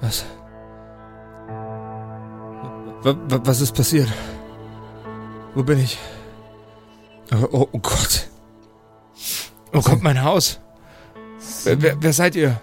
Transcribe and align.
Was? 0.00 0.24
wa- 3.02 3.16
wa- 3.28 3.40
Was 3.44 3.60
ist 3.60 3.74
passiert? 3.74 4.08
Wo 5.54 5.62
bin 5.62 5.78
ich? 5.80 5.98
Oh, 7.32 7.48
oh, 7.52 7.68
oh 7.72 7.78
Gott. 7.78 8.28
Wo 9.72 9.80
kommt 9.80 10.02
mein 10.02 10.22
Haus? 10.22 10.60
Wer, 11.64 11.80
wer, 11.82 11.96
wer 12.02 12.12
seid 12.12 12.36
ihr? 12.36 12.60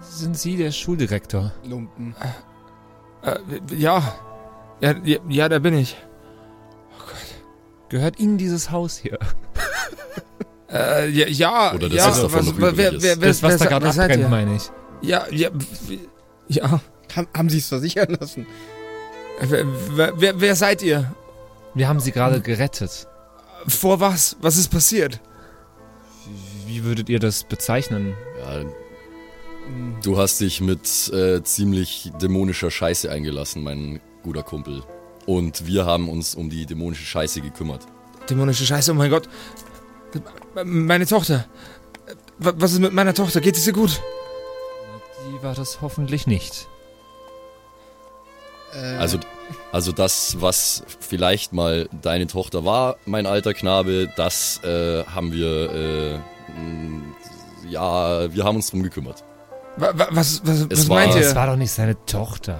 Sind 0.00 0.36
Sie 0.38 0.56
der 0.56 0.70
Schuldirektor? 0.72 1.52
Lumpen. 1.64 2.14
Äh, 3.22 3.34
ja. 3.74 4.02
ja. 4.80 4.94
Ja, 5.04 5.18
ja, 5.28 5.48
da 5.48 5.58
bin 5.58 5.74
ich. 5.78 5.96
Gehört 7.88 8.18
Ihnen 8.18 8.38
dieses 8.38 8.70
Haus 8.70 8.96
hier? 8.98 9.18
Äh, 10.74 11.10
ja, 11.10 11.26
ja, 11.28 11.74
Oder 11.74 11.90
das, 11.90 11.98
ja, 11.98 12.06
was 12.08 12.20
davon 12.22 12.46
noch 12.46 12.56
übrig 12.56 12.72
wer, 12.78 12.92
ist. 12.94 13.02
wer, 13.02 13.20
wer, 13.20 13.28
Das, 13.28 13.42
was 13.42 13.50
wer, 13.52 13.58
da 13.58 13.64
gerade 13.78 13.88
abbrennt, 13.90 14.30
meine 14.30 14.56
ich. 14.56 14.70
Ja, 15.02 15.26
ja, 15.30 15.50
ja. 16.48 16.80
Haben, 17.14 17.28
haben 17.36 17.50
Sie 17.50 17.58
es 17.58 17.68
versichern 17.68 18.16
lassen? 18.20 18.46
Wer, 19.40 19.66
wer, 19.96 20.12
wer, 20.20 20.40
wer 20.40 20.56
seid 20.56 20.82
ihr? 20.82 21.12
Wir 21.74 21.88
haben 21.88 22.00
Sie 22.00 22.12
gerade 22.12 22.40
gerettet. 22.40 23.06
Vor 23.66 24.00
was? 24.00 24.36
Was 24.40 24.56
ist 24.56 24.68
passiert? 24.68 25.20
Wie 26.66 26.84
würdet 26.84 27.08
ihr 27.08 27.18
das 27.18 27.44
bezeichnen? 27.44 28.14
Ja, 28.40 28.64
du 30.02 30.18
hast 30.18 30.40
dich 30.40 30.60
mit 30.60 31.10
äh, 31.12 31.42
ziemlich 31.42 32.10
dämonischer 32.20 32.70
Scheiße 32.70 33.10
eingelassen, 33.10 33.62
mein 33.62 34.00
guter 34.22 34.42
Kumpel. 34.42 34.82
Und 35.26 35.66
wir 35.66 35.84
haben 35.86 36.08
uns 36.08 36.34
um 36.34 36.50
die 36.50 36.66
dämonische 36.66 37.04
Scheiße 37.04 37.40
gekümmert. 37.42 37.86
Dämonische 38.30 38.64
Scheiße, 38.66 38.92
oh 38.92 38.94
mein 38.94 39.10
Gott. 39.10 39.28
Meine 40.64 41.06
Tochter. 41.06 41.46
Wa- 42.38 42.54
Was 42.56 42.72
ist 42.72 42.78
mit 42.80 42.92
meiner 42.92 43.14
Tochter? 43.14 43.40
Geht 43.40 43.56
es 43.56 43.66
ihr 43.66 43.72
gut? 43.72 44.00
War 45.42 45.54
das 45.54 45.80
hoffentlich 45.82 46.26
nicht. 46.26 46.68
Äh, 48.74 48.96
Also, 48.96 49.18
also 49.72 49.92
das, 49.92 50.40
was 50.40 50.84
vielleicht 51.00 51.52
mal 51.52 51.88
deine 52.00 52.26
Tochter 52.26 52.64
war, 52.64 52.96
mein 53.04 53.26
alter 53.26 53.52
Knabe, 53.54 54.08
das 54.16 54.62
äh, 54.64 55.04
haben 55.04 55.32
wir, 55.32 55.72
äh, 55.72 56.18
ja, 57.68 58.32
wir 58.32 58.44
haben 58.44 58.56
uns 58.56 58.70
drum 58.70 58.82
gekümmert. 58.82 59.24
Wa- 59.76 59.92
wa- 59.94 60.08
Was, 60.10 60.42
was, 60.46 60.60
Es 60.60 60.70
was 60.70 60.88
war- 60.88 60.96
meint 60.96 61.14
Das 61.14 61.30
ihr? 61.30 61.34
war 61.34 61.46
doch 61.48 61.56
nicht 61.56 61.72
seine 61.72 61.96
Tochter. 62.06 62.58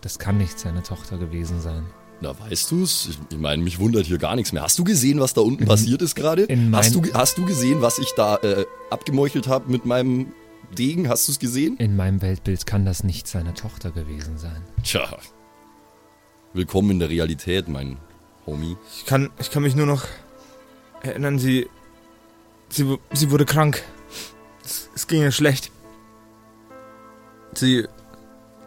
Das 0.00 0.18
kann 0.18 0.38
nicht 0.38 0.58
seine 0.58 0.82
Tochter 0.82 1.16
gewesen 1.18 1.60
sein. 1.60 1.86
Na, 2.22 2.38
weißt 2.38 2.70
du's? 2.70 3.08
Ich, 3.10 3.18
ich 3.30 3.38
meine, 3.38 3.60
mich 3.64 3.80
wundert 3.80 4.06
hier 4.06 4.16
gar 4.16 4.36
nichts 4.36 4.52
mehr. 4.52 4.62
Hast 4.62 4.78
du 4.78 4.84
gesehen, 4.84 5.18
was 5.18 5.34
da 5.34 5.40
unten 5.40 5.64
passiert 5.64 6.02
ist 6.02 6.14
gerade? 6.14 6.44
in 6.44 6.74
Hast 6.74 6.94
du, 6.94 7.02
hast 7.14 7.36
du 7.36 7.44
gesehen, 7.44 7.82
was 7.82 7.98
ich 7.98 8.12
da 8.12 8.36
äh, 8.36 8.64
abgemeuchelt 8.90 9.48
habe 9.48 9.68
mit 9.68 9.86
meinem 9.86 10.32
Degen? 10.78 11.08
Hast 11.08 11.26
du's 11.26 11.40
gesehen? 11.40 11.76
In 11.78 11.96
meinem 11.96 12.22
Weltbild 12.22 12.64
kann 12.64 12.84
das 12.84 13.02
nicht 13.02 13.26
seine 13.26 13.54
Tochter 13.54 13.90
gewesen 13.90 14.38
sein. 14.38 14.62
Tja. 14.84 15.18
Willkommen 16.52 16.92
in 16.92 16.98
der 17.00 17.10
Realität, 17.10 17.66
mein 17.66 17.96
Homie. 18.46 18.76
Ich 18.96 19.04
kann, 19.04 19.30
ich 19.40 19.50
kann 19.50 19.64
mich 19.64 19.74
nur 19.74 19.86
noch 19.86 20.04
erinnern, 21.02 21.40
sie, 21.40 21.68
sie, 22.68 22.98
sie 23.12 23.30
wurde 23.32 23.46
krank. 23.46 23.82
Es, 24.64 24.88
es 24.94 25.08
ging 25.08 25.22
ihr 25.22 25.32
schlecht. 25.32 25.72
Sie 27.54 27.88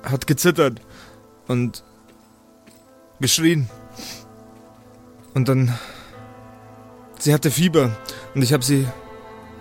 hat 0.04 0.28
gezittert 0.28 0.82
und 1.48 1.86
geschrien. 3.20 3.70
Und 5.34 5.48
dann, 5.50 5.74
sie 7.20 7.34
hatte 7.34 7.52
Fieber 7.52 7.92
und 8.34 8.42
ich 8.42 8.54
habe 8.54 8.64
sie, 8.64 8.88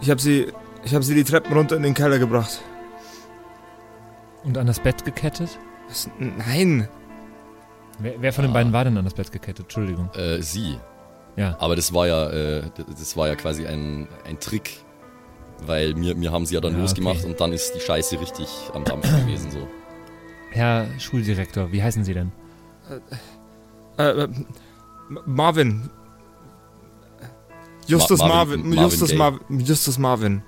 ich 0.01 0.11
habe 0.11 0.21
sie, 0.21 0.53
ich 0.85 0.95
habe 0.95 1.05
sie 1.05 1.15
die 1.15 1.25
Treppen 1.25 1.53
runter 1.57 1.77
in 1.77 1.83
den 1.83 1.95
Keller 1.95 2.19
gebracht. 2.19 2.61
Und 4.45 4.59
an 4.59 4.67
das 4.67 4.79
Bett 4.81 5.05
gekettet? 5.05 5.59
Was? 5.89 6.09
Nein, 6.19 6.89
Wer, 8.01 8.15
wer 8.21 8.33
von 8.33 8.43
den 8.43 8.51
Ah. 8.51 8.55
beiden 8.55 8.73
war 8.73 8.83
denn 8.85 8.99
an 8.99 9.05
das 9.05 9.15
Bett 9.15 9.31
gekettet? 9.31 9.67
Entschuldigung. 9.67 10.11
Äh, 10.15 10.43
sie. 10.43 10.79
Ja. 11.37 11.57
Aber 11.61 11.77
das 11.77 11.95
war 11.95 12.09
ja, 12.09 12.29
äh, 12.31 12.63
das 12.99 13.17
war 13.17 13.29
ja 13.29 13.37
quasi 13.37 13.67
ein, 13.67 14.09
ein 14.27 14.41
Trick. 14.41 14.79
Weil 15.65 15.95
mir, 15.95 16.17
mir 16.17 16.33
haben 16.33 16.45
sie 16.45 16.57
ja 16.57 16.61
dann 16.61 16.73
Ja, 16.75 16.81
losgemacht 16.81 17.21
okay. 17.21 17.27
und 17.31 17.41
dann 17.41 17.53
ist 17.53 17.73
die 17.73 17.81
Scheiße 17.81 18.21
richtig 18.21 18.49
am 18.75 18.83
Dampfen 18.85 19.25
gewesen. 19.25 19.51
So. 19.53 19.69
Herr 20.51 20.87
Schuldirektor, 20.99 21.71
wie 21.71 21.83
heißen 21.85 22.03
Sie 22.05 22.15
denn? 22.15 22.33
Äh, 23.99 24.03
äh, 24.25 24.29
Marvin. 25.27 25.91
Justus 27.87 28.19
Ma- 28.21 28.29
Marvin, 28.29 28.61
Marvin- 28.69 28.83
Justus. 28.83 29.15
Marvin, 29.15 29.61
Justus 29.61 29.99
Marvin. 29.99 30.43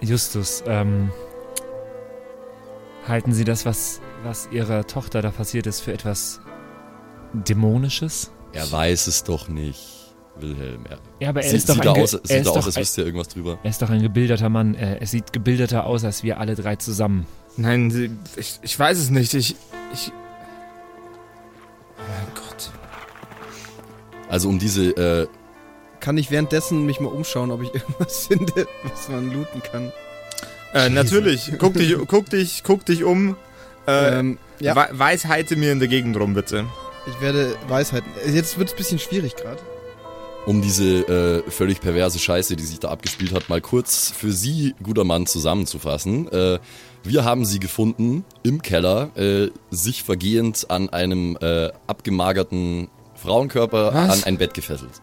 Justus, 0.00 0.62
ähm, 0.66 1.10
halten 3.06 3.32
Sie 3.32 3.44
das, 3.44 3.64
was, 3.66 4.00
was 4.24 4.48
Ihrer 4.50 4.86
Tochter 4.86 5.22
da 5.22 5.30
passiert 5.30 5.66
ist, 5.66 5.80
für 5.80 5.92
etwas 5.92 6.40
Dämonisches? 7.32 8.30
Er 8.52 8.70
weiß 8.72 9.06
es 9.06 9.22
doch 9.24 9.48
nicht, 9.48 10.14
Wilhelm. 10.38 10.84
Er, 10.88 10.98
Ja, 11.20 11.28
aber 11.30 11.42
er 11.42 11.48
sieht 11.50 11.58
ist 11.58 11.68
doch 11.68 11.74
sieht 11.74 11.86
ein, 11.86 12.02
aus, 12.02 12.14
er 12.14 12.20
sieht 12.24 12.36
ist 12.40 12.48
aus 12.48 12.54
doch 12.54 12.66
als 12.66 12.76
wüsste 12.76 13.02
er 13.02 13.06
irgendwas 13.06 13.28
drüber. 13.28 13.58
er 13.62 13.70
ist 13.70 13.82
doch 13.82 13.90
ein 13.90 14.00
gebildeter 14.02 14.48
Mann. 14.48 14.74
Er, 14.74 15.00
er 15.00 15.06
sieht 15.06 15.32
gebildeter 15.34 15.84
aus 15.84 16.04
als 16.04 16.22
wir 16.22 16.40
alle 16.40 16.54
drei 16.54 16.76
zusammen. 16.76 17.26
Nein, 17.58 18.18
ich, 18.36 18.58
ich 18.62 18.78
weiß 18.78 18.98
es 18.98 19.10
nicht. 19.10 19.34
Ich. 19.34 19.56
ich 19.92 20.12
oh 21.98 22.02
mein 22.08 22.34
Gott. 22.34 22.45
Also 24.28 24.48
um 24.48 24.58
diese, 24.58 24.90
äh, 24.96 25.26
kann 26.00 26.18
ich 26.18 26.30
währenddessen 26.30 26.84
mich 26.86 27.00
mal 27.00 27.08
umschauen, 27.08 27.50
ob 27.50 27.62
ich 27.62 27.72
irgendwas 27.74 28.26
finde, 28.26 28.66
was 28.82 29.08
man 29.08 29.32
looten 29.32 29.62
kann? 29.62 29.92
Äh, 30.74 30.88
natürlich. 30.90 31.52
Guck 31.58 31.74
dich, 31.74 31.96
guck 32.06 32.28
dich, 32.30 32.62
guck 32.64 32.84
dich 32.84 33.04
um. 33.04 33.36
Äh, 33.86 34.18
ähm, 34.18 34.38
ja, 34.60 34.74
Wei- 34.74 34.90
Weisheite 34.92 35.56
mir 35.56 35.72
in 35.72 35.78
der 35.78 35.88
Gegend 35.88 36.18
rum, 36.18 36.34
bitte. 36.34 36.64
ich 37.06 37.20
werde 37.20 37.54
Weisheiten. 37.68 38.10
Jetzt 38.32 38.58
wird 38.58 38.68
es 38.68 38.74
ein 38.74 38.78
bisschen 38.78 38.98
schwierig 38.98 39.36
gerade. 39.36 39.60
um 40.44 40.60
diese 40.60 41.42
äh, 41.46 41.50
völlig 41.50 41.80
perverse 41.80 42.18
Scheiße, 42.18 42.56
die 42.56 42.64
sich 42.64 42.80
da 42.80 42.88
abgespielt 42.88 43.32
hat, 43.32 43.48
mal 43.48 43.60
kurz 43.60 44.10
für 44.16 44.32
Sie, 44.32 44.74
guter 44.82 45.04
Mann, 45.04 45.26
zusammenzufassen. 45.26 46.30
Äh, 46.32 46.58
wir 47.04 47.24
haben 47.24 47.44
sie 47.44 47.60
gefunden 47.60 48.24
im 48.42 48.60
Keller, 48.62 49.10
äh, 49.16 49.50
sich 49.70 50.02
vergehend 50.02 50.66
an 50.68 50.88
einem 50.90 51.38
äh, 51.40 51.70
abgemagerten 51.86 52.88
Frauenkörper 53.16 53.94
Was? 53.94 54.18
an 54.18 54.24
ein 54.24 54.38
Bett 54.38 54.54
gefesselt. 54.54 55.02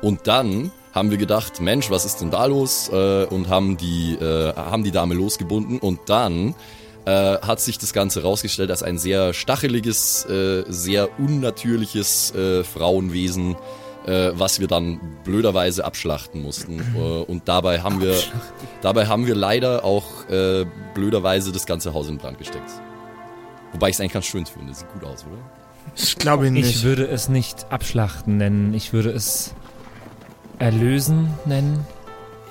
Und 0.00 0.26
dann 0.26 0.70
haben 0.92 1.10
wir 1.10 1.18
gedacht, 1.18 1.60
Mensch, 1.60 1.90
was 1.90 2.04
ist 2.04 2.20
denn 2.20 2.30
da 2.30 2.46
los? 2.46 2.88
Äh, 2.92 3.24
und 3.26 3.48
haben 3.48 3.76
die, 3.76 4.14
äh, 4.14 4.54
haben 4.54 4.84
die 4.84 4.90
Dame 4.90 5.14
losgebunden. 5.14 5.78
Und 5.78 6.00
dann 6.06 6.54
äh, 7.04 7.38
hat 7.38 7.60
sich 7.60 7.78
das 7.78 7.92
Ganze 7.92 8.22
rausgestellt 8.22 8.70
als 8.70 8.82
ein 8.82 8.98
sehr 8.98 9.32
stacheliges, 9.32 10.24
äh, 10.26 10.64
sehr 10.68 11.18
unnatürliches 11.18 12.34
äh, 12.34 12.64
Frauenwesen, 12.64 13.56
äh, 14.06 14.30
was 14.34 14.60
wir 14.60 14.68
dann 14.68 15.00
blöderweise 15.24 15.84
abschlachten 15.84 16.42
mussten. 16.42 16.80
Äh, 16.96 17.00
und 17.30 17.48
dabei 17.48 17.80
haben 17.80 18.00
wir, 18.00 18.14
dabei 18.82 19.06
haben 19.06 19.26
wir 19.26 19.34
leider 19.34 19.84
auch 19.84 20.28
äh, 20.28 20.64
blöderweise 20.94 21.52
das 21.52 21.66
ganze 21.66 21.92
Haus 21.92 22.08
in 22.08 22.18
Brand 22.18 22.38
gesteckt. 22.38 22.70
Wobei 23.72 23.90
ich 23.90 23.96
es 23.96 24.00
eigentlich 24.00 24.12
ganz 24.12 24.26
schön 24.26 24.46
finde. 24.46 24.74
Sieht 24.74 24.90
gut 24.92 25.04
aus, 25.04 25.24
oder? 25.24 25.38
Ich 26.00 26.16
glaube 26.16 26.46
ihn 26.46 26.56
Ich 26.56 26.64
nicht. 26.66 26.84
würde 26.84 27.06
es 27.08 27.28
nicht 27.28 27.66
abschlachten 27.70 28.36
nennen. 28.36 28.72
Ich 28.74 28.92
würde 28.92 29.10
es 29.10 29.54
erlösen 30.58 31.28
nennen. 31.44 31.84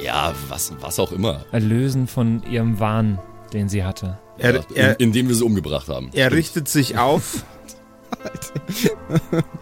Ja, 0.03 0.33
was, 0.49 0.73
was 0.79 0.99
auch 0.99 1.11
immer. 1.11 1.45
Erlösen 1.51 2.07
von 2.07 2.43
ihrem 2.49 2.79
Wahn, 2.79 3.19
den 3.53 3.67
sie 3.69 3.83
hatte. 3.83 4.19
Er, 4.37 4.55
ja, 4.55 4.61
er, 4.75 4.99
in, 4.99 5.07
indem 5.07 5.27
wir 5.29 5.35
sie 5.35 5.43
umgebracht 5.43 5.87
haben. 5.87 6.09
er 6.13 6.27
Stimmt. 6.27 6.33
richtet 6.33 6.67
sich 6.67 6.97
auf. 6.97 7.43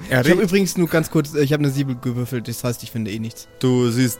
Ich 0.10 0.16
habe 0.16 0.30
ri- 0.30 0.42
übrigens 0.44 0.78
nur 0.78 0.88
ganz 0.88 1.10
kurz, 1.12 1.34
ich 1.34 1.52
habe 1.54 1.62
eine 1.64 1.72
7 1.72 2.00
gewürfelt, 2.02 2.48
das 2.48 2.64
heißt, 2.64 2.84
ich 2.84 2.92
finde 2.92 3.12
eh 3.12 3.20
nichts. 3.20 3.48
du 3.60 3.90
siehst 3.90 4.20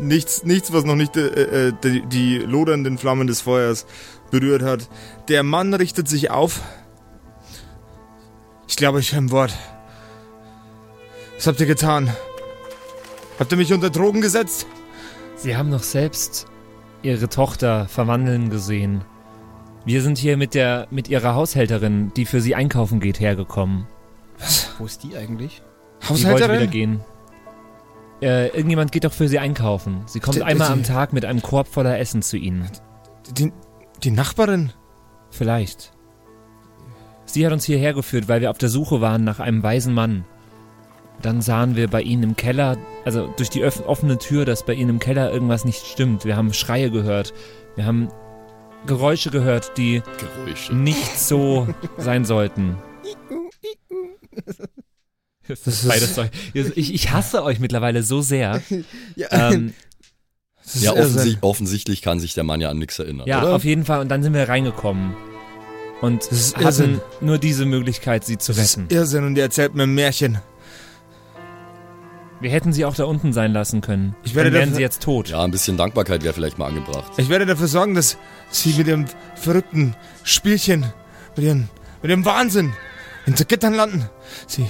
nichts, 0.00 0.44
nichts, 0.44 0.72
was 0.72 0.84
noch 0.84 0.96
nicht 0.96 1.16
äh, 1.16 1.68
äh, 1.68 1.72
die, 1.84 2.02
die 2.06 2.38
lodernden 2.38 2.98
Flammen 2.98 3.26
des 3.26 3.40
Feuers 3.42 3.86
berührt 4.30 4.62
hat. 4.62 4.88
Der 5.28 5.42
Mann 5.42 5.72
richtet 5.74 6.08
sich 6.08 6.30
auf. 6.30 6.62
Ich 8.68 8.76
glaube, 8.76 9.00
ich 9.00 9.12
höre 9.12 9.20
ein 9.22 9.30
Wort. 9.30 9.54
Was 11.36 11.46
habt 11.46 11.60
ihr 11.60 11.66
getan? 11.66 12.10
Habt 13.38 13.52
ihr 13.52 13.58
mich 13.58 13.72
unter 13.72 13.90
Drogen 13.90 14.20
gesetzt? 14.20 14.66
Sie 15.36 15.56
haben 15.56 15.70
doch 15.70 15.82
selbst 15.82 16.46
ihre 17.02 17.28
Tochter 17.28 17.86
verwandeln 17.88 18.50
gesehen. 18.50 19.04
Wir 19.84 20.02
sind 20.02 20.18
hier 20.18 20.36
mit 20.36 20.54
der 20.54 20.88
mit 20.90 21.08
ihrer 21.08 21.34
Haushälterin, 21.34 22.12
die 22.16 22.26
für 22.26 22.40
sie 22.40 22.54
einkaufen 22.54 22.98
geht, 23.00 23.20
hergekommen. 23.20 23.86
Wo 24.78 24.84
ist 24.86 25.02
die 25.04 25.16
eigentlich? 25.16 25.62
Sie 26.00 26.08
wollte 26.08 26.24
wieder 26.24 26.32
Haushälterin? 26.48 26.70
gehen. 26.70 27.00
Äh, 28.20 28.48
irgendjemand 28.48 28.90
geht 28.90 29.04
doch 29.04 29.12
für 29.12 29.28
sie 29.28 29.38
einkaufen. 29.38 30.02
Sie 30.06 30.18
kommt 30.18 30.36
Die- 30.36 30.42
einmal 30.42 30.66
die- 30.66 30.72
am 30.72 30.82
Tag 30.82 31.12
mit 31.12 31.24
einem 31.24 31.40
Korb 31.40 31.68
voller 31.68 31.98
Essen 32.00 32.20
zu 32.22 32.36
ihnen. 32.36 32.68
Die, 33.30 33.52
die 34.02 34.10
Nachbarin? 34.10 34.72
Vielleicht. 35.30 35.92
Sie 37.30 37.44
hat 37.46 37.52
uns 37.52 37.64
hierher 37.64 37.92
geführt, 37.94 38.26
weil 38.28 38.40
wir 38.40 38.50
auf 38.50 38.58
der 38.58 38.68
Suche 38.70 39.00
waren 39.00 39.22
nach 39.22 39.38
einem 39.38 39.62
weisen 39.62 39.94
Mann. 39.94 40.24
Dann 41.22 41.42
sahen 41.42 41.76
wir 41.76 41.88
bei 41.88 42.00
ihnen 42.02 42.22
im 42.22 42.36
Keller, 42.36 42.76
also 43.04 43.32
durch 43.36 43.50
die 43.50 43.64
offene 43.64 44.18
Tür, 44.18 44.44
dass 44.44 44.64
bei 44.64 44.72
ihnen 44.74 44.90
im 44.90 44.98
Keller 44.98 45.30
irgendwas 45.32 45.64
nicht 45.64 45.84
stimmt. 45.86 46.24
Wir 46.24 46.36
haben 46.36 46.52
Schreie 46.54 46.90
gehört. 46.90 47.34
Wir 47.76 47.84
haben 47.86 48.08
Geräusche 48.86 49.30
gehört, 49.30 49.72
die 49.76 50.02
Geräusche. 50.18 50.74
nicht 50.74 51.18
so 51.18 51.68
sein 51.98 52.24
sollten. 52.24 52.76
Das 55.48 55.66
ist- 55.66 55.88
Beides 55.88 56.14
Zeug. 56.14 56.30
Ich, 56.54 56.94
ich 56.94 57.10
hasse 57.10 57.42
euch 57.42 57.58
mittlerweile 57.58 58.02
so 58.02 58.20
sehr. 58.20 58.62
Ja, 59.16 59.28
Ähm, 59.52 59.74
Ja, 60.74 60.92
offensichtlich, 60.92 61.38
offensichtlich 61.42 62.02
kann 62.02 62.20
sich 62.20 62.34
der 62.34 62.44
Mann 62.44 62.60
ja 62.60 62.70
an 62.70 62.78
nichts 62.78 62.98
erinnern. 62.98 63.26
ja, 63.26 63.42
oder? 63.42 63.54
auf 63.56 63.64
jeden 63.64 63.84
Fall. 63.84 64.00
Und 64.00 64.08
dann 64.08 64.22
sind 64.22 64.34
wir 64.34 64.48
reingekommen. 64.48 65.14
Und 66.00 66.22
Das 66.30 66.32
ist 66.38 66.58
Irrsinn. 66.60 66.96
hatten 67.00 67.26
nur 67.26 67.38
diese 67.38 67.64
Möglichkeit, 67.66 68.24
sie 68.24 68.38
zu 68.38 68.52
Das 68.52 68.62
ist 68.64 68.78
retten. 68.78 68.94
Irrsinn 68.94 69.24
und 69.24 69.36
ihr 69.36 69.42
erzählt 69.42 69.74
mir 69.74 69.82
ein 69.84 69.94
Märchen. 69.94 70.38
Wir 72.40 72.50
hätten 72.50 72.72
sie 72.72 72.84
auch 72.84 72.94
da 72.94 73.04
unten 73.04 73.32
sein 73.32 73.52
lassen 73.52 73.80
können. 73.80 74.14
Ich 74.22 74.36
werde 74.36 74.50
dann 74.50 74.60
wären 74.60 74.68
dafür- 74.70 74.76
sie 74.76 74.82
jetzt 74.82 75.02
tot. 75.02 75.28
Ja, 75.28 75.42
ein 75.42 75.50
bisschen 75.50 75.76
Dankbarkeit 75.76 76.22
wäre 76.22 76.32
vielleicht 76.34 76.56
mal 76.56 76.66
angebracht. 76.66 77.10
Ich 77.16 77.28
werde 77.28 77.46
dafür 77.46 77.66
sorgen, 77.66 77.94
dass 77.94 78.16
sie 78.50 78.74
mit 78.74 78.86
ihrem 78.86 79.06
verrückten 79.34 79.96
Spielchen, 80.22 80.86
mit 81.34 81.44
ihrem, 81.44 81.68
mit 82.00 82.10
ihrem 82.12 82.24
Wahnsinn 82.24 82.72
hinter 83.24 83.44
Gittern 83.44 83.74
landen. 83.74 84.08
Sie, 84.46 84.66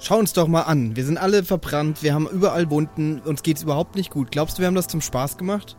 Schau 0.00 0.18
uns 0.18 0.34
doch 0.34 0.48
mal 0.48 0.62
an. 0.62 0.96
Wir 0.96 1.04
sind 1.06 1.16
alle 1.16 1.44
verbrannt, 1.44 2.02
wir 2.02 2.12
haben 2.12 2.28
überall 2.28 2.68
Wunden, 2.68 3.20
uns 3.20 3.42
geht's 3.42 3.62
überhaupt 3.62 3.94
nicht 3.94 4.10
gut. 4.10 4.30
Glaubst 4.30 4.58
du, 4.58 4.60
wir 4.60 4.66
haben 4.66 4.74
das 4.74 4.86
zum 4.86 5.00
Spaß 5.00 5.38
gemacht? 5.38 5.78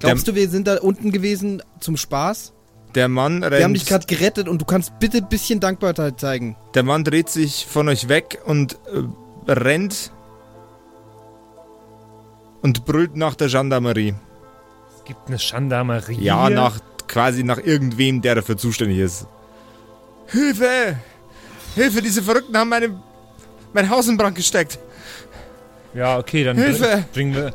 Glaubst 0.00 0.26
du, 0.26 0.34
wir 0.34 0.48
sind 0.48 0.66
da 0.66 0.78
unten 0.80 1.12
gewesen 1.12 1.62
zum 1.78 1.96
Spaß? 1.96 2.53
Der 2.94 3.08
Mann 3.08 3.42
rennt, 3.42 3.56
Wir 3.58 3.64
haben 3.64 3.74
dich 3.74 3.86
gerade 3.86 4.06
gerettet 4.06 4.48
und 4.48 4.60
du 4.60 4.64
kannst 4.64 4.98
bitte 4.98 5.18
ein 5.18 5.28
bisschen 5.28 5.60
Dankbarkeit 5.60 6.18
zeigen. 6.20 6.56
der 6.74 6.82
Mann 6.82 7.04
dreht 7.04 7.28
sich 7.28 7.66
von 7.66 7.88
euch 7.88 8.08
weg 8.08 8.40
und 8.44 8.78
äh, 9.46 9.50
rennt 9.52 10.12
und 12.62 12.84
brüllt 12.84 13.16
nach 13.16 13.34
der 13.34 13.48
Gendarmerie. 13.48 14.14
Es 14.96 15.04
gibt 15.04 15.28
eine 15.28 15.36
Gendarmerie. 15.36 16.18
Ja, 16.20 16.48
nach 16.50 16.78
quasi 17.06 17.44
nach 17.44 17.58
irgendwem, 17.58 18.22
der 18.22 18.36
dafür 18.36 18.56
zuständig 18.56 18.98
ist. 18.98 19.26
Hilfe! 20.28 20.96
Hilfe, 21.74 22.00
diese 22.00 22.22
Verrückten 22.22 22.56
haben 22.56 22.68
meine, 22.70 22.98
mein 23.72 23.90
Haus 23.90 24.08
in 24.08 24.16
Brand 24.16 24.36
gesteckt. 24.36 24.78
Ja, 25.92 26.18
okay, 26.18 26.44
dann 26.44 26.56
Hilfe! 26.56 27.04
bring- 27.12 27.32
bringen 27.32 27.34
wir. 27.34 27.52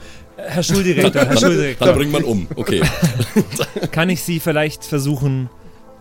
Herr 0.47 0.63
Schuldirektor, 0.63 1.21
Herr 1.21 1.25
Dann 1.30 1.38
Schuldirektor, 1.38 1.94
bringt 1.94 2.12
man 2.12 2.24
um. 2.24 2.47
Okay. 2.56 2.81
kann 3.91 4.09
ich 4.09 4.21
Sie 4.24 4.39
vielleicht 4.39 4.83
versuchen 4.83 5.50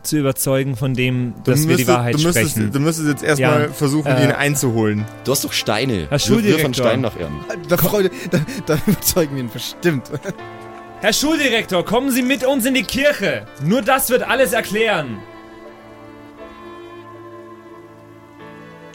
zu 0.02 0.16
überzeugen 0.16 0.76
von 0.76 0.94
dem, 0.94 1.34
Du 1.44 1.50
dass 1.50 1.60
wir 1.60 1.76
die 1.76 1.82
müsstest- 1.82 1.88
Wahrheit 1.88 2.14
du 2.14 2.22
müsstest, 2.22 2.50
sprechen? 2.52 2.72
Du 2.72 2.80
müsstest 2.80 3.08
jetzt 3.08 3.22
erstmal 3.24 3.62
Ja, 3.64 3.68
versuchen, 3.72 4.06
äh, 4.12 4.24
ihn 4.24 4.30
einzuholen. 4.32 5.04
Du 5.24 5.32
hast 5.32 5.44
doch 5.44 5.52
Steine. 5.52 6.06
Herr 6.08 6.18
Schuldirektor. 6.18 6.56
wirf 6.58 6.64
einen 6.64 6.74
Stein 6.74 7.00
nach 7.00 7.16
ihm. 7.16 7.40
Da, 7.68 7.76
Freunde, 7.76 8.10
da, 8.30 8.38
da 8.66 8.78
überzeugen 8.86 9.34
wir 9.36 9.42
ihn 9.42 9.50
bestimmt. 9.50 10.10
Herr 11.00 11.12
Schuldirektor, 11.12 11.84
kommen 11.84 12.10
Sie 12.10 12.22
mit 12.22 12.44
uns 12.44 12.64
in 12.64 12.74
die 12.74 12.82
Kirche. 12.84 13.46
Nur 13.62 13.82
das 13.82 14.08
wird 14.10 14.22
alles 14.22 14.52
erklären. 14.52 15.18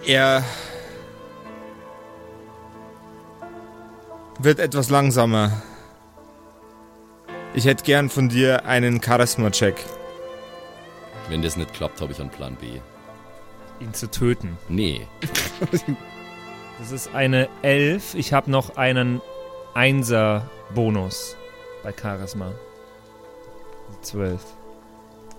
Er 0.06 0.44
wird 4.40 4.60
etwas 4.60 4.90
langsamer. 4.90 5.62
Ich 7.54 7.66
hätte 7.66 7.84
gern 7.84 8.10
von 8.10 8.30
dir 8.30 8.66
einen 8.66 9.02
Charisma-Check. 9.02 9.76
Wenn 11.30 11.42
das 11.42 11.56
nicht 11.56 11.74
klappt, 11.74 12.02
habe 12.02 12.12
ich 12.12 12.20
einen 12.20 12.30
Plan 12.30 12.56
B. 12.56 12.80
Ihn 13.80 13.94
zu 13.94 14.10
töten. 14.10 14.58
Nee. 14.70 15.08
Das 16.80 16.92
ist 16.92 17.14
eine 17.14 17.48
11. 17.62 18.16
Ich 18.16 18.34
habe 18.34 18.50
noch 18.50 18.78
einen 18.78 19.22
1er 19.76 20.42
Bonus 20.74 21.38
bei 21.84 21.94
Charisma. 21.94 22.52
12. 24.02 24.42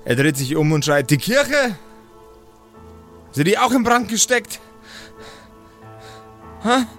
Er 0.05 0.17
dreht 0.17 0.37
sich 0.37 0.55
um 0.56 0.73
und 0.73 0.85
schreit, 0.85 1.11
die 1.11 1.19
Kirche? 1.19 1.76
Sind 3.32 3.49
die 3.49 3.58
auch 3.58 3.73
in 3.73 3.82
Brand 3.82 4.08
gesteckt? 4.08 4.61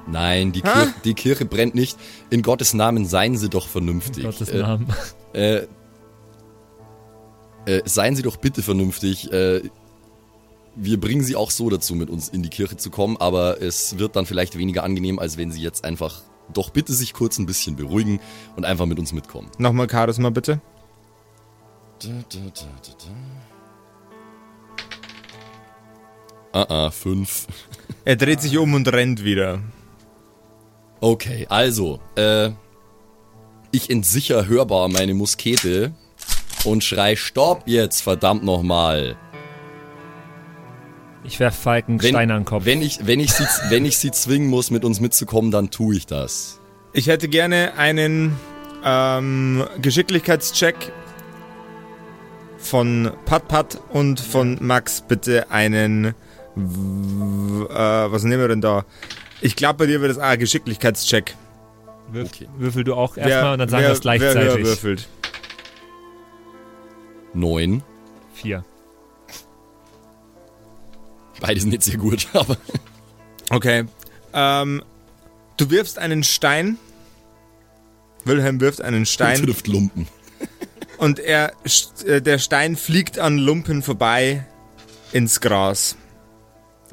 Nein, 0.07 0.51
die? 0.51 0.61
Kir 0.61 0.93
die 1.03 1.13
Kirche 1.13 1.45
brennt 1.45 1.75
nicht. 1.75 1.97
In 2.29 2.41
Gottes 2.41 2.73
Namen 2.73 3.05
seien 3.05 3.37
Sie 3.37 3.49
doch 3.49 3.67
vernünftig. 3.67 4.23
Gottes 4.23 4.49
Äh, 4.49 4.59
Namen. 4.59 4.87
Äh, 5.33 5.67
äh, 7.65 7.81
seien 7.85 8.15
Sie 8.15 8.21
doch 8.21 8.37
bitte 8.37 8.61
vernünftig. 8.61 9.31
Äh, 9.31 9.61
wir 10.75 10.99
bringen 10.99 11.23
Sie 11.23 11.35
auch 11.35 11.51
so 11.51 11.69
dazu, 11.69 11.95
mit 11.95 12.09
uns 12.09 12.29
in 12.29 12.43
die 12.43 12.49
Kirche 12.49 12.77
zu 12.77 12.89
kommen, 12.89 13.17
aber 13.17 13.61
es 13.61 13.97
wird 13.97 14.15
dann 14.15 14.25
vielleicht 14.25 14.57
weniger 14.57 14.83
angenehm, 14.83 15.19
als 15.19 15.37
wenn 15.37 15.51
Sie 15.51 15.61
jetzt 15.61 15.83
einfach 15.83 16.21
doch 16.53 16.69
bitte 16.69 16.93
sich 16.93 17.13
kurz 17.13 17.39
ein 17.39 17.45
bisschen 17.45 17.75
beruhigen 17.75 18.19
und 18.55 18.65
einfach 18.65 18.85
mit 18.85 18.99
uns 18.99 19.13
mitkommen. 19.13 19.49
Nochmal 19.57 19.89
Charisma 19.89 20.29
bitte. 20.29 20.61
Da, 21.99 22.09
da, 22.09 22.39
da, 22.39 22.65
da, 22.83 22.91
da. 22.91 23.54
Ah, 26.55 26.67
ah, 26.69 26.89
fünf. 26.89 27.47
Er 28.05 28.15
dreht 28.15 28.39
sich 28.39 28.57
um 28.57 28.75
und 28.75 28.87
rennt 28.87 29.25
wieder. 29.25 29.59
Okay, 31.01 31.45
also, 31.49 31.99
äh, 32.15 32.51
ich 33.73 33.89
entsicher 33.89 34.47
hörbar 34.47 34.87
meine 34.87 35.13
Muskete 35.13 35.91
und 36.63 36.81
schrei 36.81 37.17
Stopp 37.17 37.63
jetzt, 37.65 37.99
verdammt 37.99 38.45
nochmal. 38.45 39.17
Ich 41.25 41.41
werf 41.41 41.57
Falken 41.57 42.01
Wenn, 42.01 42.11
Steine 42.11 42.35
an 42.35 42.39
den 42.43 42.45
Kopf. 42.45 42.63
wenn, 42.63 42.81
ich, 42.81 43.05
wenn, 43.05 43.19
ich 43.19 43.33
sie, 43.33 43.43
wenn 43.69 43.83
ich 43.83 43.97
sie 43.97 44.11
zwingen 44.11 44.47
muss, 44.47 44.71
mit 44.71 44.85
uns 44.85 45.01
mitzukommen, 45.01 45.51
dann 45.51 45.71
tue 45.71 45.97
ich 45.97 46.07
das. 46.07 46.61
Ich 46.93 47.07
hätte 47.07 47.27
gerne 47.27 47.73
einen 47.77 48.33
ähm, 48.85 49.65
Geschicklichkeitscheck 49.81 50.93
von 52.57 53.11
Pat 53.25 53.49
Pat 53.49 53.81
und 53.91 54.21
von 54.21 54.57
Max. 54.61 55.01
Bitte 55.05 55.51
einen. 55.51 56.15
W- 56.55 57.65
Äh, 57.65 58.11
was 58.11 58.23
nehmen 58.23 58.41
wir 58.41 58.47
denn 58.47 58.61
da? 58.61 58.85
Ich 59.41 59.55
glaube, 59.55 59.79
bei 59.79 59.85
dir 59.85 60.01
wird 60.01 60.11
es 60.11 60.17
ah, 60.17 60.35
Geschicklichkeitscheck. 60.35 61.35
Würf, 62.11 62.29
Okay. 62.31 62.47
Würfel 62.57 62.83
du 62.83 62.93
auch 62.95 63.17
erstmal 63.17 63.53
und 63.53 63.59
dann 63.59 63.69
sagen 63.69 63.83
wir 63.83 63.91
es 63.91 64.03
Wer 64.05 64.19
höher 64.19 64.33
gleichzeitig. 64.33 64.65
würfelt. 64.65 65.07
Neun. 67.33 67.83
Vier. 68.33 68.63
Beide 71.41 71.59
sind 71.59 71.69
nicht 71.69 71.83
sehr 71.83 71.97
gut, 71.97 72.27
aber 72.33 72.57
Okay. 73.49 73.85
Ähm, 74.33 74.83
du 75.57 75.69
wirfst 75.69 75.99
einen 75.99 76.23
Stein. 76.23 76.77
Wilhelm 78.23 78.59
wirft 78.61 78.81
einen 78.81 79.05
Stein. 79.05 79.41
trifft 79.43 79.67
Lumpen. 79.67 80.07
Und 80.97 81.19
er, 81.19 81.51
äh, 82.05 82.21
der 82.21 82.39
Stein 82.39 82.75
fliegt 82.75 83.19
an 83.19 83.37
Lumpen 83.37 83.81
vorbei 83.83 84.45
ins 85.11 85.41
Gras. 85.41 85.97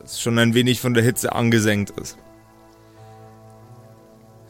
Das 0.03 0.21
schon 0.21 0.39
ein 0.39 0.55
wenig 0.55 0.81
von 0.81 0.95
der 0.95 1.03
Hitze 1.05 1.33
angesenkt 1.33 1.91
ist. 2.01 2.19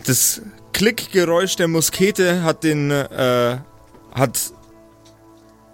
Das 0.06 0.42
Klickgeräusch 0.72 1.56
der 1.56 1.68
Muskete 1.68 2.42
hat 2.42 2.64
den, 2.64 2.90
äh, 2.90 3.58
hat 4.14 4.52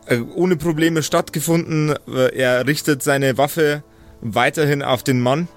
äh, 0.07 0.19
ohne 0.35 0.57
Probleme 0.57 1.03
stattgefunden. 1.03 1.95
Äh, 2.09 2.37
Er 2.37 2.67
richtet 2.67 3.03
seine 3.03 3.39
Waffe 3.39 3.83
weiterhin 4.21 4.83
auf 4.83 5.03
den 5.03 5.21
Mann. 5.21 5.49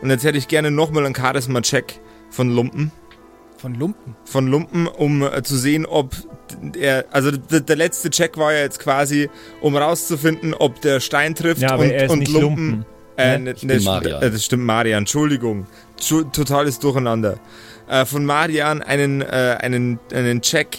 Und 0.00 0.10
jetzt 0.10 0.24
hätte 0.24 0.38
ich 0.38 0.48
gerne 0.48 0.70
nochmal 0.70 1.04
einen 1.04 1.14
Charisma-Check 1.16 2.00
von 2.30 2.50
Lumpen 2.54 2.92
Von 3.56 3.74
Lumpen. 3.74 4.14
von 4.24 4.46
Lumpen, 4.46 4.86
um 4.86 5.22
äh, 5.22 5.42
zu 5.42 5.56
sehen, 5.56 5.84
ob 5.86 6.14
er, 6.78 7.06
also 7.10 7.32
der 7.32 7.76
letzte 7.76 8.08
Check 8.10 8.36
war 8.38 8.52
ja 8.52 8.60
jetzt 8.60 8.78
quasi, 8.78 9.28
um 9.60 9.76
rauszufinden, 9.76 10.54
ob 10.54 10.80
der 10.80 11.00
Stein 11.00 11.34
trifft 11.34 11.60
Ja, 11.62 11.72
aber 11.72 11.82
und, 11.82 11.90
er 11.90 12.04
ist 12.06 12.10
und 12.12 12.18
nicht 12.20 12.32
Lumpen. 12.32 12.70
Lumpen. 12.70 12.86
Äh, 13.18 13.38
Ne? 13.38 13.44
ne, 13.44 13.50
Ich 13.56 13.62
ne, 13.64 13.74
bin 13.74 13.82
st- 13.82 13.84
Marian. 13.84 14.22
Äh, 14.22 14.30
das 14.30 14.44
stimmt, 14.44 14.64
Marian, 14.64 14.98
Entschuldigung. 15.00 15.66
Tschu- 16.00 16.30
Totales 16.32 16.78
Durcheinander. 16.78 17.38
Äh, 17.88 18.04
von 18.04 18.24
Marian 18.24 18.80
einen, 18.82 19.20
äh, 19.22 19.58
einen, 19.60 19.98
einen 20.14 20.40
Check, 20.40 20.78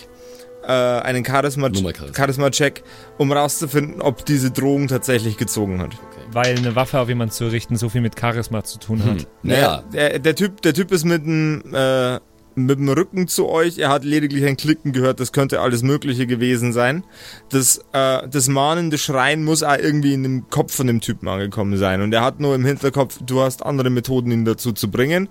äh, 0.64 0.72
einen 0.72 1.24
Charisma- 1.26 1.70
Nummer 1.70 1.94
Charisma. 1.94 2.16
Charisma-Check, 2.16 2.84
um 3.18 3.32
rauszufinden, 3.32 4.02
ob 4.02 4.26
diese 4.26 4.52
Drohung 4.52 4.88
tatsächlich 4.88 5.38
gezogen 5.38 5.82
hat. 5.82 5.92
Weil 6.32 6.56
eine 6.58 6.76
Waffe 6.76 7.00
auf 7.00 7.10
jemanden 7.10 7.34
zu 7.34 7.48
richten 7.48 7.76
so 7.76 7.90
viel 7.90 8.02
mit 8.02 8.20
Charisma 8.20 8.64
zu 8.64 8.78
tun 8.80 9.04
hat. 9.04 9.22
Hm. 9.22 9.26
Naja, 9.44 9.84
Der, 9.92 10.20
der, 10.20 10.36
typ, 10.36 10.62
der 10.62 10.74
Typ 10.76 10.92
ist 10.92 11.04
mit 11.06 11.26
dem, 11.26 11.64
äh, 11.74 12.20
mit 12.66 12.80
dem 12.80 12.90
Rücken 12.90 13.28
zu 13.28 13.50
euch. 13.50 13.78
Er 13.78 13.90
hat 13.90 14.04
lediglich 14.04 14.46
ein 14.46 14.58
Klicken 14.58 14.92
gehört. 14.92 15.20
Das 15.20 15.32
könnte 15.32 15.62
alles 15.62 15.84
Mögliche 15.84 16.28
gewesen 16.28 16.74
sein. 16.74 17.04
Das, 17.50 17.80
äh, 17.94 18.28
das 18.28 18.48
mahnende 18.48 18.98
Schreien 18.98 19.44
muss 19.44 19.64
auch 19.64 19.78
irgendwie 19.78 20.14
in 20.14 20.24
dem 20.24 20.50
Kopf 20.50 20.76
von 20.76 20.88
dem 20.88 21.02
Typen 21.02 21.28
angekommen 21.28 21.78
sein. 21.78 22.02
Und 22.02 22.14
er 22.14 22.22
hat 22.22 22.40
nur 22.40 22.56
im 22.56 22.66
Hinterkopf, 22.66 23.20
du 23.26 23.42
hast 23.42 23.66
andere 23.66 23.90
Methoden, 23.90 24.32
ihn 24.32 24.46
dazu 24.46 24.72
zu 24.72 24.90
bringen. 24.90 25.30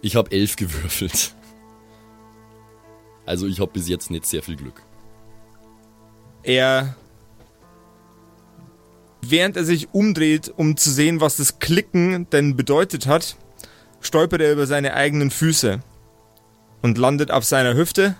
ich 0.00 0.16
habe 0.16 0.30
elf 0.30 0.56
gewürfelt. 0.56 1.34
Also 3.26 3.46
ich 3.46 3.60
habe 3.60 3.72
bis 3.72 3.88
jetzt 3.88 4.10
nicht 4.10 4.24
sehr 4.24 4.42
viel 4.42 4.56
Glück. 4.56 4.82
Er, 6.42 6.96
während 9.20 9.56
er 9.56 9.64
sich 9.64 9.92
umdreht, 9.92 10.50
um 10.56 10.76
zu 10.78 10.90
sehen, 10.90 11.20
was 11.20 11.36
das 11.36 11.58
Klicken 11.58 12.26
denn 12.30 12.56
bedeutet 12.56 13.06
hat, 13.06 13.36
stolpert 14.00 14.40
er 14.40 14.52
über 14.52 14.66
seine 14.66 14.94
eigenen 14.94 15.30
Füße 15.30 15.80
und 16.82 16.98
landet 16.98 17.30
auf 17.30 17.44
seiner 17.44 17.74
Hüfte, 17.74 18.16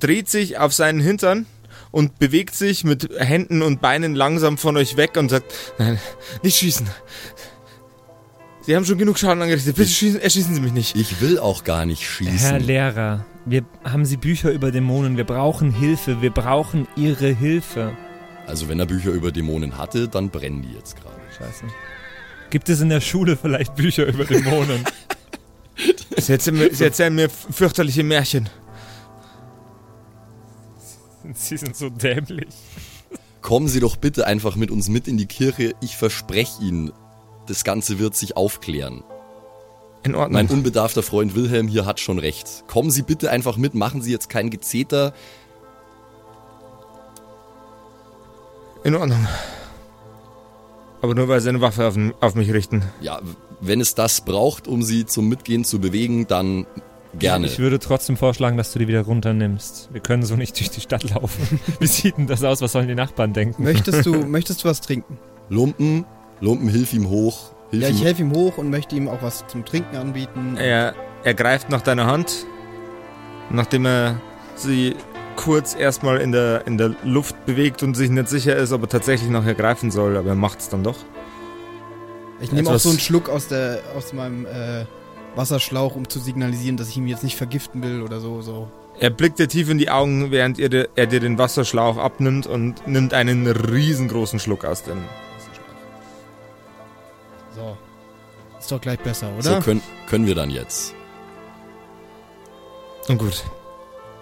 dreht 0.00 0.28
sich 0.28 0.58
auf 0.58 0.72
seinen 0.72 1.00
Hintern 1.00 1.46
und 1.90 2.18
bewegt 2.18 2.54
sich 2.54 2.84
mit 2.84 3.10
Händen 3.18 3.62
und 3.62 3.80
Beinen 3.80 4.14
langsam 4.14 4.58
von 4.58 4.76
euch 4.76 4.96
weg 4.96 5.16
und 5.16 5.28
sagt, 5.30 5.52
nein, 5.78 5.98
nicht 6.42 6.56
schießen. 6.56 6.86
Sie 8.62 8.76
haben 8.76 8.84
schon 8.84 8.98
genug 8.98 9.18
Schaden 9.18 9.40
angerichtet. 9.40 9.76
Bitte 9.76 9.88
schießen, 9.88 10.20
erschießen 10.20 10.54
Sie 10.54 10.60
mich 10.60 10.72
nicht. 10.72 10.94
Ich 10.94 11.22
will 11.22 11.38
auch 11.38 11.64
gar 11.64 11.86
nicht 11.86 12.06
schießen. 12.06 12.38
Herr 12.38 12.58
Lehrer, 12.58 13.24
wir 13.46 13.64
haben 13.82 14.04
Sie 14.04 14.18
Bücher 14.18 14.50
über 14.50 14.70
Dämonen. 14.70 15.16
Wir 15.16 15.24
brauchen 15.24 15.72
Hilfe. 15.72 16.20
Wir 16.20 16.30
brauchen 16.30 16.86
Ihre 16.94 17.28
Hilfe. 17.28 17.96
Also 18.46 18.68
wenn 18.68 18.78
er 18.78 18.84
Bücher 18.84 19.10
über 19.10 19.32
Dämonen 19.32 19.78
hatte, 19.78 20.08
dann 20.08 20.28
brennen 20.28 20.60
die 20.60 20.74
jetzt 20.74 20.96
gerade. 20.96 21.16
Scheiße. 21.38 21.64
Gibt 22.50 22.68
es 22.68 22.80
in 22.82 22.90
der 22.90 23.00
Schule 23.00 23.36
vielleicht 23.36 23.74
Bücher 23.74 24.04
über 24.06 24.24
Dämonen? 24.24 24.84
Sie 26.20 26.32
erzählen 26.32 26.58
mir, 26.58 26.74
Sie 26.74 26.84
erzählen 26.84 27.14
mir 27.14 27.28
fürchterliche 27.30 28.02
Märchen. 28.02 28.48
Sie 31.34 31.56
sind 31.56 31.76
so 31.76 31.90
dämlich. 31.90 32.54
Kommen 33.42 33.68
Sie 33.68 33.80
doch 33.80 33.96
bitte 33.96 34.26
einfach 34.26 34.56
mit 34.56 34.70
uns 34.70 34.88
mit 34.88 35.08
in 35.08 35.16
die 35.16 35.26
Kirche. 35.26 35.74
Ich 35.80 35.96
verspreche 35.96 36.62
Ihnen, 36.62 36.92
das 37.46 37.64
Ganze 37.64 37.98
wird 37.98 38.14
sich 38.16 38.36
aufklären. 38.36 39.04
In 40.02 40.14
Ordnung. 40.14 40.32
Mein 40.32 40.48
unbedarfter 40.48 41.02
Freund 41.02 41.34
Wilhelm 41.34 41.68
hier 41.68 41.86
hat 41.86 42.00
schon 42.00 42.18
recht. 42.18 42.64
Kommen 42.66 42.90
Sie 42.90 43.02
bitte 43.02 43.30
einfach 43.30 43.56
mit, 43.56 43.74
machen 43.74 44.02
Sie 44.02 44.12
jetzt 44.12 44.28
kein 44.28 44.50
Gezeter. 44.50 45.12
In 48.84 48.94
Ordnung. 48.94 49.26
Aber 51.00 51.14
nur 51.14 51.28
weil 51.28 51.40
sie 51.40 51.48
eine 51.48 51.60
Waffe 51.60 51.86
auf, 51.86 51.96
auf 52.20 52.34
mich 52.34 52.52
richten. 52.52 52.82
Ja, 53.00 53.20
wenn 53.60 53.80
es 53.80 53.94
das 53.94 54.20
braucht, 54.20 54.68
um 54.68 54.82
Sie 54.82 55.06
zum 55.06 55.28
Mitgehen 55.28 55.64
zu 55.64 55.80
bewegen, 55.80 56.26
dann 56.26 56.66
gerne. 57.18 57.46
Ich 57.46 57.58
würde 57.58 57.78
trotzdem 57.78 58.16
vorschlagen, 58.16 58.56
dass 58.56 58.72
du 58.72 58.78
die 58.78 58.88
wieder 58.88 59.02
runternimmst. 59.02 59.90
Wir 59.92 60.00
können 60.00 60.22
so 60.22 60.36
nicht 60.36 60.58
durch 60.58 60.70
die 60.70 60.80
Stadt 60.80 61.08
laufen. 61.10 61.60
Wie 61.80 61.86
sieht 61.86 62.16
denn 62.18 62.26
das 62.26 62.44
aus? 62.44 62.60
Was 62.60 62.72
sollen 62.72 62.88
die 62.88 62.94
Nachbarn 62.94 63.32
denken? 63.32 63.62
Möchtest 63.62 64.06
du, 64.06 64.14
möchtest 64.26 64.64
du 64.64 64.68
was 64.68 64.80
trinken? 64.80 65.18
Lumpen, 65.48 66.04
Lumpen, 66.40 66.68
hilf 66.68 66.92
ihm 66.92 67.08
hoch. 67.08 67.52
Hilf 67.70 67.82
Ja, 67.82 67.88
ich 67.90 68.02
helfe 68.02 68.22
ihm 68.22 68.32
hoch 68.32 68.58
und 68.58 68.70
möchte 68.70 68.96
ihm 68.96 69.08
auch 69.08 69.22
was 69.22 69.46
zum 69.46 69.64
Trinken 69.64 69.96
anbieten. 69.96 70.56
Er, 70.56 70.94
er 71.24 71.34
greift 71.34 71.70
nach 71.70 71.82
deiner 71.82 72.06
Hand, 72.06 72.46
nachdem 73.50 73.86
er 73.86 74.20
sie 74.56 74.94
kurz 75.36 75.76
erstmal 75.76 76.18
in 76.18 76.32
der, 76.32 76.66
in 76.66 76.78
der 76.78 76.94
Luft 77.04 77.46
bewegt 77.46 77.82
und 77.82 77.94
sich 77.94 78.10
nicht 78.10 78.28
sicher 78.28 78.56
ist, 78.56 78.72
ob 78.72 78.82
er 78.82 78.88
tatsächlich 78.88 79.30
noch 79.30 79.46
ergreifen 79.46 79.90
soll, 79.90 80.16
aber 80.16 80.30
er 80.30 80.34
macht 80.34 80.60
es 80.60 80.68
dann 80.68 80.82
doch. 80.82 80.96
Ich 82.40 82.52
nehme 82.52 82.70
auch 82.70 82.78
so 82.78 82.90
einen 82.90 83.00
Schluck 83.00 83.28
aus, 83.28 83.48
der, 83.48 83.80
aus 83.96 84.12
meinem 84.12 84.46
äh, 84.46 84.84
Wasserschlauch, 85.34 85.96
um 85.96 86.08
zu 86.08 86.18
signalisieren, 86.20 86.76
dass 86.76 86.88
ich 86.88 86.96
ihn 86.96 87.06
jetzt 87.08 87.24
nicht 87.24 87.36
vergiften 87.36 87.82
will 87.82 88.02
oder 88.02 88.20
so. 88.20 88.42
so. 88.42 88.68
Er 89.00 89.10
blickt 89.10 89.38
dir 89.38 89.48
tief 89.48 89.68
in 89.70 89.78
die 89.78 89.90
Augen, 89.90 90.30
während 90.30 90.58
ihr, 90.58 90.68
de- 90.68 90.88
er 90.96 91.06
dir 91.06 91.20
den 91.20 91.38
Wasserschlauch 91.38 91.96
abnimmt 91.96 92.46
und 92.46 92.86
nimmt 92.86 93.14
einen 93.14 93.46
riesengroßen 93.46 94.38
Schluck 94.40 94.64
aus 94.64 94.82
dem 94.82 94.98
Wasserschlauch. 95.36 95.74
So. 97.54 97.76
Ist 98.58 98.72
doch 98.72 98.80
gleich 98.80 98.98
besser, 98.98 99.30
So 99.40 99.50
oder? 99.50 99.60
können, 99.60 99.82
können 100.08 100.26
wir 100.26 100.34
dann 100.34 100.50
jetzt. 100.50 100.94
Und 103.08 103.18
gut. 103.18 103.44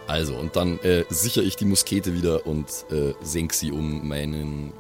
Also, 0.07 0.37
und 0.37 0.55
dann 0.57 0.79
äh, 0.81 1.05
sichere 1.09 1.43
ich 1.45 1.57
die 1.57 1.65
Muskete 1.65 2.15
wieder 2.15 2.47
und 2.47 2.67
äh, 2.93 3.15
senk 3.23 3.53
sie, 3.55 3.73
um 3.73 4.07
meinen 4.07 4.73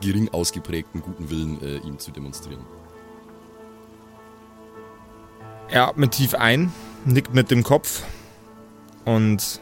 gering 0.00 0.28
ausgeprägten 0.28 1.02
guten 1.02 1.30
Willen 1.30 1.62
äh, 1.62 1.78
ihm 1.78 1.98
zu 1.98 2.10
demonstrieren. 2.10 2.64
Er 5.68 5.88
atmet 5.88 6.12
tief 6.12 6.34
ein, 6.34 6.72
nickt 7.04 7.34
mit 7.34 7.50
dem 7.50 7.62
Kopf 7.62 8.02
und 9.04 9.60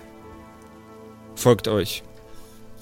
folgt 1.35 1.69
euch. 1.69 2.03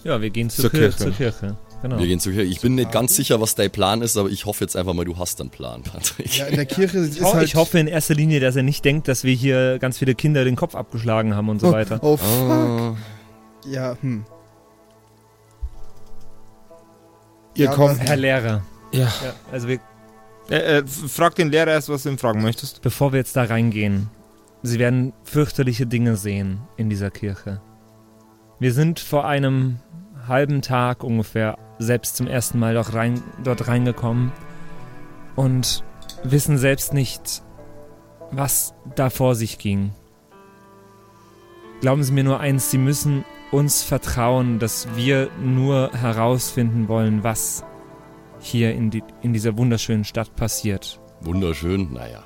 Ja, 0.04 0.20
wir 0.20 0.30
gehen 0.30 0.50
zur, 0.50 0.62
Zur 0.62 0.70
Kirche. 0.70 0.96
Kirche. 0.96 1.04
Zur 1.04 1.12
Kirche. 1.12 1.56
Genau. 1.82 1.98
Wir 1.98 2.06
gehen 2.06 2.20
zu 2.20 2.30
Kirche. 2.30 2.44
Ich 2.44 2.60
bin 2.60 2.76
nicht 2.76 2.92
ganz 2.92 3.16
sicher, 3.16 3.40
was 3.40 3.56
dein 3.56 3.70
Plan 3.70 4.02
ist, 4.02 4.16
aber 4.16 4.30
ich 4.30 4.46
hoffe 4.46 4.64
jetzt 4.64 4.76
einfach 4.76 4.94
mal, 4.94 5.04
du 5.04 5.18
hast 5.18 5.40
einen 5.40 5.50
Plan, 5.50 5.82
Patrick. 5.92 6.38
ja, 6.38 6.46
in 6.46 6.56
der 6.56 6.66
Kirche 6.66 6.98
ist 6.98 7.16
Ich, 7.16 7.22
ho 7.22 7.34
halt... 7.34 7.44
ich 7.44 7.56
hoffe 7.56 7.78
in 7.78 7.88
erster 7.88 8.14
Linie, 8.14 8.40
dass 8.40 8.56
er 8.56 8.62
nicht 8.62 8.84
denkt, 8.84 9.08
dass 9.08 9.24
wir 9.24 9.34
hier 9.34 9.78
ganz 9.78 9.98
viele 9.98 10.14
Kinder 10.14 10.44
den 10.44 10.56
Kopf 10.56 10.74
abgeschlagen 10.74 11.34
haben 11.34 11.48
und 11.48 11.60
so 11.60 11.68
oh, 11.68 11.72
weiter. 11.72 11.98
Oh, 12.02 12.16
fuck. 12.16 12.50
Oh. 12.50 12.96
Ja, 13.68 13.96
hm. 14.00 14.24
Ihr 17.54 17.66
Ja, 17.66 17.72
kommt. 17.74 18.00
Herr 18.00 18.16
Lehrer. 18.16 18.62
Ja. 18.92 19.00
Ja, 19.04 19.32
also 19.50 19.68
wir, 19.68 19.78
Äh, 20.50 20.78
äh, 20.78 20.86
frag 20.86 21.34
den 21.36 21.50
Lehrer 21.50 21.70
erst, 21.72 21.88
was 21.88 22.02
du 22.02 22.10
ihm 22.10 22.18
fragen 22.18 22.42
möchtest. 22.42 22.82
bevor 22.82 23.12
wir 23.12 23.18
jetzt 23.18 23.36
da 23.36 23.44
reingehen, 23.44 24.10
Sie 24.64 24.78
werden 24.78 25.12
fürchterliche 25.24 25.86
Dinge 25.86 26.16
sehen 26.16 26.60
in 26.76 26.88
dieser 26.90 27.10
Kirche. 27.10 27.60
Wir 28.60 28.72
sind 28.72 29.00
vor 29.00 29.26
einem 29.26 29.78
halben 30.28 30.62
Tag 30.62 31.02
ungefähr 31.02 31.58
selbst 31.78 32.16
zum 32.16 32.26
ersten 32.28 32.58
Mal 32.60 32.74
dort, 32.74 32.94
rein, 32.94 33.20
dort 33.42 33.66
reingekommen 33.66 34.30
und 35.34 35.82
wissen 36.22 36.58
selbst 36.58 36.92
nicht, 36.94 37.42
was 38.30 38.72
da 38.94 39.10
vor 39.10 39.34
sich 39.34 39.58
ging. 39.58 39.92
Glauben 41.80 42.04
Sie 42.04 42.12
mir 42.12 42.22
nur 42.24 42.38
eins, 42.38 42.70
Sie 42.70 42.78
müssen 42.78 43.24
uns 43.52 43.82
vertrauen, 43.82 44.58
dass 44.58 44.88
wir 44.96 45.30
nur 45.40 45.92
herausfinden 45.92 46.88
wollen, 46.88 47.22
was 47.22 47.64
hier 48.40 48.74
in, 48.74 48.90
die, 48.90 49.04
in 49.20 49.32
dieser 49.32 49.56
wunderschönen 49.56 50.04
Stadt 50.04 50.34
passiert. 50.34 51.00
Wunderschön, 51.20 51.92
naja. 51.92 52.24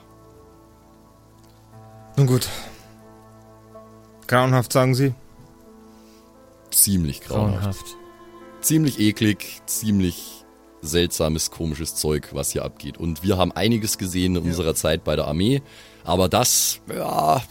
Nun 2.17 2.27
gut. 2.27 2.49
Grauenhaft, 4.27 4.73
sagen 4.73 4.95
sie. 4.95 5.15
Ziemlich 6.71 7.21
grauenhaft. 7.21 7.61
Grauenhaft. 7.61 7.97
Ziemlich 8.61 8.99
eklig, 8.99 9.61
ziemlich 9.67 10.45
seltsames, 10.81 11.51
komisches 11.51 11.97
Zeug, 11.97 12.31
was 12.33 12.53
hier 12.53 12.65
abgeht. 12.65 12.99
Und 12.99 13.23
wir 13.23 13.37
haben 13.37 13.53
einiges 13.53 13.99
gesehen 13.99 14.37
in 14.37 14.45
unserer 14.45 14.75
Zeit 14.75 15.05
bei 15.05 15.17
der 15.17 15.27
Armee, 15.27 15.63
aber 16.05 16.29
das, 16.29 16.81
ja. 16.89 17.43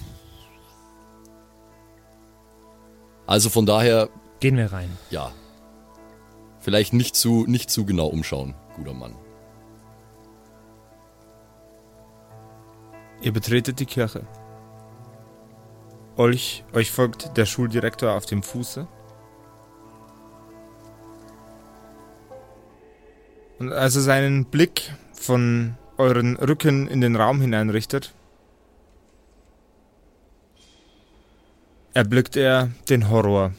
Also 3.28 3.50
von 3.50 3.66
daher, 3.66 4.10
Gehen 4.40 4.58
wir 4.58 4.72
rein. 4.72 4.90
ja. 5.10 5.32
Vielleicht 6.60 6.94
nicht 6.94 7.16
zu, 7.16 7.46
nicht 7.48 7.70
zu 7.70 7.86
genau 7.86 8.08
umschauen, 8.08 8.56
guter 8.76 8.94
Mann. 8.94 9.14
Ihr 13.22 13.32
betretet 13.32 13.80
die 13.80 13.86
Kirche. 13.86 14.26
Euch, 16.18 16.64
euch 16.74 16.92
folgt 16.92 17.38
der 17.38 17.46
Schuldirektor 17.46 18.14
auf 18.14 18.26
dem 18.26 18.42
Fuße. 18.42 18.88
Und 23.60 23.72
als 23.72 23.96
er 23.96 24.02
seinen 24.02 24.46
Blick 24.46 24.92
von 25.14 25.76
euren 25.98 26.36
Rücken 26.38 26.88
in 26.88 27.02
den 27.02 27.16
Raum 27.16 27.42
hineinrichtet, 27.42 28.14
erblickt 31.96 32.36
er 32.36 32.70
den 32.90 33.10
Horror, 33.10 33.54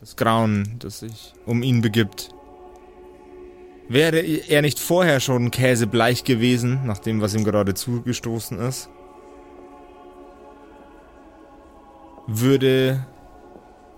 das 0.00 0.16
Grauen, 0.16 0.76
das 0.80 0.98
sich 0.98 1.32
um 1.46 1.62
ihn 1.62 1.80
begibt. 1.80 2.28
Wäre 3.88 4.18
er 4.18 4.60
nicht 4.60 4.80
vorher 4.80 5.20
schon 5.20 5.50
käsebleich 5.50 6.24
gewesen, 6.24 6.80
nach 6.84 6.98
dem, 6.98 7.20
was 7.20 7.34
ihm 7.34 7.44
gerade 7.44 7.74
zugestoßen 7.74 8.58
ist, 8.58 8.90
würde 12.26 13.06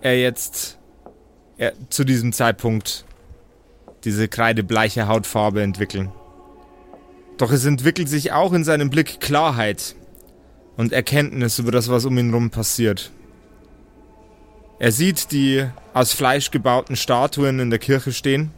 er 0.03 0.21
jetzt 0.21 0.79
er, 1.57 1.73
zu 1.89 2.05
diesem 2.05 2.33
Zeitpunkt 2.35 3.07
diese 4.05 4.29
kreidebleiche 4.29 5.09
Hautfarbe 5.09 5.63
entwickeln. 5.63 6.13
Doch 7.39 7.53
es 7.53 7.65
entwickelt 7.65 8.09
sich 8.09 8.33
auch 8.33 8.53
in 8.53 8.65
seinem 8.65 8.91
Blick 8.91 9.21
Klarheit 9.21 9.95
und 10.77 10.93
Erkenntnis 10.93 11.59
über 11.59 11.71
das, 11.71 11.89
was 11.89 12.05
um 12.05 12.19
ihn 12.19 12.31
herum 12.31 12.51
passiert. 12.51 13.13
Er 14.79 14.93
sieht 14.93 15.33
die 15.33 15.67
aus 15.95 16.13
Fleisch 16.13 16.51
gebauten 16.51 16.97
Statuen 16.97 17.59
in 17.61 17.71
der 17.71 17.79
Kirche 17.79 18.13
stehen 18.13 18.51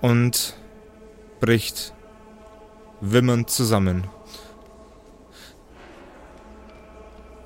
und 0.00 0.54
bricht 1.40 1.94
wimmernd 3.00 3.48
zusammen. 3.48 4.08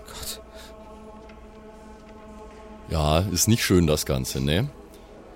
Gott. 0.07 0.41
Ja, 2.89 3.19
ist 3.19 3.49
nicht 3.49 3.63
schön 3.63 3.87
das 3.87 4.07
Ganze, 4.07 4.41
ne? 4.41 4.71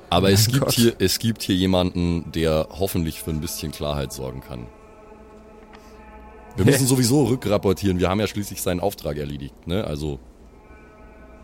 Aber 0.08 0.30
es 0.30 0.46
gibt, 0.48 0.60
Gott. 0.60 0.72
hier, 0.72 0.94
es 0.98 1.18
gibt 1.18 1.42
hier 1.42 1.54
jemanden, 1.54 2.32
der 2.32 2.68
hoffentlich 2.70 3.22
für 3.22 3.30
ein 3.30 3.40
bisschen 3.40 3.72
Klarheit 3.72 4.12
sorgen 4.12 4.40
kann. 4.40 4.66
Wir 6.56 6.64
müssen 6.64 6.86
sowieso 6.92 7.24
rückrapportieren. 7.24 7.98
Wir 7.98 8.08
haben 8.08 8.20
ja 8.20 8.26
schließlich 8.26 8.60
seinen 8.62 8.80
Auftrag 8.80 9.16
erledigt, 9.16 9.66
ne? 9.66 9.84
Also, 9.84 10.18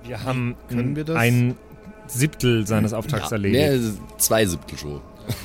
Wir 0.04 0.22
haben 0.24 0.56
Können 0.68 0.96
wir 0.96 1.04
das? 1.04 1.16
ein 1.16 1.56
Siebtel 2.06 2.66
seines 2.66 2.92
Auftrags 2.92 3.30
ja, 3.30 3.36
erledigt. 3.36 3.82
ne, 3.82 3.94
zwei 4.18 4.46
Siebtel 4.46 4.78
schon. 4.78 5.00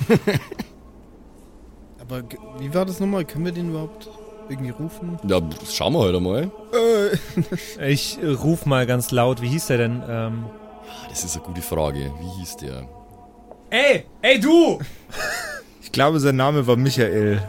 Aber 2.00 2.24
wie 2.60 2.74
war 2.74 2.86
das 2.86 3.00
nochmal? 3.00 3.26
Können 3.26 3.46
wir 3.46 3.52
den 3.52 3.70
überhaupt... 3.70 4.10
irgendwie 4.50 4.72
rufen? 4.72 5.18
Ja, 5.28 5.40
schauen 5.72 5.94
wir 5.94 6.00
heute 6.00 6.20
mal. 6.20 6.52
Äh, 7.80 7.92
Ich 7.92 8.22
äh, 8.22 8.28
ruf 8.28 8.66
mal 8.66 8.86
ganz 8.86 9.12
laut, 9.12 9.42
wie 9.42 9.48
hieß 9.48 9.68
der 9.68 9.78
denn? 9.78 10.04
Ähm, 10.08 10.46
Ah, 10.86 11.08
Das 11.10 11.24
ist 11.24 11.36
eine 11.38 11.46
gute 11.46 11.62
Frage. 11.62 12.12
Wie 12.20 12.40
hieß 12.40 12.58
der? 12.58 12.88
ey, 13.70 14.06
ey 14.22 14.40
du! 14.40 14.80
Ich 15.82 15.92
glaube, 15.92 16.20
sein 16.20 16.36
Name 16.38 16.66
war 16.66 16.76
Michael. 16.76 17.40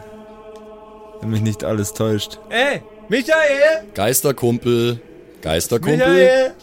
Wenn 1.21 1.29
mich 1.31 1.41
nicht 1.41 1.63
alles 1.63 1.93
täuscht. 1.93 2.39
Ey, 2.49 2.81
Michael! 3.09 3.83
Geisterkumpel. 3.93 4.99
Geisterkumpel. 5.41 5.97
Michael! 6.07 6.53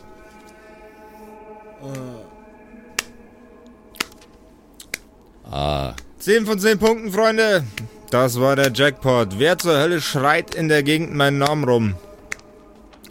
Ah, 5.50 5.94
10 6.18 6.46
von 6.46 6.58
10 6.58 6.78
Punkten, 6.78 7.12
Freunde. 7.12 7.64
Das 8.10 8.40
war 8.40 8.56
der 8.56 8.70
Jackpot. 8.72 9.38
Wer 9.38 9.58
zur 9.58 9.76
Hölle 9.78 10.00
schreit 10.00 10.54
in 10.54 10.68
der 10.68 10.82
Gegend 10.82 11.14
meinen 11.14 11.38
Namen 11.38 11.64
rum? 11.64 11.94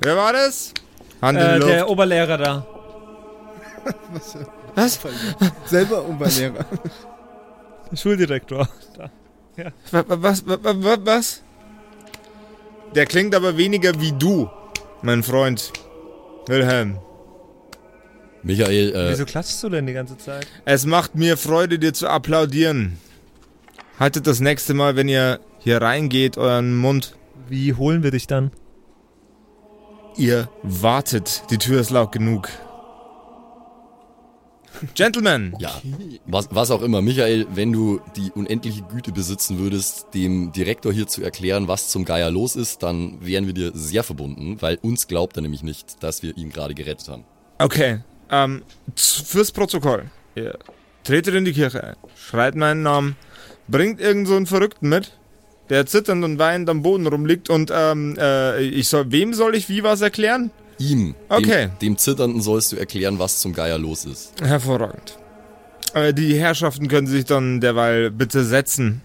Wer 0.01 0.15
war 0.15 0.33
das? 0.33 0.73
Hand 1.21 1.37
in 1.37 1.43
Äh, 1.45 1.53
die 1.55 1.59
Luft. 1.59 1.71
der 1.71 1.89
Oberlehrer 1.89 2.37
da. 2.37 2.65
was? 4.13 4.37
Was? 4.73 4.99
Selber 5.65 6.05
Oberlehrer. 6.07 6.65
Der 7.91 7.97
Schuldirektor. 7.97 8.69
Da. 8.97 9.09
Wa- 9.91 10.05
Was, 10.07 10.45
wa- 10.47 10.57
wa- 10.61 10.83
wa- 10.83 10.97
was? 11.03 11.41
Der 12.95 13.05
klingt 13.05 13.33
aber 13.35 13.57
weniger 13.57 13.99
wie 14.01 14.11
du, 14.11 14.49
mein 15.01 15.23
Freund. 15.23 15.71
Wilhelm. 16.47 16.97
Michael, 18.43 18.93
äh, 18.95 19.11
Wieso 19.11 19.25
klatschst 19.25 19.61
du 19.63 19.69
denn 19.69 19.85
die 19.85 19.93
ganze 19.93 20.17
Zeit? 20.17 20.47
Es 20.65 20.85
macht 20.85 21.15
mir 21.15 21.37
Freude, 21.37 21.77
dir 21.77 21.93
zu 21.93 22.07
applaudieren. 22.07 22.97
Haltet 23.99 24.25
das 24.25 24.39
nächste 24.39 24.73
Mal, 24.73 24.95
wenn 24.95 25.07
ihr 25.07 25.39
hier 25.59 25.79
reingeht, 25.81 26.37
euren 26.37 26.75
Mund. 26.75 27.15
Wie 27.47 27.73
holen 27.75 28.01
wir 28.01 28.09
dich 28.11 28.25
dann? 28.25 28.51
Ihr 30.17 30.49
wartet. 30.63 31.43
Die 31.51 31.57
Tür 31.59 31.79
ist 31.81 31.91
laut 31.91 32.11
genug. 32.11 32.49
Gentlemen, 34.95 35.53
ja, 35.59 35.81
was, 36.25 36.49
was 36.51 36.71
auch 36.71 36.81
immer. 36.81 37.01
Michael, 37.01 37.45
wenn 37.53 37.71
du 37.71 38.01
die 38.15 38.31
unendliche 38.31 38.81
Güte 38.83 39.11
besitzen 39.11 39.59
würdest, 39.59 40.07
dem 40.13 40.51
Direktor 40.51 40.91
hier 40.91 41.07
zu 41.07 41.21
erklären, 41.21 41.67
was 41.67 41.89
zum 41.89 42.05
Geier 42.05 42.31
los 42.31 42.55
ist, 42.55 42.83
dann 42.83 43.17
wären 43.21 43.47
wir 43.47 43.53
dir 43.53 43.71
sehr 43.73 44.03
verbunden, 44.03 44.61
weil 44.61 44.77
uns 44.81 45.07
glaubt 45.07 45.37
er 45.37 45.41
nämlich 45.41 45.63
nicht, 45.63 46.01
dass 46.03 46.23
wir 46.23 46.35
ihn 46.37 46.49
gerade 46.49 46.73
gerettet 46.73 47.09
haben. 47.09 47.23
Okay, 47.59 47.99
ähm, 48.29 48.63
fürs 48.95 49.51
Protokoll. 49.51 50.05
Ihr 50.35 50.57
tretet 51.03 51.35
in 51.35 51.45
die 51.45 51.53
Kirche 51.53 51.83
ein, 51.83 51.95
schreit 52.15 52.55
meinen 52.55 52.83
Namen, 52.83 53.15
bringt 53.67 53.99
irgend 53.99 54.27
so 54.27 54.35
einen 54.35 54.45
Verrückten 54.45 54.89
mit, 54.89 55.11
der 55.69 55.85
zitternd 55.85 56.23
und 56.23 56.39
weinend 56.39 56.69
am 56.69 56.81
Boden 56.81 57.07
rumliegt 57.07 57.49
und, 57.49 57.71
ähm, 57.73 58.15
äh, 58.17 58.61
ich 58.61 58.87
soll, 58.87 59.11
wem 59.11 59.33
soll 59.33 59.55
ich 59.55 59.69
wie 59.69 59.83
was 59.83 60.01
erklären? 60.01 60.51
Ihm, 60.81 61.15
Okay. 61.29 61.67
dem, 61.67 61.79
dem 61.79 61.97
Zitternden 61.97 62.41
sollst 62.41 62.71
du 62.71 62.75
erklären, 62.77 63.19
was 63.19 63.39
zum 63.39 63.53
Geier 63.53 63.77
los 63.77 64.05
ist. 64.05 64.33
Hervorragend. 64.41 65.17
Äh, 65.93 66.13
die 66.13 66.39
Herrschaften 66.39 66.87
können 66.87 67.07
sich 67.07 67.25
dann 67.25 67.61
derweil 67.61 68.09
bitte 68.11 68.43
setzen. 68.43 69.01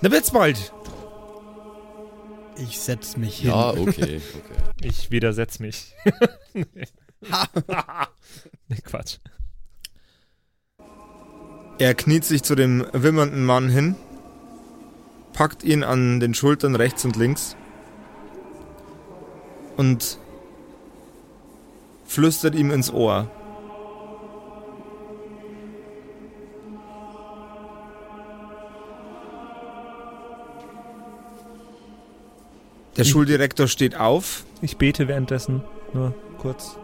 Na, 0.00 0.10
wird's 0.10 0.30
bald. 0.30 0.72
Ich 2.58 2.78
setz 2.80 3.16
mich 3.16 3.38
hin. 3.38 3.50
Ja, 3.50 3.70
okay, 3.70 3.82
okay. 3.86 4.20
Ich 4.82 5.10
widersetz 5.10 5.58
mich. 5.58 5.94
nee. 6.54 6.64
nee, 8.68 8.76
Quatsch. 8.84 9.18
Er 11.78 11.94
kniet 11.94 12.24
sich 12.24 12.42
zu 12.42 12.54
dem 12.54 12.86
wimmernden 12.92 13.44
Mann 13.44 13.68
hin, 13.68 13.96
packt 15.32 15.62
ihn 15.64 15.82
an 15.84 16.20
den 16.20 16.34
Schultern 16.34 16.74
rechts 16.74 17.04
und 17.04 17.16
links 17.16 17.56
und 19.76 20.18
flüstert 22.04 22.54
ihm 22.54 22.70
ins 22.70 22.92
Ohr. 22.92 23.30
Der 32.96 33.04
Schuldirektor 33.04 33.68
steht 33.68 33.96
auf. 33.96 34.44
Ich 34.62 34.78
bete 34.78 35.06
währenddessen. 35.06 35.62
Nur 35.92 36.14
kurz. 36.38 36.78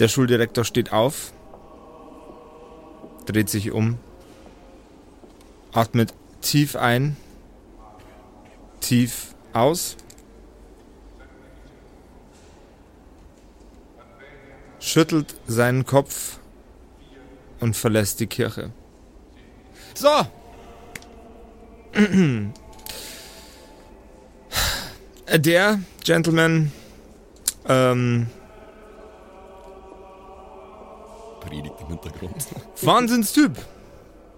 Der 0.00 0.08
Schuldirektor 0.08 0.64
steht 0.64 0.92
auf, 0.92 1.32
dreht 3.26 3.48
sich 3.48 3.70
um, 3.70 3.98
atmet 5.72 6.12
tief 6.40 6.74
ein, 6.74 7.16
tief 8.80 9.36
aus, 9.52 9.96
schüttelt 14.94 15.34
seinen 15.48 15.84
Kopf 15.84 16.38
und 17.58 17.76
verlässt 17.76 18.20
die 18.20 18.28
Kirche. 18.28 18.70
So! 19.92 20.08
Der 25.36 25.80
Gentleman 26.04 26.70
ähm, 27.68 28.28
Predigt 31.40 31.74
im 31.80 31.86
Hintergrund. 31.88 32.46
Wahnsinnstyp. 32.82 33.58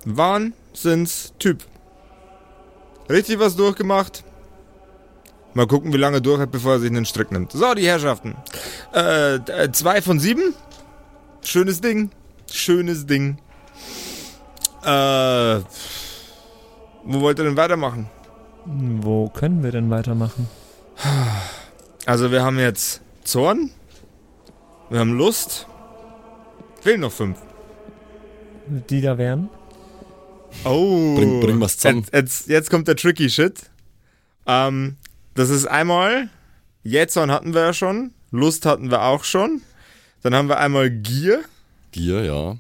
Wahnsinnstyp. 0.06 1.66
Richtig 3.10 3.38
was 3.38 3.56
durchgemacht. 3.56 4.24
Mal 5.56 5.66
gucken, 5.66 5.90
wie 5.94 5.96
lange 5.96 6.18
er 6.18 6.20
durch 6.20 6.38
hat, 6.38 6.50
bevor 6.50 6.72
er 6.74 6.80
sich 6.80 6.90
einen 6.90 7.06
Strick 7.06 7.32
nimmt. 7.32 7.50
So, 7.52 7.72
die 7.72 7.86
Herrschaften. 7.86 8.36
Äh, 8.94 9.36
äh, 9.36 9.72
zwei 9.72 10.02
von 10.02 10.20
sieben. 10.20 10.52
Schönes 11.40 11.80
Ding. 11.80 12.10
Schönes 12.52 13.06
Ding. 13.06 13.38
Äh, 14.82 15.60
wo 17.04 17.20
wollt 17.22 17.38
ihr 17.38 17.44
denn 17.44 17.56
weitermachen? 17.56 18.06
Wo 18.66 19.30
können 19.30 19.62
wir 19.62 19.72
denn 19.72 19.88
weitermachen? 19.88 20.46
Also, 22.04 22.30
wir 22.30 22.44
haben 22.44 22.58
jetzt 22.58 23.00
Zorn. 23.24 23.70
Wir 24.90 24.98
haben 25.00 25.16
Lust. 25.16 25.66
Fehlen 26.82 27.00
noch 27.00 27.12
fünf. 27.12 27.38
Die 28.90 29.00
da 29.00 29.16
wären? 29.16 29.48
Oh. 30.66 31.14
Bring- 31.16 31.40
bring 31.40 31.60
was 31.62 31.78
zusammen. 31.78 32.00
Jetzt, 32.00 32.12
jetzt, 32.12 32.48
jetzt 32.48 32.70
kommt 32.70 32.88
der 32.88 32.96
tricky 32.96 33.30
Shit. 33.30 33.70
Ähm, 34.46 34.96
das 35.36 35.50
ist 35.50 35.66
einmal, 35.66 36.28
Jetson 36.82 37.30
hatten 37.30 37.54
wir 37.54 37.60
ja 37.62 37.72
schon, 37.72 38.12
Lust 38.30 38.66
hatten 38.66 38.90
wir 38.90 39.02
auch 39.02 39.24
schon. 39.24 39.62
Dann 40.22 40.34
haben 40.34 40.48
wir 40.48 40.58
einmal 40.58 40.90
Gier. 40.90 41.44
Gier, 41.92 42.24
ja. 42.24 42.56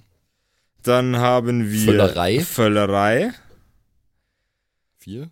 Dann 0.82 1.16
haben 1.16 1.70
wir 1.72 1.80
Völlerei. 1.84 2.40
Völlerei. 2.40 3.32
Vier. 4.98 5.30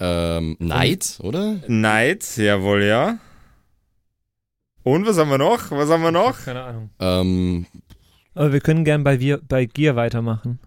Ähm, 0.00 0.56
Neid, 0.58 1.18
oder? 1.20 1.60
Neid, 1.68 2.36
jawohl, 2.36 2.84
ja. 2.84 3.18
Und 4.82 5.06
was 5.06 5.18
haben 5.18 5.30
wir 5.30 5.38
noch? 5.38 5.70
Was 5.70 5.90
haben 5.90 6.02
wir 6.02 6.10
noch? 6.10 6.44
Keine 6.44 6.62
Ahnung. 6.62 6.90
Ähm, 6.98 7.66
Aber 8.34 8.52
wir 8.52 8.60
können 8.60 8.84
gern 8.84 9.04
bei, 9.04 9.20
wir, 9.20 9.38
bei 9.38 9.66
Gier 9.66 9.94
weitermachen. 9.94 10.58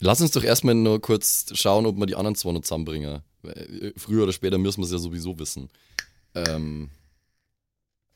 Lass 0.00 0.20
uns 0.20 0.32
doch 0.32 0.42
erstmal 0.44 0.74
nur 0.74 1.00
kurz 1.00 1.46
schauen, 1.54 1.86
ob 1.86 1.96
wir 1.96 2.06
die 2.06 2.16
anderen 2.16 2.34
zwei 2.34 2.52
noch 2.52 2.62
zusammenbringen. 2.62 3.20
Äh, 3.44 3.92
Früher 3.96 4.24
oder 4.24 4.32
später 4.32 4.58
müssen 4.58 4.80
wir 4.80 4.84
es 4.86 4.92
ja 4.92 4.98
sowieso 4.98 5.38
wissen. 5.38 5.68
Ähm, 6.34 6.90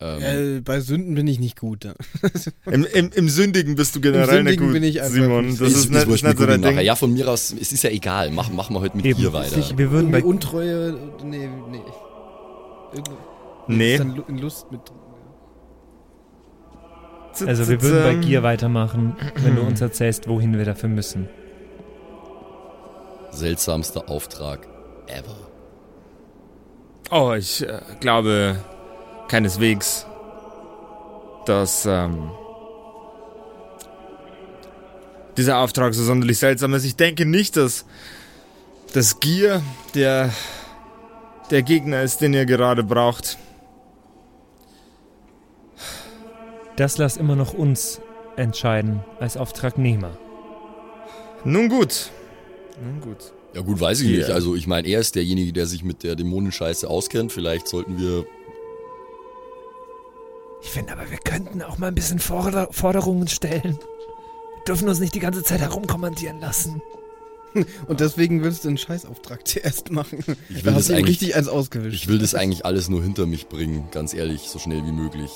ähm, 0.00 0.56
Äh, 0.56 0.60
bei 0.60 0.80
Sünden 0.80 1.14
bin 1.14 1.26
ich 1.28 1.38
nicht 1.38 1.58
gut. 1.58 1.84
Im, 2.66 2.84
im, 2.84 3.10
Im 3.12 3.28
Sündigen 3.28 3.74
bist 3.76 3.94
du 3.94 4.00
generell 4.00 4.42
nicht 4.42 4.58
Sündigen 4.58 4.66
gut, 4.66 4.72
bin 4.74 4.82
ich 4.82 5.00
einfach 5.00 5.14
Simon. 5.14 5.46
nicht- 5.46 5.60
Das 5.60 5.68
ist, 5.72 5.90
nicht, 5.90 6.06
wurscht, 6.08 6.24
ist 6.24 6.28
nicht 6.28 6.38
so 6.38 6.46
dein. 6.46 6.62
Ding. 6.62 6.78
Ja, 6.80 6.96
von 6.96 7.12
mir 7.12 7.28
aus, 7.30 7.52
es 7.58 7.72
ist 7.72 7.84
ja 7.84 7.90
egal. 7.90 8.30
Mach, 8.32 8.50
machen 8.50 8.74
wir 8.74 8.80
heute 8.80 8.96
mit 8.96 9.06
Eben. 9.06 9.18
Gier 9.20 9.32
weiter. 9.32 9.56
Ich, 9.58 9.78
wir 9.78 9.90
würden 9.92 10.10
bei 10.10 10.22
Untreue, 10.22 10.98
nee, 11.24 11.48
nee. 11.70 11.80
Irgendwo, 12.92 13.16
Nee. 13.68 13.94
Ist 13.94 14.00
dann 14.00 14.22
in 14.28 14.38
Lust 14.38 14.70
mit. 14.70 14.80
Also 17.46 17.68
wir 17.68 17.82
würden 17.82 18.02
bei 18.02 18.14
Gier 18.26 18.42
weitermachen, 18.42 19.16
wenn 19.42 19.56
du 19.56 19.62
uns 19.62 19.80
erzählst, 19.80 20.28
wohin 20.28 20.56
wir 20.56 20.64
dafür 20.64 20.88
müssen. 20.88 21.28
Seltsamster 23.34 24.08
Auftrag 24.08 24.66
ever. 25.06 25.36
Oh, 27.10 27.32
ich 27.32 27.62
äh, 27.62 27.80
glaube 28.00 28.56
keineswegs, 29.28 30.06
dass 31.46 31.86
ähm, 31.86 32.30
dieser 35.36 35.58
Auftrag 35.58 35.94
so 35.94 36.02
sonderlich 36.02 36.38
seltsam 36.38 36.74
ist. 36.74 36.84
Ich 36.84 36.96
denke 36.96 37.26
nicht, 37.26 37.56
dass 37.56 37.84
das 38.92 39.20
Gier 39.20 39.62
der, 39.94 40.30
der 41.50 41.62
Gegner 41.62 42.02
ist, 42.02 42.20
den 42.20 42.32
ihr 42.34 42.46
gerade 42.46 42.84
braucht. 42.84 43.38
Das 46.76 46.98
lass 46.98 47.16
immer 47.16 47.36
noch 47.36 47.54
uns 47.54 48.00
entscheiden 48.36 49.04
als 49.20 49.36
Auftragnehmer. 49.36 50.16
Nun 51.44 51.68
gut. 51.68 52.10
Nun 52.82 53.00
gut. 53.00 53.32
Ja 53.54 53.60
gut, 53.60 53.80
weiß 53.80 54.00
ich 54.00 54.10
Ja. 54.10 54.16
nicht. 54.18 54.30
Also 54.30 54.54
ich 54.56 54.66
meine, 54.66 54.88
er 54.88 55.00
ist 55.00 55.14
derjenige, 55.14 55.52
der 55.52 55.66
sich 55.66 55.84
mit 55.84 56.02
der 56.02 56.16
Dämonenscheiße 56.16 56.88
auskennt. 56.88 57.32
Vielleicht 57.32 57.68
sollten 57.68 57.98
wir... 57.98 58.26
Ich 60.62 60.70
finde 60.70 60.92
aber, 60.92 61.10
wir 61.10 61.18
könnten 61.18 61.62
auch 61.62 61.78
mal 61.78 61.88
ein 61.88 61.94
bisschen 61.94 62.18
Forder 62.18 62.68
Forderungen 62.70 63.28
stellen. 63.28 63.78
Wir 63.78 64.64
dürfen 64.66 64.88
uns 64.88 64.98
nicht 64.98 65.14
die 65.14 65.20
ganze 65.20 65.42
Zeit 65.42 65.60
herumkommandieren 65.60 66.40
lassen. 66.40 66.80
Und 67.86 68.00
deswegen 68.00 68.42
willst 68.42 68.64
du 68.64 68.68
einen 68.68 68.78
Scheißauftrag 68.78 69.46
zuerst 69.46 69.90
machen. 69.92 70.18
Ich 70.48 70.60
da 70.62 70.64
will 70.66 70.74
hast 70.74 70.88
das 70.88 70.96
eigentlich- 70.96 71.08
richtig 71.20 71.36
eins 71.36 71.48
ausgewischt. 71.48 71.94
Ich 72.02 72.08
will 72.08 72.18
das 72.18 72.34
eigentlich 72.34 72.64
alles 72.64 72.88
nur 72.88 73.02
hinter 73.02 73.26
mich 73.26 73.46
bringen, 73.48 73.86
ganz 73.92 74.14
ehrlich, 74.14 74.40
so 74.48 74.58
schnell 74.58 74.84
wie 74.86 74.92
möglich. 74.92 75.30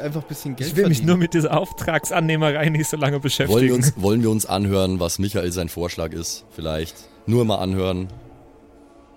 Einfach 0.00 0.22
ein 0.22 0.28
bisschen 0.28 0.56
Geld 0.56 0.70
Ich 0.70 0.76
will 0.76 0.88
mich 0.88 0.98
verdienen. 0.98 1.08
nur 1.08 1.16
mit 1.18 1.34
dieser 1.34 1.56
Auftragsannehmerei 1.56 2.68
nicht 2.68 2.88
so 2.88 2.96
lange 2.96 3.20
beschäftigen. 3.20 3.52
Wollen 3.54 3.66
wir, 3.66 3.74
uns, 3.74 3.92
wollen 3.96 4.22
wir 4.22 4.30
uns 4.30 4.46
anhören, 4.46 5.00
was 5.00 5.18
Michael 5.18 5.52
sein 5.52 5.68
Vorschlag 5.68 6.12
ist? 6.12 6.44
Vielleicht. 6.50 6.94
Nur 7.26 7.44
mal 7.44 7.56
anhören. 7.56 8.08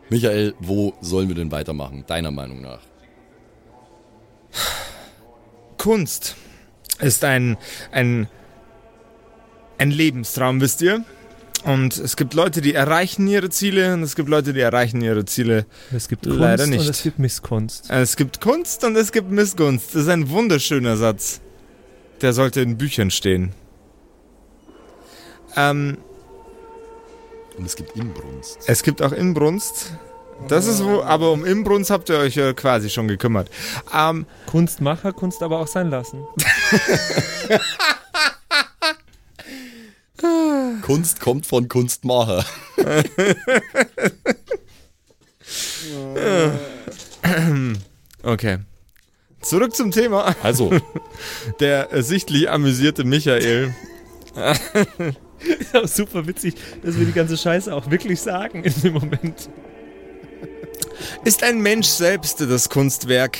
Michael, 0.10 0.54
wo 0.60 0.94
sollen 1.02 1.28
wir 1.30 1.36
denn 1.36 1.52
weitermachen, 1.52 2.04
deiner 2.08 2.32
Meinung 2.32 2.62
nach? 2.62 2.80
Kunst 5.78 6.36
ist 7.00 7.24
ein, 7.24 7.58
ein, 7.92 8.28
ein 9.78 9.92
Lebenstraum, 9.92 10.62
wisst 10.62 10.82
ihr? 10.82 11.04
Und 11.66 11.98
es 11.98 12.16
gibt 12.16 12.34
Leute, 12.36 12.62
die 12.62 12.74
erreichen 12.76 13.28
ihre 13.28 13.50
Ziele 13.50 13.94
und 13.96 14.04
es 14.04 14.16
gibt 14.16 14.30
Leute, 14.30 14.54
die 14.54 14.60
erreichen 14.62 15.02
ihre 15.02 15.26
Ziele. 15.26 15.66
es 15.92 16.08
gibt 16.08 16.26
Leider 16.26 16.58
Kunst 16.64 16.70
nicht. 16.70 16.80
und 16.82 16.90
es 16.90 17.04
gibt 17.04 17.20
Misskunst. 17.20 17.90
Es 17.90 18.16
gibt 18.16 18.40
Kunst 18.40 18.84
und 18.84 18.96
es 18.96 19.12
gibt 19.12 19.32
Missgunst. 19.32 19.96
Das 19.96 20.04
ist 20.04 20.10
ein 20.10 20.30
wunderschöner 20.30 20.96
Satz. 20.96 21.42
Der 22.22 22.34
sollte 22.34 22.62
in 22.62 22.78
Büchern 22.78 23.10
stehen. 23.12 23.52
Ähm, 25.56 25.98
Und 27.58 27.66
es 27.66 27.76
gibt 27.76 27.96
Inbrunst. 27.96 28.60
es 28.68 28.84
gibt 28.84 29.02
auch 29.02 29.12
Inbrunst. 29.12 29.94
Das 30.50 30.68
ist 30.68 30.84
wo, 30.84 31.02
aber 31.02 31.32
um 31.32 31.46
Inbrunst 31.46 31.90
habt 31.90 32.10
ihr 32.10 32.18
euch 32.18 32.36
ja 32.36 32.52
quasi 32.54 32.90
schon 32.90 33.08
gekümmert. 33.08 33.50
Ähm, 33.94 34.26
Kunstmacher, 34.48 35.14
Kunst 35.14 35.42
aber 35.42 35.60
auch 35.60 35.68
sein 35.68 35.90
lassen. 35.90 36.20
Kunst 40.86 41.20
kommt 41.20 41.46
von 41.48 41.68
Kunstmacher. 41.68 42.46
okay. 48.22 48.60
Zurück 49.42 49.76
zum 49.76 49.90
Thema. 49.90 50.36
Also, 50.44 50.72
Der 51.60 51.90
sichtlich 52.04 52.52
amüsierte 52.52 53.04
Michael 53.04 53.74
Ist 55.60 55.76
auch 55.76 55.88
super 55.88 56.28
witzig, 56.28 56.54
dass 56.84 57.00
wir 57.00 57.08
die 57.08 57.14
ganze 57.14 57.36
Scheiße 57.36 57.74
auch 57.74 57.90
wirklich 57.90 58.22
sagen 58.22 58.64
in 58.64 58.82
dem 58.84 58.94
Moment. 58.94 59.50
Ist 61.24 61.42
ein 61.42 61.62
Mensch 61.62 61.88
selbst 61.88 62.42
das 62.42 62.70
Kunstwerk? 62.70 63.40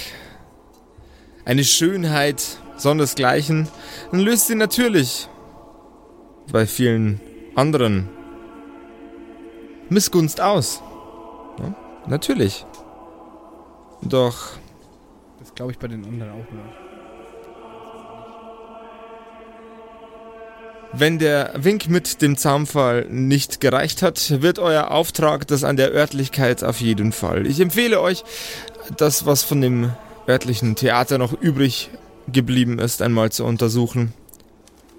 Eine 1.44 1.64
Schönheit 1.64 2.42
sondersgleichen, 2.76 3.68
dann 4.10 4.22
löst 4.22 4.48
sie 4.48 4.56
natürlich 4.56 5.30
bei 6.52 6.66
vielen 6.66 7.22
anderen 7.56 8.10
Missgunst 9.90 10.42
aus. 10.42 10.82
Ja, 11.60 11.76
natürlich. 12.08 12.66
Doch 14.02 14.50
Das 15.40 15.56
glaube 15.56 15.72
ich 15.72 15.80
bei 15.80 15.88
den 15.88 16.06
anderen 16.06 16.32
auch 16.32 16.52
noch. 16.52 16.86
Wenn 20.98 21.20
der 21.20 21.52
Wink 21.58 21.90
mit 21.90 22.22
dem 22.22 22.38
Zaunfall 22.38 23.08
nicht 23.10 23.60
gereicht 23.60 24.02
hat, 24.02 24.42
wird 24.42 24.60
euer 24.60 24.92
Auftrag 24.92 25.46
das 25.46 25.66
an 25.66 25.76
der 25.76 25.92
Örtlichkeit 25.92 26.64
auf 26.64 26.80
jeden 26.80 27.12
Fall. 27.12 27.48
Ich 27.48 27.60
empfehle 27.60 28.00
euch, 28.00 28.24
das, 28.96 29.26
was 29.26 29.44
von 29.44 29.60
dem 29.60 29.92
örtlichen 30.28 30.76
Theater 30.76 31.18
noch 31.18 31.34
übrig 31.34 31.90
geblieben 32.32 32.80
ist, 32.80 33.02
einmal 33.02 33.32
zu 33.32 33.44
untersuchen. 33.44 34.14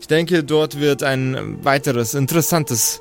Ich 0.07 0.09
denke, 0.09 0.45
dort 0.45 0.79
wird 0.79 1.03
ein 1.03 1.59
weiteres 1.65 2.15
interessantes 2.15 3.01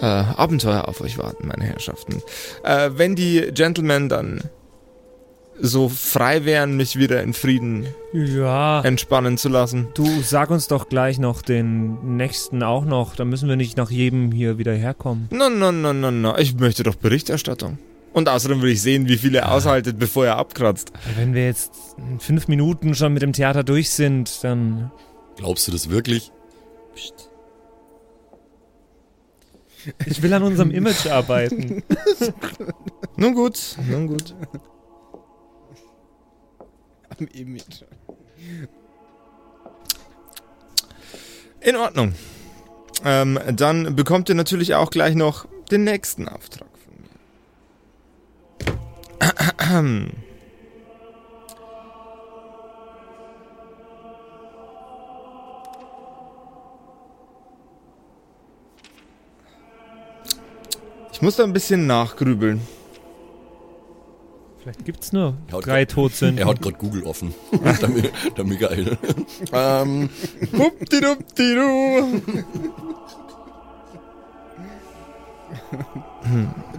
äh, 0.00 0.06
Abenteuer 0.06 0.88
auf 0.88 1.02
euch 1.02 1.18
warten, 1.18 1.48
meine 1.48 1.64
Herrschaften. 1.64 2.22
Äh, 2.64 2.92
wenn 2.94 3.14
die 3.14 3.50
Gentlemen 3.52 4.08
dann 4.08 4.40
so 5.60 5.90
frei 5.90 6.46
wären, 6.46 6.74
mich 6.78 6.96
wieder 6.98 7.22
in 7.22 7.34
Frieden 7.34 7.86
Ja. 8.14 8.80
entspannen 8.80 9.36
zu 9.36 9.50
lassen. 9.50 9.88
Du 9.92 10.06
sag 10.22 10.48
uns 10.48 10.66
doch 10.66 10.88
gleich 10.88 11.18
noch 11.18 11.42
den 11.42 12.16
nächsten 12.16 12.62
auch 12.62 12.86
noch. 12.86 13.16
Da 13.16 13.26
müssen 13.26 13.50
wir 13.50 13.56
nicht 13.56 13.76
nach 13.76 13.90
jedem 13.90 14.32
hier 14.32 14.56
wieder 14.56 14.72
herkommen. 14.72 15.28
No, 15.32 15.50
no, 15.50 15.70
no, 15.72 15.92
no, 15.92 16.10
no. 16.10 16.38
Ich 16.38 16.54
möchte 16.54 16.84
doch 16.84 16.94
Berichterstattung. 16.94 17.76
Und 18.14 18.30
außerdem 18.30 18.62
will 18.62 18.70
ich 18.70 18.80
sehen, 18.80 19.10
wie 19.10 19.18
viel 19.18 19.34
er 19.34 19.52
aushaltet, 19.52 19.98
bevor 19.98 20.24
er 20.24 20.38
abkratzt. 20.38 20.90
Wenn 21.18 21.34
wir 21.34 21.44
jetzt 21.44 21.72
in 21.98 22.18
fünf 22.18 22.48
Minuten 22.48 22.94
schon 22.94 23.12
mit 23.12 23.20
dem 23.20 23.34
Theater 23.34 23.62
durch 23.62 23.90
sind, 23.90 24.42
dann. 24.42 24.90
glaubst 25.36 25.68
du 25.68 25.72
das 25.72 25.90
wirklich? 25.90 26.32
Ich 30.06 30.20
will 30.20 30.34
an 30.34 30.42
unserem 30.42 30.72
Image 30.72 31.06
arbeiten. 31.06 31.84
Nun 33.16 33.34
gut, 33.34 33.76
nun 33.88 34.08
gut. 34.08 34.34
Am 37.18 37.26
Image. 37.28 37.84
In 41.60 41.76
Ordnung. 41.76 42.14
Ähm, 43.04 43.38
dann 43.52 43.96
bekommt 43.96 44.28
ihr 44.28 44.34
natürlich 44.34 44.74
auch 44.74 44.90
gleich 44.90 45.14
noch 45.14 45.46
den 45.70 45.84
nächsten 45.84 46.28
Auftrag 46.28 46.68
von 46.84 46.94
mir. 50.00 50.10
Ich 61.16 61.22
muss 61.22 61.36
da 61.36 61.44
ein 61.44 61.54
bisschen 61.54 61.86
nachgrübeln. 61.86 62.60
Vielleicht 64.58 64.84
gibt's 64.84 65.14
nur 65.14 65.34
Er 65.48 65.56
hat 65.56 65.66
drei 65.66 65.84
Todsünden. 65.86 66.36
Er 66.36 66.46
hat 66.46 66.60
gerade 66.60 66.76
Google 66.76 67.04
offen. 67.04 67.32
der, 68.36 68.44
Michael. 68.44 68.98
ähm. 69.50 70.10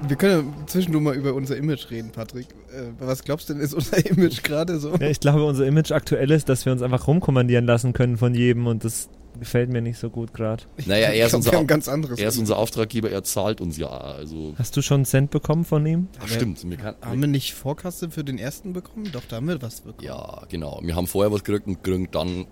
Wir 0.07 0.15
können 0.17 0.53
ja 0.59 0.65
zwischendurch 0.67 1.03
mal 1.03 1.15
über 1.15 1.33
unser 1.33 1.57
Image 1.57 1.89
reden, 1.89 2.11
Patrick. 2.11 2.45
Äh, 2.71 2.91
was 2.99 3.23
glaubst 3.23 3.49
du 3.49 3.55
denn, 3.55 3.63
ist 3.63 3.73
unser 3.73 4.05
Image 4.05 4.43
gerade 4.43 4.77
so? 4.77 4.93
Ja, 4.97 5.07
ich 5.09 5.19
glaube, 5.19 5.45
unser 5.45 5.65
Image 5.65 5.91
aktuell 5.91 6.29
ist, 6.29 6.47
dass 6.47 6.63
wir 6.63 6.73
uns 6.73 6.83
einfach 6.83 7.07
rumkommandieren 7.07 7.65
lassen 7.65 7.91
können 7.93 8.17
von 8.17 8.35
jedem 8.35 8.67
und 8.67 8.85
das 8.85 9.09
gefällt 9.37 9.69
mir 9.69 9.81
nicht 9.81 9.97
so 9.99 10.09
gut 10.09 10.33
gerade. 10.33 10.63
naja, 10.85 11.09
er 11.09 11.25
ist, 11.25 11.31
glaub, 11.31 11.45
unser, 11.45 11.65
ganz 11.65 11.87
anderes. 11.87 12.19
er 12.19 12.27
ist 12.27 12.37
unser 12.37 12.57
Auftraggeber, 12.57 13.09
er 13.09 13.23
zahlt 13.23 13.61
uns 13.61 13.77
ja. 13.77 13.87
Also, 13.89 14.53
Hast 14.57 14.75
du 14.77 14.81
schon 14.81 14.95
einen 14.95 15.05
Cent 15.05 15.31
bekommen 15.31 15.65
von 15.65 15.85
ihm? 15.85 16.07
ach, 16.19 16.27
stimmt. 16.27 16.67
Wir 16.69 16.77
kann, 16.77 16.95
haben 17.01 17.21
wir 17.21 17.27
nicht 17.27 17.53
Vorkasse 17.53 18.09
für 18.09 18.23
den 18.23 18.37
ersten 18.37 18.73
bekommen? 18.73 19.09
Doch, 19.11 19.23
da 19.29 19.37
haben 19.37 19.47
wir 19.47 19.61
was 19.61 19.81
bekommen. 19.81 20.03
ja, 20.05 20.43
genau. 20.49 20.79
Wir 20.83 20.95
haben 20.95 21.07
vorher 21.07 21.31
was 21.31 21.43
gekriegt 21.43 21.67
und 21.67 21.83
kriegen 21.83 22.09
dann 22.11 22.45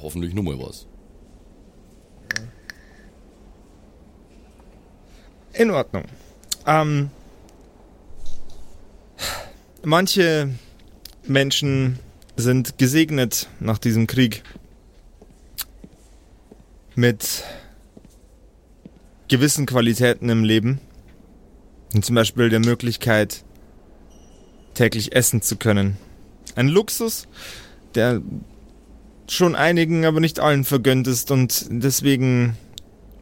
hoffentlich 0.00 0.34
nochmal 0.34 0.58
was. 0.58 0.86
In 5.54 5.70
Ordnung. 5.70 6.04
Ähm, 6.66 7.10
manche 9.82 10.48
Menschen 11.26 11.98
sind 12.36 12.78
gesegnet 12.78 13.48
nach 13.60 13.78
diesem 13.78 14.06
Krieg 14.06 14.42
mit 16.94 17.44
gewissen 19.28 19.66
Qualitäten 19.66 20.28
im 20.28 20.44
Leben. 20.44 20.80
Und 21.94 22.04
zum 22.04 22.14
Beispiel 22.14 22.48
der 22.48 22.60
Möglichkeit, 22.60 23.44
täglich 24.74 25.14
essen 25.14 25.42
zu 25.42 25.56
können. 25.56 25.96
Ein 26.56 26.68
Luxus, 26.68 27.28
der 27.94 28.22
schon 29.28 29.54
einigen, 29.54 30.04
aber 30.04 30.20
nicht 30.20 30.40
allen 30.40 30.64
vergönnt 30.64 31.06
ist 31.06 31.30
und 31.30 31.66
deswegen 31.70 32.56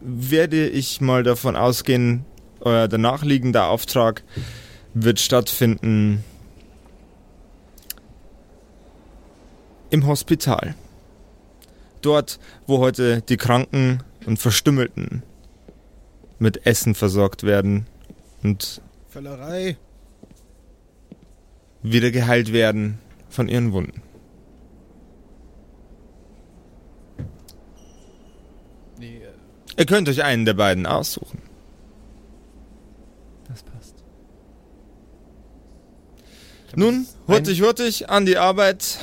werde 0.01 0.69
ich 0.69 1.01
mal 1.01 1.23
davon 1.23 1.57
ausgehen, 1.57 2.25
euer 2.61 2.89
danach 2.89 3.25
liegender 3.25 3.69
Auftrag 3.69 4.23
wird 4.95 5.21
stattfinden 5.21 6.25
im 9.91 10.07
Hospital. 10.07 10.75
Dort, 12.03 12.39
wo 12.67 12.79
heute 12.79 13.23
die 13.23 13.37
Kranken 13.37 14.03
und 14.27 14.39
Verstümmelten 14.39 15.23
mit 16.39 16.67
Essen 16.67 16.95
versorgt 16.95 17.43
werden 17.43 17.87
und 18.43 18.81
Völlerei. 19.09 19.77
wieder 21.83 22.11
geheilt 22.11 22.53
werden 22.53 22.99
von 23.29 23.49
ihren 23.49 23.73
Wunden. 23.73 24.03
Äh. 29.21 29.81
Ihr 29.81 29.87
könnt 29.87 30.09
euch 30.09 30.23
einen 30.23 30.45
der 30.45 30.55
beiden 30.55 30.87
aussuchen. 30.87 31.43
Das 33.49 33.63
passt. 33.63 33.95
Nun, 36.77 37.07
hurtig, 37.27 37.63
hurtig, 37.63 38.11
an 38.11 38.27
die 38.27 38.37
Arbeit. 38.37 38.99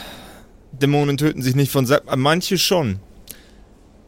Dämonen 0.82 1.18
töten 1.18 1.42
sich 1.42 1.56
nicht 1.56 1.72
von 1.72 1.86
selber. 1.86 2.16
Manche 2.16 2.58
schon. 2.58 3.00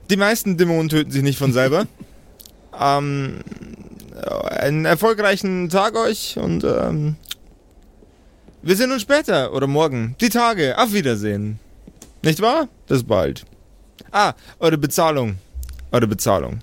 Die 0.10 0.18
meisten 0.18 0.58
Dämonen 0.58 0.90
töten 0.90 1.12
sich 1.12 1.24
nicht 1.24 1.38
von 1.38 1.54
selber. 1.54 1.88
ähm, 2.80 3.40
einen 4.50 4.86
erfolgreichen 4.86 5.70
Tag 5.70 5.96
euch 5.96 6.38
und 6.38 6.64
ähm, 6.64 7.16
wir 8.62 8.76
sehen 8.76 8.92
uns 8.92 9.02
später 9.02 9.54
oder 9.54 9.68
morgen. 9.68 10.16
Die 10.20 10.30
Tage. 10.30 10.78
Auf 10.78 10.94
Wiedersehen. 10.94 11.60
Nicht 12.22 12.42
wahr? 12.42 12.68
Bis 12.88 13.04
bald. 13.04 13.46
Ah, 14.12 14.34
eure 14.60 14.78
Bezahlung. 14.78 15.38
Eure 15.92 16.08
Bezahlung. 16.08 16.60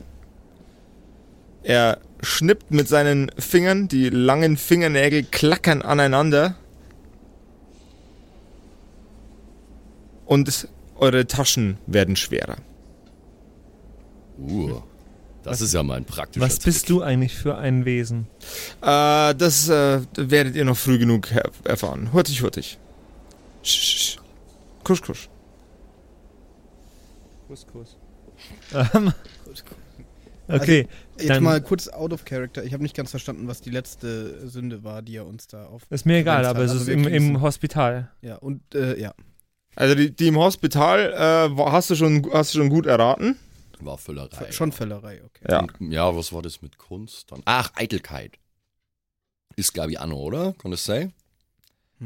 Er 1.63 1.99
schnippt 2.23 2.71
mit 2.71 2.89
seinen 2.89 3.31
Fingern, 3.39 3.89
die 3.89 4.11
langen 4.11 4.57
Fingernägel 4.57 5.25
klackern 5.25 5.83
aneinander. 5.83 6.55
Und 10.27 10.69
eure 10.97 11.27
Taschen 11.27 11.79
werden 11.87 12.17
schwerer. 12.17 12.57
Uh, 14.39 14.83
das 15.43 15.61
ist 15.61 15.73
ja 15.73 15.83
mal 15.83 15.95
ein 15.97 16.05
praktischer 16.05 16.45
Was 16.45 16.59
bist 16.59 16.81
Trick. 16.87 16.89
du 16.89 17.03
eigentlich 17.03 17.35
für 17.35 17.57
ein 17.57 17.85
Wesen? 17.85 18.27
Äh, 18.83 19.35
das 19.35 19.69
äh, 19.69 20.01
werdet 20.17 20.57
ihr 20.57 20.65
noch 20.65 20.77
früh 20.77 20.99
genug 20.99 21.29
erfahren. 21.65 22.13
Hurtig, 22.13 22.43
hurtig. 22.43 22.79
Sch, 23.63 23.69
sch, 23.71 23.99
sch. 23.99 24.17
Kusch, 24.85 25.03
kusch. 25.03 25.29
Kuss, 27.49 27.67
Kuss. 27.73 27.97
Ähm, 28.75 29.13
okay, 30.49 30.89
Jetzt 31.19 31.31
Dann- 31.31 31.43
mal 31.43 31.61
kurz 31.63 31.89
out 31.89 32.13
of 32.13 32.25
character. 32.25 32.65
Ich 32.65 32.73
habe 32.73 32.83
nicht 32.83 32.95
ganz 32.97 33.11
verstanden, 33.11 33.47
was 33.49 33.61
die 33.63 33.71
letzte 33.71 34.49
Sünde 34.49 34.85
war, 34.85 35.01
die 35.01 35.17
er 35.17 35.27
uns 35.27 35.47
da 35.47 35.67
auf. 35.67 35.83
ist 35.89 36.05
mir 36.07 36.19
egal, 36.19 36.39
Wenn's 36.39 36.49
aber 36.49 36.61
es 36.65 36.71
also 36.73 36.83
ist 36.83 36.87
wir 36.89 36.95
im, 36.95 37.07
im 37.07 37.41
Hospital. 37.41 38.11
Ja, 38.21 38.37
und 38.37 38.75
äh, 38.75 39.01
ja. 39.01 39.15
Also 39.77 39.95
die, 39.95 40.11
die 40.11 40.29
im 40.29 40.37
Hospital 40.39 41.13
äh, 41.13 41.63
hast 41.71 41.91
du 41.91 41.95
schon 41.95 42.27
hast 42.33 42.55
du 42.55 42.59
schon 42.59 42.69
gut 42.71 42.87
erraten. 42.87 43.37
War 43.81 43.99
Völlerei. 43.99 44.51
Schon 44.53 44.73
Völlerei, 44.73 45.21
okay. 45.25 45.45
Ja. 45.51 45.61
Und, 45.61 45.93
ja, 45.93 46.17
was 46.17 46.33
war 46.33 46.41
das 46.43 46.63
mit 46.63 46.79
Kunst 46.79 47.31
dann? 47.31 47.43
Ach, 47.45 47.71
Eitelkeit. 47.77 48.33
Ist, 49.55 49.75
glaube 49.75 49.91
ich, 49.93 50.01
Anno, 50.01 50.17
oder? 50.17 50.55
Kann 50.61 50.71
das 50.71 50.85
sein? 50.85 51.13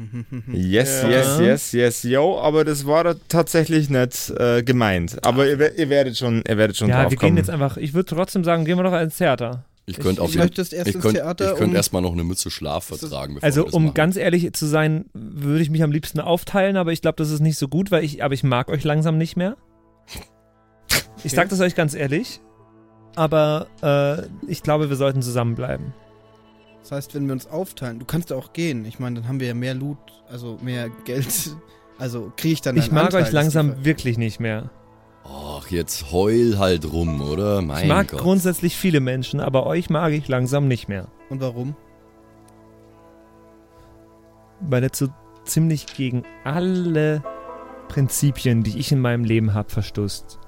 Yes, 0.47 1.01
Ja. 1.03 1.09
yes, 1.09 1.39
yes, 1.39 1.71
yes, 1.73 2.03
yo, 2.03 2.39
aber 2.39 2.63
das 2.63 2.85
war 2.85 3.03
da 3.03 3.15
tatsächlich 3.27 3.89
nicht 3.89 4.29
äh, 4.31 4.63
gemeint. 4.63 5.23
Aber 5.25 5.47
ihr, 5.47 5.59
wer- 5.59 5.77
ihr 5.77 5.89
werdet 5.89 6.17
schon, 6.17 6.43
ihr 6.47 6.57
werdet 6.57 6.77
schon 6.77 6.87
Ja, 6.89 7.01
drauf 7.03 7.11
wir 7.11 7.17
kommen. 7.17 7.35
gehen 7.35 7.37
jetzt 7.37 7.49
einfach, 7.49 7.75
ich 7.77 7.93
würde 7.93 8.15
trotzdem 8.15 8.43
sagen, 8.45 8.63
gehen 8.63 8.77
wir 8.77 8.83
doch 8.83 8.97
ins 8.99 9.17
Theater. 9.17 9.65
Ich 9.85 9.97
könnte 9.97 10.21
auf 10.21 10.29
ich 10.29 10.35
jeden 10.35 10.53
erst 10.55 10.73
ich 10.73 10.95
ins 10.95 11.01
könnte 11.03 11.19
Theater. 11.19 11.45
ich 11.51 11.57
könnte 11.57 11.71
um- 11.71 11.75
erstmal 11.75 12.01
noch 12.01 12.11
eine 12.13 12.23
Mütze 12.23 12.49
Schlaf 12.51 12.85
vertragen, 12.85 13.35
bevor 13.35 13.45
Also 13.45 13.65
um 13.67 13.85
machen. 13.85 13.93
ganz 13.95 14.15
ehrlich 14.15 14.53
zu 14.53 14.65
sein, 14.67 15.05
würde 15.13 15.61
ich 15.61 15.69
mich 15.69 15.83
am 15.83 15.91
liebsten 15.91 16.19
aufteilen, 16.19 16.77
aber 16.77 16.91
ich 16.91 17.01
glaube, 17.01 17.15
das 17.17 17.31
ist 17.31 17.39
nicht 17.39 17.57
so 17.57 17.67
gut, 17.67 17.91
weil 17.91 18.03
ich, 18.03 18.23
aber 18.23 18.33
ich 18.33 18.43
mag 18.43 18.69
euch 18.69 18.83
langsam 18.83 19.17
nicht 19.17 19.35
mehr. 19.37 19.57
Ich 21.23 21.33
sag 21.33 21.49
das 21.49 21.59
euch 21.59 21.75
ganz 21.75 21.93
ehrlich, 21.93 22.41
aber 23.15 23.67
äh, 23.83 24.23
ich 24.51 24.63
glaube, 24.63 24.89
wir 24.89 24.95
sollten 24.95 25.21
zusammenbleiben. 25.21 25.93
Das 26.81 26.91
heißt, 26.91 27.13
wenn 27.13 27.27
wir 27.27 27.33
uns 27.33 27.45
aufteilen, 27.45 27.99
du 27.99 28.05
kannst 28.05 28.31
ja 28.31 28.35
auch 28.37 28.53
gehen. 28.53 28.85
Ich 28.85 28.97
meine, 28.97 29.19
dann 29.19 29.27
haben 29.27 29.39
wir 29.39 29.45
ja 29.47 29.53
mehr 29.53 29.75
Loot, 29.75 29.99
also 30.29 30.57
mehr 30.63 30.89
Geld. 31.05 31.27
Also 31.99 32.33
kriege 32.35 32.53
ich 32.53 32.61
dann 32.61 32.75
Ich 32.77 32.85
einen 32.85 32.95
mag 32.95 33.05
Anteil, 33.05 33.21
euch 33.25 33.31
langsam 33.31 33.85
wirklich 33.85 34.17
nicht 34.17 34.39
mehr. 34.39 34.71
Ach, 35.23 35.67
jetzt 35.69 36.11
heul 36.11 36.57
halt 36.57 36.91
rum, 36.91 37.21
oder? 37.21 37.61
Mein 37.61 37.83
Ich 37.83 37.87
mag 37.89 38.07
Gott. 38.09 38.19
grundsätzlich 38.19 38.75
viele 38.75 38.99
Menschen, 38.99 39.39
aber 39.39 39.65
euch 39.65 39.89
mag 39.89 40.11
ich 40.13 40.27
langsam 40.27 40.67
nicht 40.67 40.87
mehr. 40.89 41.07
Und 41.29 41.41
warum? 41.41 41.75
Weil 44.59 44.83
er 44.83 44.89
so 44.93 45.07
ziemlich 45.45 45.85
gegen 45.87 46.23
alle 46.43 47.23
Prinzipien, 47.87 48.63
die 48.63 48.77
ich 48.79 48.91
in 48.91 48.99
meinem 48.99 49.23
Leben 49.23 49.53
habe, 49.53 49.69
verstoßt. 49.69 50.39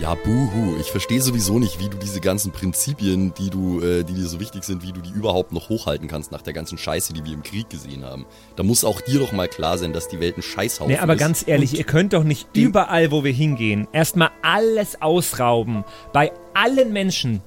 Ja, 0.00 0.14
buhu. 0.14 0.76
Ich 0.78 0.92
verstehe 0.92 1.20
sowieso 1.20 1.58
nicht, 1.58 1.80
wie 1.80 1.88
du 1.88 1.96
diese 1.96 2.20
ganzen 2.20 2.52
Prinzipien, 2.52 3.34
die 3.34 3.50
du, 3.50 3.80
äh, 3.80 4.04
die 4.04 4.14
dir 4.14 4.28
so 4.28 4.38
wichtig 4.38 4.62
sind, 4.62 4.84
wie 4.84 4.92
du 4.92 5.00
die 5.00 5.10
überhaupt 5.10 5.50
noch 5.50 5.68
hochhalten 5.70 6.06
kannst 6.06 6.30
nach 6.30 6.40
der 6.42 6.52
ganzen 6.52 6.78
Scheiße, 6.78 7.12
die 7.12 7.24
wir 7.24 7.32
im 7.32 7.42
Krieg 7.42 7.68
gesehen 7.68 8.04
haben. 8.04 8.24
Da 8.54 8.62
muss 8.62 8.84
auch 8.84 9.00
dir 9.00 9.18
doch 9.18 9.32
mal 9.32 9.48
klar 9.48 9.76
sein, 9.76 9.92
dass 9.92 10.06
die 10.06 10.20
Welt 10.20 10.36
ein 10.38 10.42
Scheißhaufen 10.42 10.92
Nee, 10.92 11.00
aber 11.00 11.14
ist. 11.14 11.18
ganz 11.18 11.48
ehrlich, 11.48 11.72
Und 11.72 11.78
ihr 11.78 11.84
könnt 11.84 12.12
doch 12.12 12.22
nicht 12.22 12.48
überall, 12.54 13.10
wo 13.10 13.24
wir 13.24 13.32
hingehen, 13.32 13.88
erstmal 13.92 14.30
alles 14.40 15.02
ausrauben. 15.02 15.84
Bei 16.12 16.30
allen 16.54 16.92
Menschen. 16.92 17.40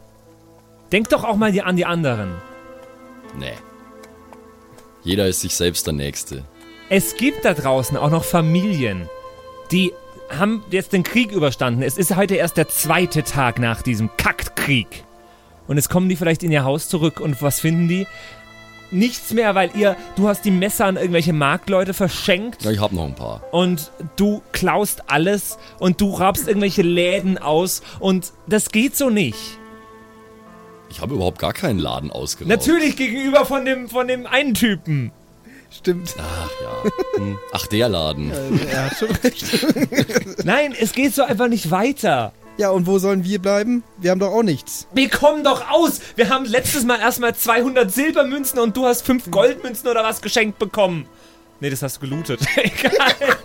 Denkt 0.92 1.14
doch 1.14 1.24
auch 1.24 1.38
mal 1.38 1.58
an 1.62 1.78
die 1.78 1.86
anderen. 1.86 2.34
Nee. 3.40 3.54
Jeder 5.04 5.26
ist 5.28 5.40
sich 5.40 5.56
selbst 5.56 5.88
der 5.88 5.94
Nächste. 5.94 6.44
Es 6.90 7.16
gibt 7.16 7.46
da 7.46 7.54
draußen 7.54 7.96
auch 7.96 8.10
noch 8.10 8.26
Familien, 8.26 9.08
die 9.72 9.94
haben 10.38 10.63
jetzt 10.72 10.94
den 10.94 11.04
Krieg 11.04 11.32
überstanden. 11.32 11.82
Es 11.84 11.98
ist 11.98 12.15
heute 12.15 12.36
erst 12.36 12.58
der 12.58 12.67
zweite 12.67 13.24
Tag 13.24 13.60
nach 13.60 13.82
diesem 13.82 14.10
Kackkrieg. 14.17 15.04
Und 15.67 15.78
jetzt 15.78 15.89
kommen 15.89 16.10
die 16.10 16.15
vielleicht 16.15 16.44
in 16.44 16.52
ihr 16.52 16.63
Haus 16.63 16.89
zurück 16.89 17.20
und 17.20 17.41
was 17.41 17.60
finden 17.60 17.88
die? 17.88 18.08
Nichts 18.94 19.32
mehr, 19.34 19.56
weil 19.56 19.72
ihr, 19.76 19.96
du 20.17 20.28
hast 20.28 20.44
die 20.44 20.52
Messer 20.52 20.86
an 20.86 20.98
irgendwelche 20.98 21.32
Marktleute 21.32 21.94
verschenkt 21.94 22.63
Ja, 22.63 22.72
ich 22.72 22.80
hab 22.82 22.91
noch 22.91 23.06
ein 23.06 23.15
paar. 23.15 23.41
und 23.54 23.89
du 24.17 24.41
klaust 24.52 25.04
alles 25.10 25.58
und 25.80 26.02
du 26.02 26.13
raubst 26.13 26.48
irgendwelche 26.48 26.82
Läden 26.82 27.38
aus 27.38 27.82
und 28.00 28.34
das 28.48 28.70
geht 28.72 28.98
so 28.98 29.10
nicht. 29.10 29.38
Ich 30.89 31.00
habe 31.00 31.13
überhaupt 31.15 31.39
gar 31.39 31.54
keinen 31.54 31.80
Laden 31.80 32.12
ausgeraubt. 32.12 32.50
Natürlich 32.50 32.98
gegenüber 32.98 33.46
von 33.46 33.63
dem, 33.63 33.88
von 33.88 34.10
dem 34.10 34.26
einen 34.28 34.54
Typen. 34.56 35.13
Stimmt. 35.72 36.16
Ach 36.20 36.50
ja. 36.62 36.92
Hm. 37.16 37.38
Ach, 37.54 37.66
der 37.68 37.90
Laden. 37.90 38.32
Äh, 38.32 38.72
er 38.72 38.86
hat 38.86 38.98
schon 38.98 39.12
recht. 39.12 40.44
Nein, 40.46 40.76
es 40.78 40.92
geht 40.92 41.16
so 41.16 41.24
einfach 41.24 41.48
nicht 41.48 41.72
weiter. 41.72 42.34
Ja, 42.58 42.70
und 42.70 42.86
wo 42.86 43.00
sollen 43.00 43.24
wir 43.24 43.40
bleiben? 43.40 43.84
Wir 43.98 44.12
haben 44.12 44.20
doch 44.20 44.32
auch 44.32 44.44
nichts. 44.44 44.88
Wir 44.94 45.10
kommen 45.10 45.44
doch 45.44 45.72
aus. 45.72 46.02
Wir 46.16 46.30
haben 46.30 46.46
letztes 46.46 46.84
Mal 46.84 47.00
erstmal 47.00 47.34
200 47.34 47.92
Silbermünzen 47.92 48.60
und 48.60 48.76
du 48.76 48.86
hast 48.86 49.06
5 49.06 49.32
Goldmünzen 49.32 49.90
oder 49.90 50.04
was 50.04 50.22
geschenkt 50.22 50.60
bekommen. 50.60 51.08
Nee, 51.62 51.70
das 51.70 51.82
hast 51.82 51.98
du 51.98 52.02
gelootet. 52.02 52.42
Egal. 52.56 53.38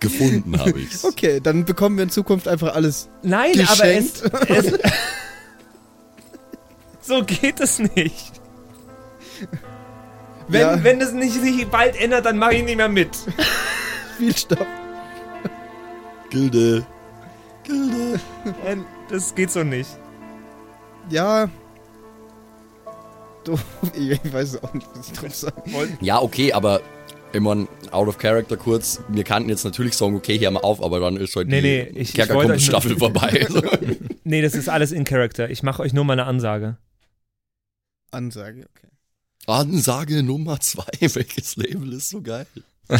Gefunden 0.00 0.58
habe 0.58 0.78
ich's. 0.80 1.04
Okay, 1.04 1.40
dann 1.40 1.64
bekommen 1.64 1.96
wir 1.96 2.04
in 2.04 2.10
Zukunft 2.10 2.48
einfach 2.48 2.74
alles. 2.74 3.08
Nein, 3.22 3.52
aber 3.68 3.84
es, 3.84 4.22
Geschenkt. 4.22 4.50
es. 4.50 4.72
so 7.08 7.22
geht 7.22 7.60
es 7.60 7.78
nicht. 7.78 8.32
Wenn, 10.48 10.60
Ja. 10.60 10.84
wenn 10.84 11.00
es 11.00 11.12
nicht 11.12 11.32
sich 11.34 11.66
bald 11.68 11.96
ändert, 12.00 12.26
dann 12.26 12.36
mache 12.38 12.54
ich 12.56 12.64
nicht 12.64 12.76
mehr 12.76 12.88
mit. 12.88 13.10
Viel 14.18 14.36
Stoff. 14.36 14.66
Gilde. 16.30 16.84
Gilde. 17.62 18.20
Nein, 18.64 18.84
Das 19.08 19.34
geht 19.34 19.50
so 19.50 19.62
nicht. 19.64 19.90
Ja. 21.10 21.48
Du, 23.44 23.58
ich 23.94 24.32
weiß 24.32 24.62
auch 24.62 24.72
nicht, 24.72 24.88
was 24.94 25.06
ich 25.08 25.12
drauf 25.12 25.34
sagen 25.34 25.72
wollte. 25.74 25.98
Ja, 26.00 26.18
okay, 26.22 26.54
aber 26.54 26.80
immer 27.34 27.66
out 27.90 28.08
of 28.08 28.16
character 28.16 28.56
kurz. 28.56 29.02
Wir 29.08 29.22
kannten 29.22 29.50
jetzt 29.50 29.64
natürlich 29.64 29.94
sagen, 29.98 30.16
okay, 30.16 30.38
hier 30.38 30.50
mal 30.50 30.60
auf, 30.60 30.82
aber 30.82 30.98
dann 30.98 31.18
ist 31.18 31.36
halt 31.36 31.48
Nee, 31.48 31.60
die 31.60 31.66
nee, 31.66 31.80
ich- 32.00 32.08
ich 32.08 32.14
Kerkerkumpel-Staffel 32.14 32.96
vorbei. 32.96 33.46
So. 33.50 33.60
Nee, 34.24 34.40
das 34.40 34.54
ist 34.54 34.70
alles 34.70 34.92
in 34.92 35.04
Character. 35.04 35.50
Ich 35.50 35.62
mache 35.62 35.82
euch 35.82 35.92
nur 35.92 36.04
mal 36.06 36.14
eine 36.14 36.24
Ansage. 36.24 36.78
Ansage, 38.12 38.60
okay. 38.74 38.88
Ansage 39.46 40.22
Nummer 40.22 40.60
zwei. 40.60 40.90
Welches 41.00 41.56
Label 41.56 41.92
ist 41.92 42.10
so 42.10 42.22
geil? 42.22 42.46
Äh, 42.88 42.98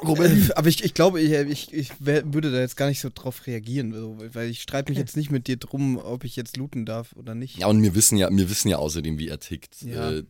aber 0.00 0.68
ich, 0.68 0.84
ich 0.84 0.94
glaube, 0.94 1.20
ich, 1.20 1.32
ich, 1.32 1.72
ich 1.72 1.92
würde 2.00 2.52
da 2.52 2.60
jetzt 2.60 2.76
gar 2.76 2.88
nicht 2.88 3.00
so 3.00 3.10
drauf 3.12 3.46
reagieren, 3.46 3.92
so, 3.92 4.16
weil 4.32 4.48
ich 4.48 4.62
streite 4.62 4.92
mich 4.92 4.98
jetzt 4.98 5.16
nicht 5.16 5.30
mit 5.30 5.48
dir 5.48 5.56
drum, 5.56 5.98
ob 5.98 6.24
ich 6.24 6.36
jetzt 6.36 6.56
looten 6.56 6.86
darf 6.86 7.14
oder 7.16 7.34
nicht. 7.34 7.58
Ja, 7.58 7.66
und 7.66 7.82
wir 7.82 7.94
wissen 7.94 8.16
ja, 8.16 8.28
wir 8.30 8.48
wissen 8.48 8.68
ja 8.68 8.76
außerdem, 8.78 9.18
wie 9.18 9.28
er 9.28 9.40
tickt. 9.40 9.82
Ja. 9.82 10.12
Äh, 10.12 10.24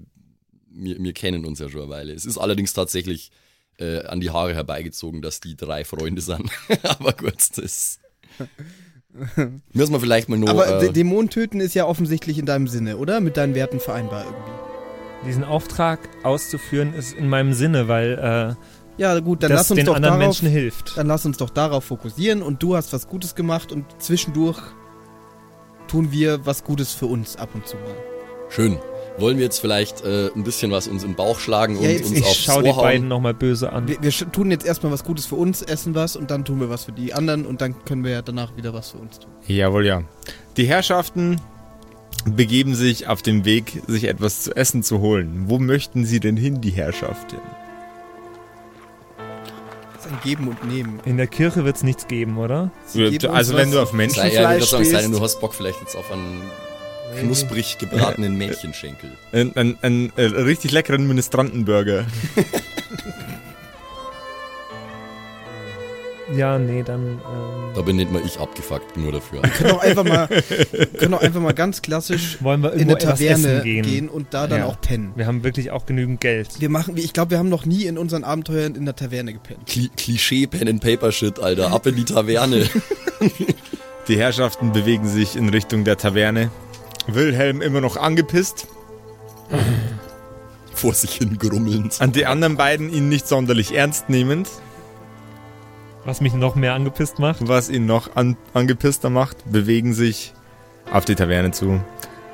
wir, 0.71 0.99
wir 0.99 1.13
kennen 1.13 1.45
uns 1.45 1.59
ja 1.59 1.69
schon 1.69 1.83
eine 1.83 1.91
Weile. 1.91 2.13
Es 2.13 2.25
ist 2.25 2.39
allerdings 2.39 2.73
tatsächlich 2.73 3.31
äh, 3.79 4.05
an 4.05 4.21
die 4.21 4.31
Haare 4.31 4.55
herbeigezogen, 4.55 5.21
dass 5.21 5.41
die 5.41 5.57
drei 5.57 5.85
Freunde 5.85 6.23
sind. 6.23 6.51
aber 6.83 7.13
gut, 7.13 7.37
das 7.57 7.99
müssen 9.73 9.93
wir 9.93 10.01
vielleicht 10.01 10.29
mal 10.29 10.39
nur. 10.39 10.49
Aber 10.51 10.83
äh, 10.83 10.93
Dämonen 10.93 11.31
töten 11.31 11.61
ist 11.61 11.75
ja 11.75 11.87
offensichtlich 11.87 12.39
in 12.39 12.47
deinem 12.47 12.69
Sinne, 12.69 12.97
oder? 12.99 13.21
Mit 13.21 13.37
deinen 13.37 13.55
Werten 13.55 13.81
vereinbar 13.81 14.25
irgendwie. 14.25 15.27
Diesen 15.27 15.45
Auftrag 15.45 15.99
auszuführen 16.23 16.95
ist 16.95 17.17
in 17.17 17.29
meinem 17.29 17.53
Sinne, 17.53 17.89
weil 17.89 18.57
Ja, 18.99 19.19
gut, 19.21 19.39
äh, 19.39 19.41
dann 19.43 19.51
das 19.51 19.61
lass 19.61 19.71
uns 19.73 19.79
den 19.79 19.87
doch 19.87 19.95
anderen 19.97 20.19
darauf, 20.21 20.27
Menschen 20.43 20.49
hilft. 20.49 20.97
dann 20.97 21.07
lass 21.07 21.25
uns 21.27 21.37
doch 21.39 21.51
darauf 21.51 21.85
fokussieren 21.85 22.43
und 22.43 22.63
du 22.63 22.77
hast 22.77 22.93
was 22.93 23.09
Gutes 23.09 23.35
gemacht 23.35 23.73
und 23.73 23.85
zwischendurch 23.99 24.59
tun 25.89 26.13
wir 26.13 26.45
was 26.47 26.65
Gutes 26.65 26.93
für 26.95 27.07
uns 27.07 27.37
ab 27.37 27.51
und 27.55 27.67
zu 27.67 27.77
mal. 27.77 27.95
schön. 28.49 28.79
Wollen 29.19 29.37
wir 29.39 29.45
jetzt 29.45 29.59
vielleicht 29.59 30.05
äh, 30.05 30.29
ein 30.35 30.45
bisschen 30.45 30.71
was 30.71 30.87
uns 30.87 31.03
im 31.05 31.15
Bauch 31.15 31.39
schlagen 31.41 31.77
und 31.77 31.83
Ja, 31.85 31.91
jetzt- 31.91 32.09
uns 32.11 32.19
Ich 32.19 32.25
aufs 32.25 32.37
schau 32.37 32.63
die 32.63 32.69
Ohr 32.69 32.77
hauen? 32.77 32.85
beiden 32.85 33.09
nochmal 33.09 33.35
böse 33.35 33.73
an. 33.73 33.89
Wir, 33.89 33.97
wir 34.01 34.11
tun 34.13 34.51
jetzt 34.51 34.65
erstmal 34.65 34.93
was 34.93 35.03
Gutes 35.05 35.27
für 35.27 35.35
uns, 35.35 35.63
essen 35.63 35.95
was 35.95 36.15
und 36.17 36.31
dann 36.31 36.45
tun 36.45 36.61
wir 36.61 36.71
was 36.71 36.85
für 36.85 36.93
die 36.93 37.13
anderen 37.15 37.45
und 37.47 37.61
dann 37.61 37.75
können 37.85 38.05
wir 38.05 38.13
ja 38.13 38.23
danach 38.23 38.57
wieder 38.57 38.73
was 38.75 38.91
für 38.91 38.99
uns 38.99 39.19
tun. 39.19 39.31
Jawohl, 39.47 39.87
ja. 39.87 40.03
Die 40.57 40.67
Herrschaften 40.67 41.41
begeben 42.27 42.75
sich 42.75 43.09
auf 43.09 43.23
den 43.23 43.45
Weg, 43.45 43.83
sich 43.87 44.05
etwas 44.05 44.43
zu 44.43 44.55
essen 44.57 44.83
zu 44.83 45.01
holen. 45.01 45.45
Wo 45.47 45.59
möchten 45.59 46.05
Sie 46.05 46.21
denn 46.21 46.37
hin, 46.37 46.61
die 46.61 46.71
Herrschaftin? 46.71 47.39
Das 49.95 50.07
ist 50.07 50.13
ein 50.13 50.19
Geben 50.23 50.49
und 50.49 50.65
Nehmen. 50.73 51.01
In 51.05 51.17
der 51.17 51.27
Kirche 51.27 51.65
wird 51.65 51.77
es 51.77 51.83
nichts 51.83 52.07
geben, 52.07 52.39
oder? 52.39 52.71
Sie 52.87 53.19
also 53.29 53.57
wenn 53.57 53.71
du 53.73 53.81
auf 53.83 53.91
Sei, 53.91 53.97
Menschenfleisch 53.97 54.35
ja, 54.35 54.53
ich 54.55 54.61
würd 54.61 54.69
sagen, 54.71 54.85
sei, 54.85 54.99
stehst, 55.01 55.13
du 55.15 55.21
hast 55.21 55.41
Bock 55.41 55.55
vielleicht 55.55 55.81
jetzt 55.81 55.97
auf 55.97 56.11
einen 56.13 56.41
knusprig 57.21 57.79
gebratenen 57.79 58.37
Mädchenschenkel. 58.39 59.11
einen, 59.33 59.55
einen, 59.57 59.79
einen 59.83 60.13
äh, 60.17 60.23
richtig 60.25 60.73
leckeren 60.73 61.07
Ministrantenburger. 61.07 62.07
Ja, 66.37 66.59
nee, 66.59 66.83
dann. 66.83 67.01
Ähm, 67.07 67.21
Da 67.75 67.81
bin 67.81 67.97
nicht 67.97 68.13
mal 68.13 68.21
ich 68.23 68.39
abgefuckt, 68.39 68.99
nur 68.99 69.13
dafür. 69.13 69.41
können 69.41 69.71
auch 69.71 69.81
einfach 69.83 70.05
mal, 70.05 70.29
können 70.99 71.15
auch 71.15 71.23
einfach 71.23 71.41
mal 71.41 71.55
ganz 71.55 71.81
klassisch 71.81 72.37
wollen 72.43 72.63
wir 72.63 72.75
in 72.75 72.83
eine 72.83 72.99
Taverne 72.99 73.63
gehen. 73.63 73.83
gehen. 73.83 74.09
und 74.11 74.35
da 74.35 74.47
dann 74.47 74.61
Ja. 74.61 74.67
auch 74.67 74.79
pennen. 74.79 75.13
Wir 75.17 75.27
haben 75.27 75.43
wirklich 75.43 75.71
auch 75.71 75.87
genügend 75.87 76.21
Geld. 76.21 76.49
Wir 76.61 76.69
machen, 76.69 76.99
ich 76.99 77.15
glaube, 77.15 77.31
wir 77.31 77.39
haben 77.39 77.49
noch 77.49 77.65
nie 77.65 77.85
in 77.87 77.97
unseren 77.97 78.25
Abenteuern 78.25 78.75
in 78.75 78.85
der 78.85 78.95
Taverne 78.95 79.33
gepennt. 79.33 79.65
Kli 79.67 79.89
Klischee 79.97 80.47
Pen 80.47 80.69
and 80.69 80.83
Paper 80.83 81.13
Shit, 81.13 81.39
Alter. 81.39 81.73
Ab 81.73 81.87
in 81.87 81.97
die 81.97 82.05
Taverne. 82.05 82.69
Die 84.09 84.19
Herrschaften 84.19 84.73
bewegen 84.73 85.07
sich 85.07 85.35
in 85.37 85.49
Richtung 85.51 85.85
der 85.85 85.97
Taverne. 85.99 86.51
Wilhelm 87.09 87.61
immer 87.61 87.81
noch 87.81 87.97
angepisst. 87.97 88.69
Vor 90.75 90.95
sich 90.95 91.15
hin 91.15 91.39
grummelnd. 91.39 92.01
An 92.01 92.13
die 92.13 92.27
anderen 92.27 92.57
beiden 92.57 92.93
ihn 92.93 93.09
nicht 93.09 93.27
sonderlich 93.27 93.75
ernst 93.75 94.09
nehmend. 94.09 94.49
Was 96.05 96.21
mich 96.21 96.35
noch 96.35 96.55
mehr 96.55 96.75
angepisst 96.75 97.19
macht. 97.19 97.49
Was 97.49 97.69
ihn 97.69 97.87
noch 97.87 98.15
an, 98.15 98.37
angepisster 98.55 99.11
macht, 99.11 99.51
bewegen 99.51 99.93
sich 99.93 100.35
auf 100.93 101.05
die 101.05 101.17
Taverne 101.17 101.51
zu. 101.51 101.81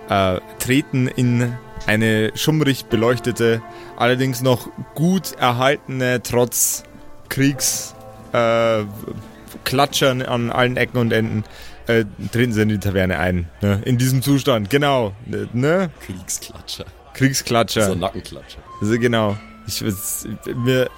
Äh, 0.08 0.40
treten 0.58 1.08
in 1.08 1.54
eine 1.86 2.32
schummrig 2.34 2.86
beleuchtete, 2.86 3.62
allerdings 3.96 4.42
noch 4.42 4.68
gut 4.94 5.32
erhaltene, 5.32 6.22
trotz 6.22 6.84
Kriegs 7.28 7.94
äh, 8.32 8.84
Klatschern 9.64 10.22
an 10.22 10.50
allen 10.50 10.76
Ecken 10.76 10.98
und 10.98 11.12
Enden, 11.12 11.44
äh, 11.86 12.04
treten 12.32 12.52
sie 12.52 12.62
in 12.62 12.68
die 12.68 12.78
Taverne 12.78 13.18
ein. 13.18 13.48
Ne? 13.60 13.80
In 13.84 13.98
diesem 13.98 14.22
Zustand, 14.22 14.70
genau. 14.70 15.14
Ne? 15.52 15.90
Kriegsklatscher. 16.06 16.86
Kriegsklatscher. 17.14 17.86
So 17.88 17.94
Nackenklatscher. 17.94 18.58
Also 18.80 18.98
genau. 18.98 19.36
Ich, 19.66 19.80
es- 19.82 20.26
mir, 20.54 20.88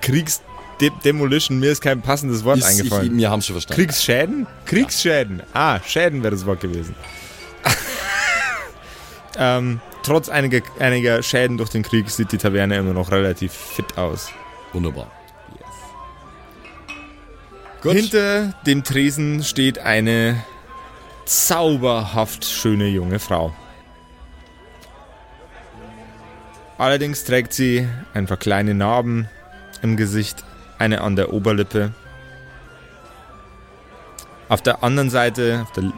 Kriegs 0.00 0.42
De 0.80 0.90
Demolition, 1.04 1.58
mir 1.58 1.70
ist 1.72 1.80
kein 1.80 2.02
passendes 2.02 2.44
Wort 2.44 2.58
Ist, 2.58 2.70
ich, 2.70 2.80
eingefallen. 2.80 3.16
wir 3.16 3.30
haben 3.30 3.40
schon 3.40 3.54
verstanden. 3.54 3.80
Kriegsschäden? 3.82 4.46
Kriegsschäden. 4.66 5.42
Ah, 5.54 5.80
Schäden 5.80 6.22
wäre 6.22 6.32
das 6.32 6.44
Wort 6.44 6.60
gewesen. 6.60 6.94
ähm, 9.38 9.80
trotz 10.02 10.28
einiger, 10.28 10.60
einiger 10.78 11.22
Schäden 11.22 11.56
durch 11.56 11.70
den 11.70 11.82
Krieg 11.82 12.10
sieht 12.10 12.30
die 12.30 12.36
Taverne 12.36 12.76
immer 12.76 12.92
noch 12.92 13.10
relativ 13.10 13.52
fit 13.52 13.96
aus. 13.96 14.28
Wunderbar. 14.74 15.10
Gut. 17.86 17.94
Hinter 17.94 18.52
dem 18.66 18.82
Tresen 18.82 19.44
steht 19.44 19.78
eine 19.78 20.42
zauberhaft 21.24 22.44
schöne 22.44 22.88
junge 22.88 23.20
Frau. 23.20 23.54
Allerdings 26.78 27.22
trägt 27.22 27.52
sie 27.52 27.86
ein 28.12 28.26
paar 28.26 28.38
kleine 28.38 28.74
Narben 28.74 29.28
im 29.82 29.96
Gesicht, 29.96 30.42
eine 30.78 31.00
an 31.00 31.14
der 31.14 31.32
Oberlippe. 31.32 31.94
Auf 34.48 34.62
der 34.62 34.82
anderen 34.82 35.08
Seite, 35.08 35.60
auf 35.62 35.70
der 35.70 35.92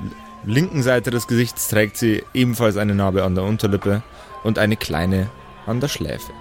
linken 0.44 0.82
Seite 0.82 1.10
des 1.10 1.26
Gesichts, 1.26 1.68
trägt 1.68 1.96
sie 1.96 2.22
ebenfalls 2.34 2.76
eine 2.76 2.94
Narbe 2.94 3.24
an 3.24 3.34
der 3.34 3.44
Unterlippe 3.44 4.02
und 4.44 4.58
eine 4.58 4.76
kleine 4.76 5.30
an 5.64 5.80
der 5.80 5.88
Schläfe. 5.88 6.32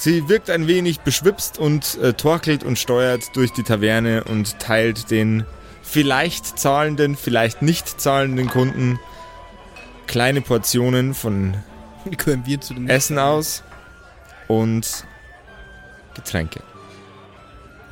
Sie 0.00 0.30
wirkt 0.30 0.48
ein 0.48 0.66
wenig 0.66 1.00
beschwipst 1.00 1.58
und 1.58 1.98
äh, 1.98 2.14
torkelt 2.14 2.64
und 2.64 2.78
steuert 2.78 3.36
durch 3.36 3.52
die 3.52 3.62
Taverne 3.62 4.24
und 4.24 4.58
teilt 4.58 5.10
den 5.10 5.44
vielleicht 5.82 6.58
zahlenden, 6.58 7.16
vielleicht 7.16 7.60
nicht 7.60 8.00
zahlenden 8.00 8.48
Kunden 8.48 8.98
kleine 10.06 10.40
Portionen 10.40 11.12
von 11.12 11.54
Wie 12.06 12.16
können 12.16 12.46
wir 12.46 12.62
zu 12.62 12.72
den 12.72 12.88
Essen 12.88 13.18
aus 13.18 13.62
und 14.48 15.04
Getränke. 16.14 16.62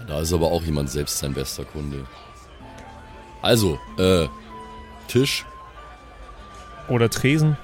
Da 0.07 0.21
ist 0.21 0.33
aber 0.33 0.47
auch 0.47 0.63
jemand 0.63 0.89
selbst 0.89 1.19
sein 1.19 1.35
bester 1.35 1.67
Kunde. 1.67 2.07
Also, 3.43 3.79
äh, 3.99 4.29
Tisch. 5.09 5.45
Oder 6.89 7.11
Tresen. 7.11 7.59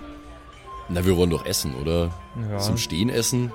Na, 0.90 1.06
wir 1.06 1.16
wollen 1.16 1.30
doch 1.30 1.46
essen, 1.46 1.74
oder? 1.76 2.10
Ja. 2.50 2.58
Zum 2.58 2.76
Stehen 2.76 3.08
essen. 3.08 3.50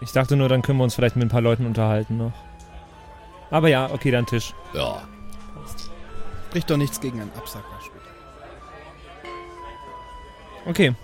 Ich 0.00 0.12
dachte 0.12 0.36
nur, 0.36 0.48
dann 0.48 0.62
können 0.62 0.78
wir 0.78 0.84
uns 0.84 0.94
vielleicht 0.94 1.16
mit 1.16 1.26
ein 1.26 1.30
paar 1.30 1.42
Leuten 1.42 1.66
unterhalten 1.66 2.16
noch. 2.16 2.32
Aber 3.50 3.68
ja, 3.68 3.90
okay, 3.90 4.10
dann 4.10 4.26
Tisch. 4.26 4.54
Ja. 4.72 5.02
Spricht 6.48 6.70
doch 6.70 6.76
nichts 6.76 7.00
gegen 7.00 7.20
einen 7.20 7.30
Absacker 7.36 7.64
später. 7.80 8.00
Okay. 10.66 10.94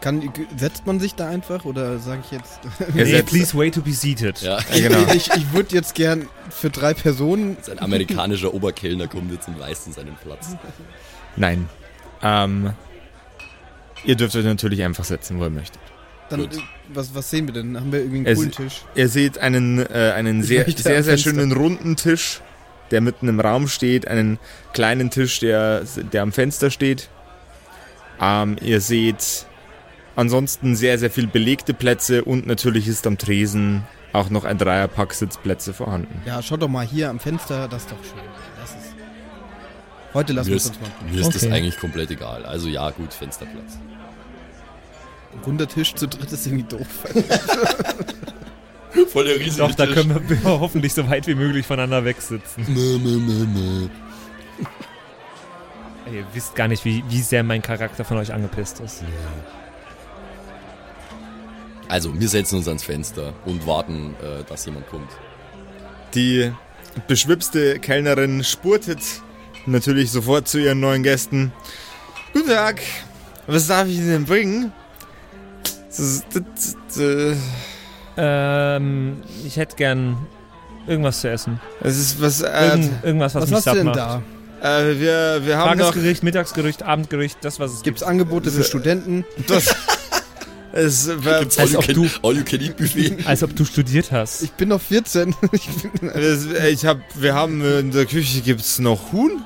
Kann, 0.00 0.32
setzt 0.56 0.86
man 0.86 1.00
sich 1.00 1.14
da 1.14 1.28
einfach 1.28 1.64
oder 1.64 1.98
sage 1.98 2.22
ich 2.24 2.30
jetzt. 2.30 2.60
Nee, 2.94 3.22
please 3.22 3.56
wait 3.56 3.74
to 3.74 3.82
be 3.82 3.92
seated. 3.92 4.40
Ja. 4.40 4.58
Ja, 4.72 4.88
genau. 4.88 5.12
ich 5.14 5.30
ich 5.32 5.52
würde 5.52 5.74
jetzt 5.74 5.94
gern 5.94 6.28
für 6.50 6.70
drei 6.70 6.94
Personen. 6.94 7.56
Sein 7.62 7.78
amerikanischer 7.78 8.52
Oberkellner 8.54 9.08
kommt 9.08 9.32
jetzt 9.32 9.48
und 9.48 9.58
weist 9.58 9.86
in 9.86 9.92
seinen 9.92 10.16
Platz. 10.16 10.56
Nein. 11.36 11.68
Ähm, 12.22 12.72
ihr 14.04 14.16
dürft 14.16 14.36
euch 14.36 14.44
natürlich 14.44 14.82
einfach 14.82 15.04
setzen, 15.04 15.38
wo 15.38 15.44
ihr 15.44 15.50
möchtet. 15.50 15.80
Dann, 16.28 16.40
Gut. 16.40 16.58
was, 16.92 17.14
was 17.14 17.30
sehen 17.30 17.46
wir 17.46 17.54
denn? 17.54 17.76
Haben 17.78 17.92
wir 17.92 18.00
irgendwie 18.00 18.18
einen 18.18 18.26
Es- 18.26 18.38
coolen 18.38 18.50
Tisch? 18.52 18.82
Ihr 18.94 19.08
seht 19.08 19.38
einen, 19.38 19.78
äh, 19.78 20.12
einen 20.14 20.42
sehr, 20.42 20.64
sehr, 20.68 21.02
sehr 21.04 21.18
schönen 21.18 21.52
runden 21.52 21.94
Tisch, 21.96 22.40
der 22.90 23.00
mitten 23.00 23.28
im 23.28 23.38
Raum 23.40 23.68
steht. 23.68 24.08
Einen 24.08 24.38
kleinen 24.72 25.10
Tisch, 25.10 25.38
der, 25.38 25.82
der 26.12 26.22
am 26.22 26.32
Fenster 26.32 26.70
steht. 26.70 27.08
Ähm, 28.20 28.56
ihr 28.60 28.80
seht 28.80 29.46
ansonsten 30.16 30.74
sehr, 30.74 30.98
sehr 30.98 31.10
viel 31.10 31.26
belegte 31.26 31.74
Plätze 31.74 32.24
und 32.24 32.46
natürlich 32.46 32.88
ist 32.88 33.06
am 33.06 33.18
Tresen 33.18 33.84
auch 34.12 34.30
noch 34.30 34.44
ein 34.44 34.56
Dreierpack 34.56 35.12
Sitzplätze 35.12 35.74
vorhanden. 35.74 36.22
Ja, 36.24 36.40
schaut 36.42 36.62
doch 36.62 36.68
mal 36.68 36.86
hier 36.86 37.10
am 37.10 37.20
Fenster, 37.20 37.68
das 37.68 37.82
ist 37.82 37.90
doch 37.92 38.02
schön. 38.02 38.22
Das 38.60 38.70
ist. 38.70 38.94
Heute 40.14 40.32
lassen 40.32 40.48
wir 40.48 40.56
ist, 40.56 40.68
uns 40.68 40.80
mal 40.80 40.88
mir 41.12 41.20
ist 41.20 41.34
das 41.34 41.44
Okay. 41.44 41.52
eigentlich 41.52 41.78
komplett 41.78 42.10
egal. 42.10 42.46
Also 42.46 42.68
ja, 42.68 42.88
gut, 42.90 43.12
Fensterplatz. 43.12 43.78
Runder 45.44 45.68
Tisch 45.68 45.94
zu 45.94 46.06
dritt 46.06 46.32
ist 46.32 46.46
irgendwie 46.46 46.64
doof. 46.64 46.86
Voll 49.12 49.24
der 49.24 49.38
riesige 49.38 49.58
Doch, 49.58 49.74
da 49.74 49.86
können 49.86 50.28
wir 50.28 50.44
hoffentlich 50.60 50.94
so 50.94 51.08
weit 51.08 51.26
wie 51.26 51.34
möglich 51.34 51.66
voneinander 51.66 52.04
wegsitzen. 52.04 52.64
Mö, 52.68 52.98
mö, 52.98 53.18
mö, 53.18 53.46
mö. 53.46 53.88
Ey, 56.06 56.18
ihr 56.18 56.26
wisst 56.32 56.54
gar 56.54 56.68
nicht, 56.68 56.84
wie, 56.84 57.02
wie 57.08 57.20
sehr 57.20 57.42
mein 57.42 57.62
Charakter 57.62 58.04
von 58.04 58.16
euch 58.16 58.32
angepisst 58.32 58.80
ist. 58.80 59.02
Also, 61.88 62.18
wir 62.18 62.28
setzen 62.28 62.56
uns 62.56 62.68
ans 62.68 62.84
Fenster 62.84 63.32
und 63.44 63.66
warten, 63.66 64.14
äh, 64.22 64.44
dass 64.48 64.64
jemand 64.66 64.88
kommt. 64.88 65.10
Die 66.14 66.52
beschwipste 67.06 67.78
Kellnerin 67.78 68.42
spurtet 68.42 69.00
natürlich 69.66 70.10
sofort 70.10 70.48
zu 70.48 70.58
ihren 70.58 70.80
neuen 70.80 71.02
Gästen. 71.02 71.52
Guten 72.32 72.48
Tag, 72.48 72.80
was 73.46 73.66
darf 73.66 73.88
ich 73.88 73.96
Ihnen 73.96 74.08
denn 74.08 74.24
bringen? 74.24 74.72
Ähm, 78.16 79.16
ich 79.44 79.56
hätte 79.56 79.76
gern 79.76 80.16
irgendwas 80.86 81.20
zu 81.20 81.28
essen. 81.30 81.60
das 81.82 81.96
ist 81.98 82.20
was. 82.20 82.40
Äh, 82.42 82.68
Irgend, 82.68 83.04
irgendwas, 83.04 83.34
was, 83.34 83.42
Was 83.42 83.50
mich 83.50 83.56
hast 83.58 83.66
du 83.66 83.70
satt 83.70 83.78
denn 83.78 83.86
macht. 83.86 83.96
da? 83.96 84.22
äh, 84.62 84.98
wir, 85.00 85.40
wir 85.44 85.58
haben 85.58 85.78
noch. 85.78 85.86
Tagesgericht, 85.90 86.22
Mittagsgericht, 86.22 86.82
Abendgericht, 86.82 87.38
das, 87.42 87.60
was 87.60 87.72
es 87.72 87.82
Gibt's 87.82 88.00
gibt. 88.00 88.10
Angebote 88.10 88.50
für 88.50 88.64
Studenten? 88.64 89.24
Das, 89.48 89.74
es, 90.72 91.24
war- 91.24 91.40
Gibt's 91.40 91.58
als 91.58 91.70
All, 91.74 91.76
ob 91.78 91.88
you 91.88 91.94
du- 91.94 92.02
can, 92.02 92.10
all 92.22 92.36
you 92.36 92.44
can 92.44 92.60
eat 92.60 92.76
Buffet? 92.76 93.16
Als 93.24 93.42
ob 93.42 93.54
du 93.56 93.64
studiert 93.64 94.12
hast. 94.12 94.42
Ich 94.42 94.52
bin 94.52 94.68
noch 94.68 94.80
14. 94.80 95.34
Ich 95.52 95.66
bin, 95.68 96.10
es, 96.10 96.46
ich 96.46 96.84
hab, 96.86 96.98
wir 97.14 97.34
haben 97.34 97.62
äh, 97.62 97.80
in 97.80 97.92
der 97.92 98.04
Küche 98.06 98.40
gibt's 98.42 98.78
noch 98.78 99.12
Huhn. 99.12 99.42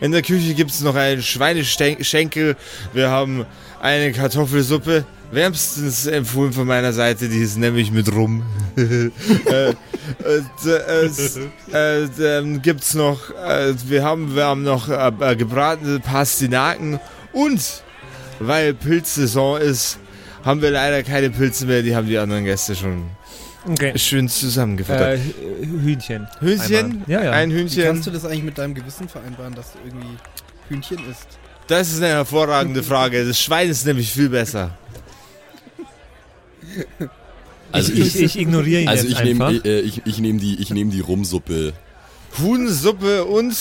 In 0.00 0.12
der 0.12 0.20
Küche 0.22 0.52
gibt's 0.54 0.80
noch 0.82 0.94
einen 0.94 1.22
Schweineschenkel. 1.22 2.56
Wir 2.92 3.08
haben 3.10 3.46
eine 3.80 4.12
Kartoffelsuppe. 4.12 5.04
Wärmstens 5.34 6.06
empfohlen 6.06 6.52
von 6.52 6.66
meiner 6.66 6.92
Seite, 6.92 7.28
die 7.28 7.38
ist 7.38 7.56
nämlich 7.58 7.90
mit 7.90 8.12
Rum. 8.12 8.42
äh, 8.76 9.06
äh, 9.06 9.72
äh, 10.24 11.04
es, 11.04 11.36
äh, 11.72 12.08
dann 12.18 12.62
gibt's 12.62 12.94
noch, 12.94 13.30
äh, 13.30 13.74
wir 13.86 14.04
haben, 14.04 14.34
wir 14.34 14.44
haben 14.44 14.62
noch 14.62 14.88
äh, 14.88 15.12
äh, 15.20 15.36
gebratene 15.36 16.00
Pastinaken 16.00 17.00
und 17.32 17.82
weil 18.40 18.74
Pilzsaison 18.74 19.60
ist, 19.60 19.98
haben 20.44 20.60
wir 20.62 20.70
leider 20.70 21.02
keine 21.02 21.30
Pilze 21.30 21.66
mehr, 21.66 21.82
die 21.82 21.94
haben 21.94 22.06
die 22.06 22.18
anderen 22.18 22.44
Gäste 22.44 22.74
schon 22.74 23.04
Okay. 23.66 23.98
schön 23.98 24.28
zusammengefuttert. 24.28 25.18
Äh, 25.18 25.66
Hühnchen. 25.66 26.28
Hühnchen? 26.40 27.02
Ja, 27.06 27.24
ja. 27.24 27.30
Ein 27.30 27.50
wie 27.50 27.60
Hühnchen. 27.60 27.84
kannst 27.84 28.06
du 28.06 28.10
das 28.10 28.24
eigentlich 28.26 28.42
mit 28.42 28.58
deinem 28.58 28.74
Gewissen 28.74 29.08
vereinbaren, 29.08 29.54
dass 29.54 29.72
du 29.72 29.78
irgendwie 29.86 30.18
Hühnchen 30.68 30.98
isst? 31.10 31.26
Das 31.66 31.90
ist 31.90 31.98
eine 31.98 32.08
hervorragende 32.08 32.82
Frage. 32.90 33.26
Das 33.26 33.40
Schwein 33.40 33.70
ist 33.70 33.86
nämlich 33.86 34.12
viel 34.12 34.28
besser. 34.28 34.76
Also 37.72 37.92
ich, 37.92 38.14
ich, 38.16 38.20
ich 38.22 38.38
ignoriere 38.38 38.82
ihn 38.82 38.88
also 38.88 39.06
jetzt 39.08 39.18
ich 39.18 39.24
nehme 39.24 39.46
einfach. 39.46 39.64
äh, 39.64 39.80
ich, 39.80 40.02
ich 40.06 40.18
nehm 40.20 40.38
die, 40.38 40.60
ich 40.60 40.70
nehm 40.70 40.90
die 40.90 41.00
Rumsuppe. 41.00 41.72
Huhnsuppe 42.38 43.24
und 43.24 43.56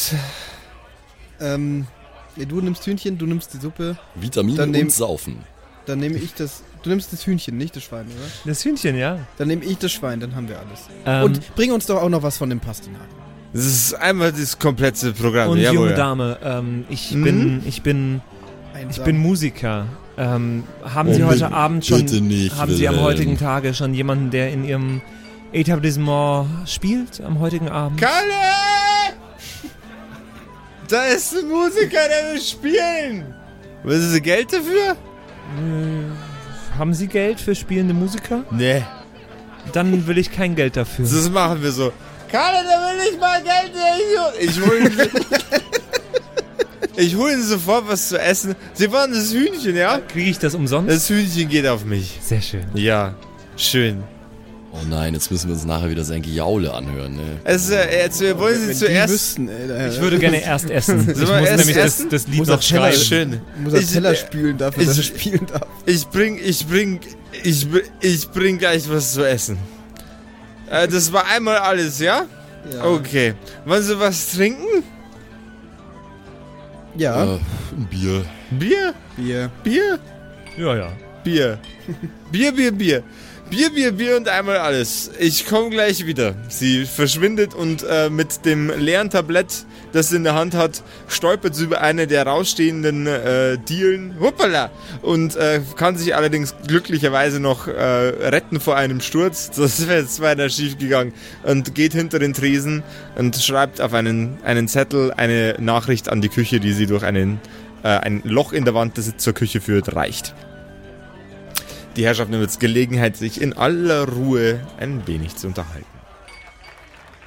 Ähm, 1.39 1.87
nee, 2.35 2.45
du 2.45 2.61
nimmst 2.61 2.85
Hühnchen, 2.85 3.17
du 3.17 3.25
nimmst 3.25 3.53
die 3.53 3.57
Suppe. 3.57 3.97
Vitamine 4.15 4.57
Dann 4.57 4.71
nehm- 4.71 4.83
und 4.83 4.91
Saufen. 4.91 5.37
Dann 5.85 5.99
nehme 5.99 6.17
ich 6.17 6.33
das. 6.33 6.63
Du 6.83 6.89
nimmst 6.89 7.11
das 7.11 7.25
Hühnchen, 7.25 7.57
nicht 7.57 7.75
das 7.75 7.83
Schwein, 7.83 8.05
oder? 8.05 8.25
Das 8.45 8.63
Hühnchen, 8.63 8.95
ja. 8.97 9.19
Dann 9.37 9.47
nehme 9.47 9.63
ich 9.65 9.77
das 9.77 9.91
Schwein, 9.91 10.19
dann 10.19 10.35
haben 10.35 10.47
wir 10.47 10.57
alles. 10.59 10.81
Ähm, 11.05 11.23
Und 11.23 11.55
bring 11.55 11.71
uns 11.71 11.85
doch 11.85 12.01
auch 12.01 12.09
noch 12.09 12.23
was 12.23 12.37
von 12.37 12.49
dem 12.49 12.59
Pastinak. 12.59 13.01
das 13.53 13.65
ist 13.65 13.93
einmal 13.95 14.31
das 14.31 14.57
komplette 14.59 15.11
Programm. 15.13 15.49
und 15.51 15.59
Jawohl. 15.59 15.75
junge 15.75 15.93
Dame, 15.95 16.37
ähm, 16.43 16.85
ich 16.89 17.11
Mhm. 17.11 17.23
bin, 17.23 17.63
ich 17.65 17.81
bin, 17.81 18.21
ich 18.89 19.01
bin 19.01 19.17
Musiker. 19.17 19.87
Ähm, 20.17 20.63
haben 20.83 21.09
Oh, 21.09 21.13
Sie 21.13 21.23
heute 21.23 21.33
bitte- 21.45 21.51
Abend 21.53 21.85
schon, 21.85 21.99
bitte 22.05 22.21
nicht, 22.21 22.55
haben 22.55 22.73
Sie 22.75 22.87
am 22.87 22.99
heutigen 23.01 23.37
Tage 23.37 23.73
schon 23.73 23.93
jemanden, 23.95 24.29
der 24.29 24.51
in 24.51 24.63
Ihrem 24.63 25.01
Etablissement 25.51 26.47
spielt 26.69 27.19
am 27.21 27.39
heutigen 27.39 27.67
Abend? 27.69 27.99
Kalle! 27.99 28.13
Da 30.87 31.05
ist 31.05 31.35
ein 31.35 31.47
Musiker, 31.49 31.97
der 32.07 32.33
will 32.33 32.41
spielen. 32.41 33.33
Ist 33.85 34.13
das 34.13 34.21
Geld 34.21 34.53
dafür? 34.53 34.91
Äh, 34.91 36.77
haben 36.77 36.93
Sie 36.93 37.07
Geld 37.07 37.39
für 37.39 37.55
spielende 37.55 37.93
Musiker? 37.93 38.43
Nee. 38.51 38.83
Dann 39.71 40.05
will 40.07 40.17
ich 40.17 40.31
kein 40.31 40.55
Geld 40.55 40.75
dafür. 40.77 41.05
Das 41.05 41.29
machen 41.29 41.63
wir 41.63 41.71
so. 41.71 41.91
Kalle, 42.31 42.63
da 42.63 42.89
will 42.89 43.13
ich 43.13 43.19
mal 43.19 43.41
Geld. 43.41 43.71
der 43.73 43.95
Idiot. 43.97 44.51
Ich 44.51 44.61
hol. 44.61 45.07
ich 47.03 47.15
hol 47.15 47.31
ihn 47.31 47.41
sofort 47.43 47.87
was 47.87 48.09
zu 48.09 48.19
essen. 48.19 48.55
Sie 48.73 48.91
wollen 48.91 49.11
das 49.11 49.33
Hühnchen, 49.33 49.75
ja? 49.75 49.99
Kriege 49.99 50.29
ich 50.29 50.39
das 50.39 50.55
umsonst? 50.55 50.89
Das 50.91 51.09
Hühnchen 51.09 51.49
geht 51.49 51.67
auf 51.67 51.85
mich. 51.85 52.19
Sehr 52.21 52.41
schön. 52.41 52.63
Ja, 52.73 53.15
schön. 53.57 54.03
Oh 54.75 54.79
nein, 54.89 55.13
jetzt 55.13 55.29
müssen 55.29 55.49
wir 55.49 55.53
uns 55.53 55.65
nachher 55.65 55.89
wieder 55.91 56.03
sein 56.03 56.23
Gejaule 56.23 56.73
anhören, 56.73 57.15
ne? 57.15 57.21
Also, 57.43 57.75
jetzt, 57.75 58.19
wir 58.21 58.39
wollen 58.39 58.59
Sie 58.59 58.69
Wenn 58.69 58.75
zuerst. 58.75 59.13
Wüssten, 59.13 59.47
ey, 59.47 59.89
Ich 59.89 60.01
würde 60.01 60.17
gerne 60.17 60.41
erst 60.41 60.67
essen. 60.71 61.01
Ich 61.01 61.15
muss 61.19 61.29
nämlich 61.29 61.75
das, 61.75 61.85
essen? 61.85 62.09
das 62.09 62.25
Lied 62.27 62.37
Muss 62.39 62.47
noch 62.47 62.55
er 62.55 62.61
Teller- 62.61 62.91
schreiben. 62.91 63.03
Schön. 63.03 63.41
muss 63.63 63.73
er 63.73 63.79
Ich- 63.81 63.91
Teller 63.91 64.15
spülen 64.15 64.57
dafür, 64.57 64.83
dass 64.85 64.97
er 64.97 65.01
ich- 65.01 65.07
spielen 65.07 65.45
darf. 65.45 65.67
Ich 65.85 66.07
bring, 66.07 66.39
ich 66.43 66.65
bring, 66.65 66.99
ich, 67.43 67.67
ich 68.01 68.29
bring 68.31 68.57
gleich 68.57 68.89
was 68.89 69.13
zu 69.13 69.23
essen. 69.23 69.59
Äh, 70.71 70.87
das 70.87 71.13
war 71.13 71.27
einmal 71.27 71.57
alles, 71.57 71.99
ja? 71.99 72.25
Ja. 72.73 72.83
Okay. 72.85 73.35
Wollen 73.65 73.83
Sie 73.83 73.99
was 73.99 74.31
trinken? 74.31 74.83
Ja, 76.95 77.23
Äh, 77.23 77.39
ein 77.77 77.87
Bier. 77.89 78.23
Bier? 78.51 78.93
Bier. 79.17 79.49
Bier? 79.63 79.99
Ja, 80.57 80.75
ja. 80.75 80.91
Bier. 81.23 81.57
Bier, 82.31 82.51
Bier, 82.51 82.71
Bier. 82.71 83.03
Bier, 83.53 83.69
Bier, 83.69 83.91
Bier 83.91 84.17
und 84.17 84.27
einmal 84.29 84.57
alles. 84.57 85.11
Ich 85.19 85.45
komme 85.45 85.69
gleich 85.69 86.07
wieder. 86.07 86.33
Sie 86.49 86.85
verschwindet 86.85 87.53
und 87.53 87.85
äh, 87.87 88.09
mit 88.09 88.45
dem 88.45 88.71
leeren 88.79 89.11
Tablett, 89.11 89.67
das 89.91 90.09
sie 90.09 90.15
in 90.15 90.23
der 90.23 90.33
Hand 90.33 90.55
hat, 90.55 90.81
stolpert 91.07 91.53
sie 91.53 91.65
über 91.65 91.79
eine 91.79 92.07
der 92.07 92.25
rausstehenden 92.25 93.05
äh, 93.05 93.59
Dielen. 93.59 94.15
Hoppala! 94.19 94.71
Und 95.03 95.35
äh, 95.35 95.61
kann 95.75 95.97
sich 95.97 96.15
allerdings 96.15 96.55
glücklicherweise 96.65 97.39
noch 97.39 97.67
äh, 97.67 97.73
retten 97.73 98.59
vor 98.59 98.75
einem 98.75 99.01
Sturz. 99.01 99.51
Das 99.55 99.87
wäre 99.87 100.01
jetzt 100.01 100.19
weiter 100.19 100.49
schief 100.49 100.79
gegangen. 100.79 101.13
Und 101.43 101.75
geht 101.75 101.93
hinter 101.93 102.17
den 102.17 102.33
Tresen 102.33 102.81
und 103.17 103.35
schreibt 103.35 103.81
auf 103.81 103.93
einen, 103.93 104.39
einen 104.43 104.67
Zettel 104.67 105.13
eine 105.15 105.57
Nachricht 105.59 106.09
an 106.09 106.21
die 106.21 106.29
Küche, 106.29 106.59
die 106.59 106.73
sie 106.73 106.87
durch 106.87 107.03
einen, 107.03 107.39
äh, 107.83 107.89
ein 107.89 108.23
Loch 108.23 108.51
in 108.51 108.65
der 108.65 108.73
Wand, 108.73 108.97
das 108.97 109.15
zur 109.17 109.33
Küche 109.33 109.61
führt, 109.61 109.95
reicht. 109.95 110.33
Die 111.95 112.05
Herrschaft 112.05 112.29
nimmt 112.31 112.41
jetzt 112.41 112.59
Gelegenheit, 112.59 113.15
sich 113.17 113.39
in 113.41 113.53
aller 113.53 114.07
Ruhe 114.07 114.59
ein 114.79 115.05
wenig 115.07 115.35
zu 115.35 115.47
unterhalten. 115.47 115.85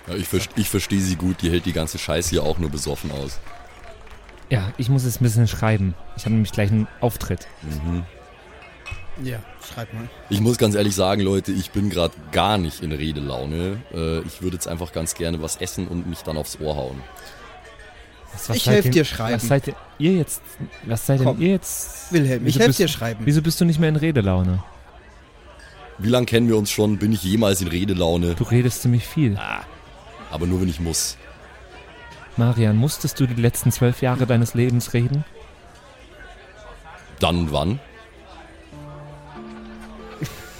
Ja, 0.08 0.14
ich, 0.14 0.26
verst- 0.26 0.50
ich 0.56 0.68
verstehe 0.68 1.00
sie 1.00 1.16
gut, 1.16 1.42
die 1.42 1.50
hält 1.50 1.66
die 1.66 1.72
ganze 1.72 1.98
Scheiße 1.98 2.30
hier 2.30 2.42
auch 2.42 2.58
nur 2.58 2.70
besoffen 2.70 3.10
aus. 3.12 3.38
Ja, 4.50 4.72
ich 4.76 4.88
muss 4.88 5.04
es 5.04 5.20
ein 5.20 5.24
bisschen 5.24 5.48
schreiben. 5.48 5.94
Ich 6.16 6.24
habe 6.24 6.34
nämlich 6.34 6.52
gleich 6.52 6.70
einen 6.70 6.86
Auftritt. 7.00 7.46
Mhm. 7.62 8.04
Ja, 9.24 9.38
schreib 9.66 9.92
mal. 9.94 10.08
Ich 10.28 10.40
muss 10.40 10.58
ganz 10.58 10.74
ehrlich 10.74 10.94
sagen, 10.94 11.22
Leute, 11.22 11.50
ich 11.50 11.70
bin 11.70 11.88
gerade 11.90 12.14
gar 12.32 12.58
nicht 12.58 12.82
in 12.82 12.92
Redelaune. 12.92 13.78
Äh, 13.94 14.20
ich 14.20 14.42
würde 14.42 14.56
jetzt 14.56 14.68
einfach 14.68 14.92
ganz 14.92 15.14
gerne 15.14 15.40
was 15.42 15.56
essen 15.56 15.88
und 15.88 16.06
mich 16.06 16.20
dann 16.22 16.36
aufs 16.36 16.60
Ohr 16.60 16.76
hauen. 16.76 17.02
Was, 18.36 18.48
was 18.50 18.56
Ich 18.58 18.64
seid 18.64 18.74
helf 18.74 18.84
ihr- 18.86 18.90
dir 18.92 19.04
schreiben. 19.06 19.34
Was 19.36 19.48
seid 19.48 19.74
ihr, 19.98 20.12
jetzt? 20.12 20.42
Was 20.84 21.06
seid 21.06 21.20
denn 21.20 21.26
Komm. 21.26 21.40
ihr 21.40 21.52
jetzt? 21.52 22.12
Wilhelm, 22.12 22.46
ich 22.46 22.58
helfe 22.58 22.76
dir 22.82 22.88
schreiben. 22.88 23.20
Wieso 23.24 23.40
bist 23.40 23.58
du 23.60 23.64
nicht 23.64 23.80
mehr 23.80 23.88
in 23.88 23.96
Redelaune? 23.96 24.62
Wie 25.98 26.10
lange 26.10 26.26
kennen 26.26 26.46
wir 26.48 26.58
uns 26.58 26.70
schon? 26.70 26.98
Bin 26.98 27.12
ich 27.12 27.22
jemals 27.24 27.62
in 27.62 27.68
Redelaune? 27.68 28.34
Du 28.34 28.44
redest 28.44 28.82
ziemlich 28.82 29.06
viel. 29.06 29.38
Aber 30.30 30.46
nur 30.46 30.60
wenn 30.60 30.68
ich 30.68 30.80
muss. 30.80 31.16
Marian, 32.36 32.76
musstest 32.76 33.18
du 33.18 33.26
die 33.26 33.40
letzten 33.40 33.72
zwölf 33.72 34.02
Jahre 34.02 34.26
deines 34.26 34.52
Lebens 34.52 34.92
reden? 34.92 35.24
Dann 37.18 37.38
und 37.38 37.52
wann? 37.52 37.80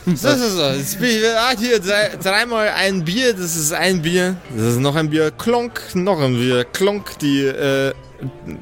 So, 0.07 0.37
so, 0.37 0.49
so. 0.49 0.71
Jetzt 0.71 1.01
bin 1.01 1.11
ich 1.11 1.25
ah, 1.37 1.53
hier 1.59 1.81
drei, 1.81 2.11
dreimal 2.23 2.69
ein 2.69 3.05
Bier. 3.05 3.33
Das 3.33 3.57
ist 3.57 3.73
ein 3.73 4.03
Bier. 4.03 4.37
Das 4.57 4.75
ist 4.75 4.79
noch 4.79 4.95
ein 4.95 5.11
Bier. 5.11 5.33
Klonk, 5.33 5.81
noch 5.95 6.21
ein 6.21 6.35
Bier. 6.35 6.65
Klonk, 6.65 7.19
die 7.19 7.45
äh, 7.45 7.93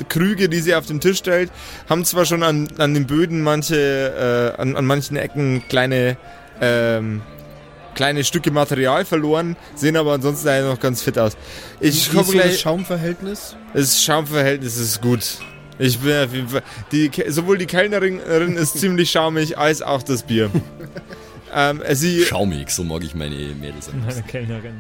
Krüge, 0.09 0.49
die 0.49 0.61
sie 0.61 0.75
auf 0.75 0.87
den 0.87 1.01
Tisch 1.01 1.19
stellt, 1.19 1.51
haben 1.87 2.07
zwar 2.07 2.25
schon 2.25 2.43
an, 2.43 2.69
an 2.79 2.95
den 2.95 3.07
Böden 3.07 3.43
manche, 3.43 4.55
äh, 4.57 4.61
an, 4.61 4.75
an 4.75 4.87
manchen 4.87 5.19
Ecken 5.19 5.63
kleine, 5.69 6.17
ähm, 6.63 7.21
kleine 7.95 8.25
Stücke 8.25 8.51
Material 8.51 9.05
verloren, 9.05 9.57
sehen 9.75 9.99
aber 9.99 10.15
ansonsten 10.15 10.49
eigentlich 10.49 10.73
noch 10.73 10.81
ganz 10.81 11.03
fit 11.03 11.19
aus. 11.19 11.37
Ich 11.79 11.95
Wie 11.95 11.99
ist 11.99 12.13
so 12.13 12.19
das 12.19 12.31
gleich. 12.31 12.61
Schaumverhältnis? 12.61 13.55
Das 13.75 14.03
Schaumverhältnis 14.03 14.79
ist 14.79 15.03
gut. 15.03 15.21
Ich 15.79 15.99
bin 15.99 16.17
auf 16.17 16.33
jeden 16.33 16.49
Fall. 16.49 16.63
Die, 16.91 17.11
sowohl 17.29 17.59
die 17.59 17.67
Kellnerin 17.67 18.57
ist 18.57 18.79
ziemlich 18.79 19.11
schaumig, 19.11 19.59
als 19.59 19.83
auch 19.83 20.03
das 20.03 20.23
Bier. 20.23 20.51
ähm, 21.55 21.83
sie 21.93 22.21
Schaumig, 22.23 22.71
so 22.71 22.85
mag 22.85 23.03
ich 23.05 23.15
meine 23.15 23.35
Mädels. 23.37 23.91
liebsten. 23.93 24.27
Kellnerin. 24.27 24.75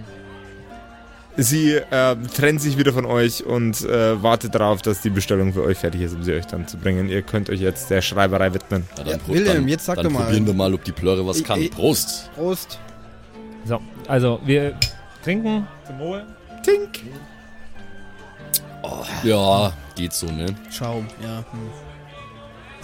sie 1.36 1.80
ähm, 1.90 2.26
trennt 2.32 2.60
sich 2.60 2.78
wieder 2.78 2.92
von 2.92 3.06
euch 3.06 3.44
und 3.44 3.80
äh, 3.82 4.22
wartet 4.22 4.54
darauf, 4.54 4.82
dass 4.82 5.00
die 5.00 5.10
Bestellung 5.10 5.52
für 5.52 5.62
euch 5.62 5.78
fertig 5.78 6.00
ist, 6.02 6.14
um 6.14 6.22
sie 6.22 6.32
euch 6.32 6.46
dann 6.46 6.66
zu 6.68 6.76
bringen. 6.76 7.08
Ihr 7.08 7.22
könnt 7.22 7.50
euch 7.50 7.60
jetzt 7.60 7.90
der 7.90 8.02
Schreiberei 8.02 8.54
widmen. 8.54 8.84
Ja, 8.96 9.04
dann 9.04 9.20
Ja, 9.20 9.28
Wilhelm, 9.28 9.56
dann, 9.58 9.68
jetzt 9.68 9.86
sag 9.86 9.96
dann 9.96 10.04
doch 10.06 10.12
mal. 10.12 10.24
probieren 10.24 10.46
wir 10.46 10.54
mal, 10.54 10.72
ob 10.74 10.84
die 10.84 10.92
Plörre 10.92 11.26
was 11.26 11.38
Ich- 11.38 11.44
kann. 11.44 11.60
ich- 11.60 11.70
Prost! 11.70 12.30
Prost. 12.34 12.78
So, 13.64 13.80
also 14.08 14.40
wir 14.44 14.74
trinken 15.22 15.66
zum 15.86 15.98
Wohl. 15.98 16.24
Tink! 16.62 17.00
Ja, 19.22 19.72
geht 19.94 20.12
so, 20.12 20.26
ne? 20.26 20.46
Schaum, 20.70 21.06
ja. 21.22 21.38
Hm. 21.50 21.83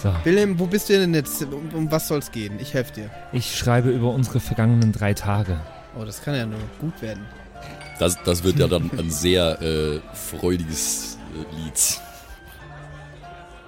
So, 0.03 0.15
Wilhelm, 0.25 0.59
wo 0.59 0.67
bist 0.67 0.89
du 0.89 0.95
denn 0.99 1.13
jetzt? 1.15 1.43
Um, 1.43 1.69
um 1.75 1.91
was 1.91 2.09
soll's 2.09 2.33
gehen? 2.33 2.59
Ich 2.59 2.73
helfe 2.73 2.93
dir. 2.95 3.11
ich 3.33 3.57
schreibe 3.57 3.91
über 3.91 4.11
unsere 4.15 4.41
vergangenen 4.41 4.93
drei 4.93 5.13
Tage. 5.13 5.61
Oh, 5.99 6.05
das 6.05 6.23
kann 6.23 6.35
ja 6.35 6.47
nur 6.47 6.59
gut 6.81 7.03
werden. 7.03 7.27
Das, 7.99 8.17
das 8.25 8.43
wird 8.43 8.59
ja 8.59 8.67
dann 8.67 8.91
ein 8.99 9.11
sehr 9.11 9.61
äh, 9.61 10.01
freudiges 10.15 11.19
äh, 11.35 11.57
Lied. 11.57 12.01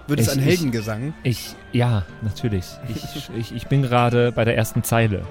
Wird 0.07 0.20
es 0.20 0.26
Ich- 0.28 0.33
ein 0.33 0.39
ich- 0.39 0.45
Heldengesang? 0.47 1.14
Ich, 1.22 1.55
ja, 1.72 2.05
natürlich. 2.22 2.64
Ich, 2.89 3.30
ich, 3.37 3.55
ich 3.55 3.66
bin 3.66 3.83
gerade 3.83 4.33
bei 4.33 4.45
der 4.47 4.57
ersten 4.57 4.83
Zeile. 4.83 5.26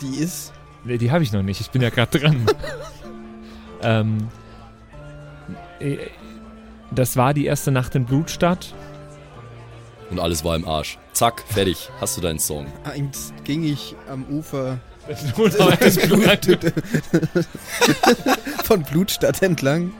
Die 0.00 0.16
ist. 0.16 0.52
Nee, 0.84 0.98
die 0.98 1.12
habe 1.12 1.22
ich 1.22 1.30
noch 1.32 1.42
nicht. 1.42 1.60
Ich 1.60 1.70
bin 1.70 1.80
ja 1.82 1.90
gerade 1.90 2.18
dran. 2.18 2.44
ähm, 3.82 4.28
äh, 5.78 5.98
das 6.90 7.16
war 7.16 7.34
die 7.34 7.44
erste 7.46 7.70
Nacht 7.70 7.94
in 7.94 8.04
Blutstadt. 8.04 8.74
Und 10.10 10.18
alles 10.18 10.44
war 10.44 10.56
im 10.56 10.66
Arsch. 10.66 10.98
Zack, 11.12 11.44
fertig. 11.48 11.88
Hast 12.00 12.16
du 12.16 12.20
deinen 12.20 12.38
Song. 12.38 12.66
Einst 12.84 13.32
ging 13.44 13.62
ich 13.64 13.94
am 14.10 14.24
Ufer 14.30 14.78
von 18.64 18.82
Blutstadt 18.82 19.42
entlang. 19.42 19.92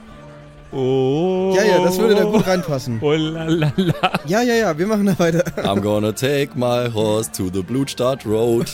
Oh. 0.72 1.52
Ja, 1.56 1.64
ja, 1.64 1.82
das 1.82 1.98
würde 1.98 2.14
da 2.14 2.22
gut 2.24 2.46
reinpassen. 2.46 2.98
Oh 3.02 3.12
la 3.12 3.44
la 3.44 3.72
la. 3.76 4.20
Ja, 4.26 4.40
ja, 4.42 4.54
ja, 4.54 4.78
wir 4.78 4.86
machen 4.86 5.06
da 5.06 5.18
weiter. 5.18 5.44
I'm 5.64 5.80
gonna 5.80 6.12
take 6.12 6.50
my 6.54 6.88
horse 6.92 7.30
to 7.32 7.50
the 7.52 7.60
Blutstadt 7.62 8.24
Road. 8.24 8.70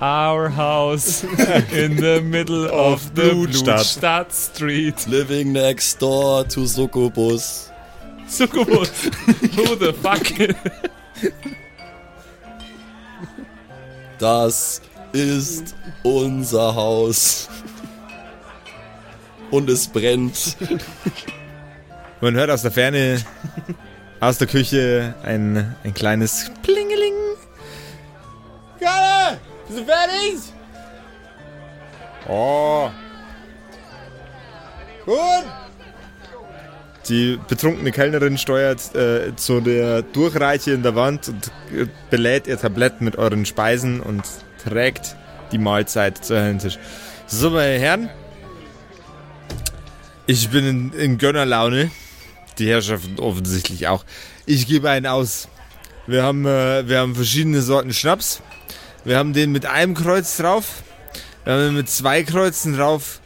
Our 0.00 0.48
house 0.54 1.22
in 1.72 1.96
the 1.96 2.20
middle 2.22 2.66
of 2.70 3.02
the 3.14 3.30
Blutstadt. 3.32 3.76
Blutstadt 3.76 4.32
Street. 4.32 5.06
Living 5.06 5.52
next 5.52 6.00
door 6.00 6.44
to 6.48 6.66
Succubus. 6.66 7.70
Succubus. 8.28 8.90
Who 9.56 9.76
the 9.76 9.92
fuck? 9.92 10.56
Das 14.18 14.80
ist 15.12 15.74
unser 16.02 16.74
Haus. 16.74 17.48
Und 19.50 19.68
es 19.70 19.86
brennt. 19.86 20.56
Man 22.20 22.34
hört 22.34 22.50
aus 22.50 22.62
der 22.62 22.70
Ferne, 22.70 23.22
aus 24.20 24.38
der 24.38 24.46
Küche, 24.46 25.14
ein, 25.22 25.76
ein 25.84 25.94
kleines 25.94 26.50
Plingeling. 26.62 27.12
Karl, 28.80 29.38
bist 29.68 29.80
du 29.80 29.84
fertig? 29.84 30.40
Oh. 32.28 32.90
Gut. 35.04 35.63
Die 37.08 37.38
betrunkene 37.48 37.92
Kellnerin 37.92 38.38
steuert 38.38 38.94
äh, 38.94 39.36
zu 39.36 39.60
der 39.60 40.02
Durchreiche 40.02 40.72
in 40.72 40.82
der 40.82 40.94
Wand 40.94 41.28
und 41.28 41.48
äh, 41.78 41.86
belädt 42.08 42.46
ihr 42.46 42.58
Tablett 42.58 43.00
mit 43.00 43.16
euren 43.16 43.44
Speisen 43.44 44.00
und 44.00 44.22
trägt 44.62 45.16
die 45.52 45.58
Mahlzeit 45.58 46.24
zu 46.24 46.34
euren 46.34 46.58
Tisch. 46.58 46.78
So, 47.26 47.50
meine 47.50 47.78
Herren, 47.78 48.08
ich 50.26 50.48
bin 50.48 50.66
in, 50.66 50.92
in 50.92 51.18
Gönnerlaune. 51.18 51.90
Die 52.58 52.68
Herrschaften 52.68 53.18
offensichtlich 53.18 53.88
auch. 53.88 54.04
Ich 54.46 54.66
gebe 54.66 54.88
einen 54.88 55.06
aus. 55.06 55.48
Wir 56.06 56.22
haben, 56.22 56.46
äh, 56.46 56.88
wir 56.88 57.00
haben 57.00 57.14
verschiedene 57.14 57.60
Sorten 57.60 57.92
Schnaps. 57.92 58.40
Wir 59.04 59.18
haben 59.18 59.34
den 59.34 59.52
mit 59.52 59.66
einem 59.66 59.94
Kreuz 59.94 60.38
drauf. 60.38 60.82
Wir 61.44 61.52
haben 61.52 61.62
den 61.64 61.74
mit 61.74 61.90
zwei 61.90 62.22
Kreuzen 62.22 62.76
drauf. 62.76 63.20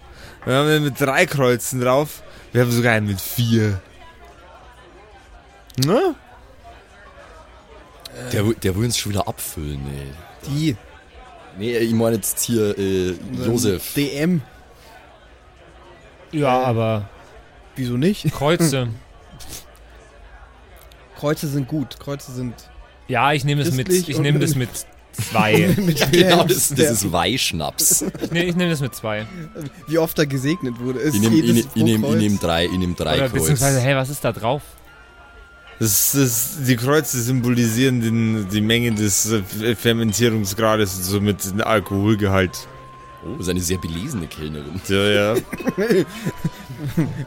Wir 0.45 0.55
haben 0.55 0.69
den 0.69 0.83
mit 0.83 1.01
drei 1.01 1.27
Kreuzen 1.27 1.81
drauf. 1.81 2.23
Wir 2.53 2.63
haben 2.63 2.71
sogar 2.73 2.95
einen 2.95 3.07
mit 3.07 3.21
vier. 3.21 3.81
Ne? 5.85 6.15
Der, 8.33 8.47
will- 8.47 8.57
der 8.57 8.75
will 8.77 8.85
uns 8.87 8.99
schon 8.99 9.13
wieder 9.13 9.29
abfüllen, 9.29 9.81
ey. 9.87 10.07
Die. 10.49 10.77
Nee, 11.59 11.77
ich 11.79 11.93
meine 11.93 12.17
jetzt 12.17 12.41
hier 12.41 12.77
äh, 12.79 13.15
Josef. 13.45 13.95
DM. 13.95 14.41
Ja, 16.33 16.63
aber 16.63 17.09
Wieso 17.77 17.97
nicht? 17.97 18.33
Kreuze. 18.33 18.89
Kreuze 21.17 21.47
sind 21.49 21.69
gut. 21.69 21.99
Kreuze 22.01 22.33
sind. 22.33 22.55
Ja, 23.07 23.33
ich 23.33 23.45
nehme 23.45 23.63
das 23.65 23.73
mit. 23.75 23.87
Christlich 23.89 24.09
Ich 24.11 24.17
und- 24.17 24.23
nehme 24.23 24.39
das 24.41 24.55
mit 24.57 24.69
zwei. 25.31 25.75
mit 25.77 25.99
Genau, 26.13 26.13
Wilhelms, 26.13 26.69
das, 26.69 26.69
das 26.69 26.91
ist 26.91 27.13
Weihschnaps. 27.13 28.05
Ich 28.23 28.31
nehme 28.31 28.47
ich 28.47 28.57
nehm 28.57 28.71
das 28.71 28.81
mit 28.81 28.95
zwei. 28.95 29.27
Wie 29.87 29.99
oft 29.99 30.19
da 30.19 30.25
gesegnet 30.25 30.79
wurde. 30.81 31.01
Ist 31.01 31.15
Ich 31.15 31.21
nehme 31.21 31.37
nehm, 31.37 31.57
ich 31.57 31.85
nehm, 31.85 32.39
drei, 32.39 32.67
ich 32.67 32.79
nehm 32.79 32.95
drei 32.97 33.15
Oder 33.15 33.29
Kreuz. 33.29 33.41
beziehungsweise, 33.41 33.81
hey, 33.81 33.97
was 33.97 34.11
ist 34.11 34.25
da 34.25 34.33
drauf? 34.33 34.63
Das, 35.79 36.13
das, 36.13 36.57
die 36.67 36.77
Kreuze 36.77 37.23
symbolisieren 37.23 38.01
den, 38.01 38.49
die 38.49 38.61
Menge 38.61 38.93
des 38.93 39.31
äh, 39.31 39.77
Fermentierungsgrades 39.77 40.97
und 40.97 41.03
somit 41.05 41.45
den 41.45 41.61
Alkoholgehalt. 41.61 42.67
Oh, 43.25 43.31
das 43.33 43.47
ist 43.47 43.51
eine 43.51 43.61
sehr 43.61 43.79
belesene 43.79 44.27
Kellnerin. 44.27 44.81
Ja, 44.89 45.09
ja. 45.09 45.35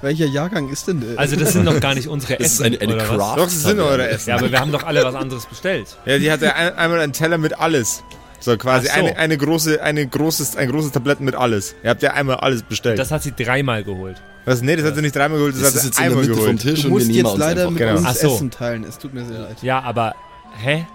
Welcher 0.02 0.26
Jahrgang 0.28 0.70
ist 0.70 0.88
denn 0.88 1.02
der? 1.02 1.20
Also 1.20 1.36
das 1.36 1.52
sind 1.54 1.66
doch 1.66 1.80
gar 1.82 1.94
nicht 1.94 2.08
unsere 2.08 2.38
Das 2.38 2.48
ist 2.48 2.54
Essen, 2.62 2.66
eine, 2.68 2.82
eine 2.82 2.94
oder 2.96 3.02
was? 3.10 3.18
Craft. 3.18 3.38
Doch, 3.38 3.44
das 3.44 3.64
sind 3.64 3.80
eure 3.80 4.08
Essen. 4.10 4.30
Ja, 4.30 4.38
aber 4.38 4.50
wir 4.50 4.60
haben 4.60 4.72
doch 4.72 4.84
alle 4.84 5.04
was 5.04 5.14
anderes 5.16 5.46
bestellt. 5.46 5.98
Ja, 6.06 6.18
die 6.18 6.32
hatte 6.32 6.56
ein, 6.56 6.74
einmal 6.76 7.00
einen 7.02 7.12
Teller 7.14 7.38
mit 7.38 7.60
alles. 7.60 8.02
So, 8.40 8.58
quasi 8.58 8.88
so. 8.88 8.94
eine, 8.94 9.18
eine 9.18 9.38
große, 9.38 9.84
eine 9.84 10.08
großes, 10.08 10.56
ein 10.56 10.70
großes 10.72 10.92
Tablett 10.94 11.20
mit 11.20 11.36
alles. 11.36 11.76
Ihr 11.84 11.90
habt 11.90 12.02
ja 12.02 12.14
einmal 12.14 12.38
alles 12.38 12.64
bestellt. 12.64 12.98
Das 12.98 13.12
hat 13.12 13.22
sie 13.24 13.34
dreimal 13.34 13.84
geholt. 13.84 14.22
Was? 14.46 14.62
Nee, 14.62 14.76
das 14.78 14.86
hat 14.86 14.96
sie 14.96 15.02
nicht 15.02 15.16
dreimal 15.16 15.38
geholt, 15.38 15.54
das, 15.56 15.62
Das 15.62 15.70
hat 15.72 15.76
ist 15.76 15.82
sie 15.82 15.88
jetzt 15.90 15.98
in 16.00 16.04
der 16.04 16.12
einmal 16.12 16.24
Mitte 16.24 16.34
vom 16.36 16.44
geholt. 16.46 16.62
Tisch 16.62 16.82
du 16.82 16.88
und 16.88 16.94
wir 16.94 17.24
musst 17.24 17.36
jetzt 17.36 17.38
leider 17.38 17.70
mit 17.70 17.78
Genau. 17.80 17.98
uns 17.98 18.08
Ach 18.08 18.16
so. 18.16 18.34
Essen 18.36 18.50
teilen. 18.52 18.84
Es 18.86 18.98
tut 18.98 19.14
mir 19.14 19.26
sehr 19.26 19.40
leid. 19.40 19.58
Ja, 19.62 19.82
aber, 19.82 20.16
hä? 20.64 20.88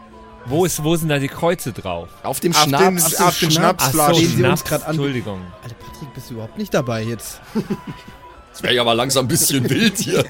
Wo, 0.48 0.64
ist, 0.64 0.82
wo 0.82 0.94
sind 0.94 1.08
da 1.08 1.18
die 1.18 1.28
Kreuze 1.28 1.72
drauf? 1.72 2.08
Auf 2.22 2.40
dem 2.40 2.52
Auf 2.54 2.64
dem, 2.64 2.68
Schnaps. 2.68 3.16
dem 3.16 3.26
auf 3.26 3.38
dem 3.38 3.50
Schnaps. 3.50 3.84
So, 3.84 3.90
Schnapsflaschen. 3.90 4.24
Uns 4.24 4.34
Schnaps, 4.34 4.72
an. 4.72 4.82
Entschuldigung. 4.90 5.40
Alter, 5.62 5.74
Patrick, 5.74 6.14
bist 6.14 6.30
du 6.30 6.34
überhaupt 6.34 6.56
nicht 6.58 6.72
dabei 6.72 7.02
jetzt? 7.02 7.40
Das 8.52 8.62
wäre 8.62 8.74
ja 8.74 8.82
aber 8.82 8.94
langsam 8.94 9.24
ein 9.24 9.28
bisschen 9.28 9.68
wild 9.68 9.98
hier. 9.98 10.24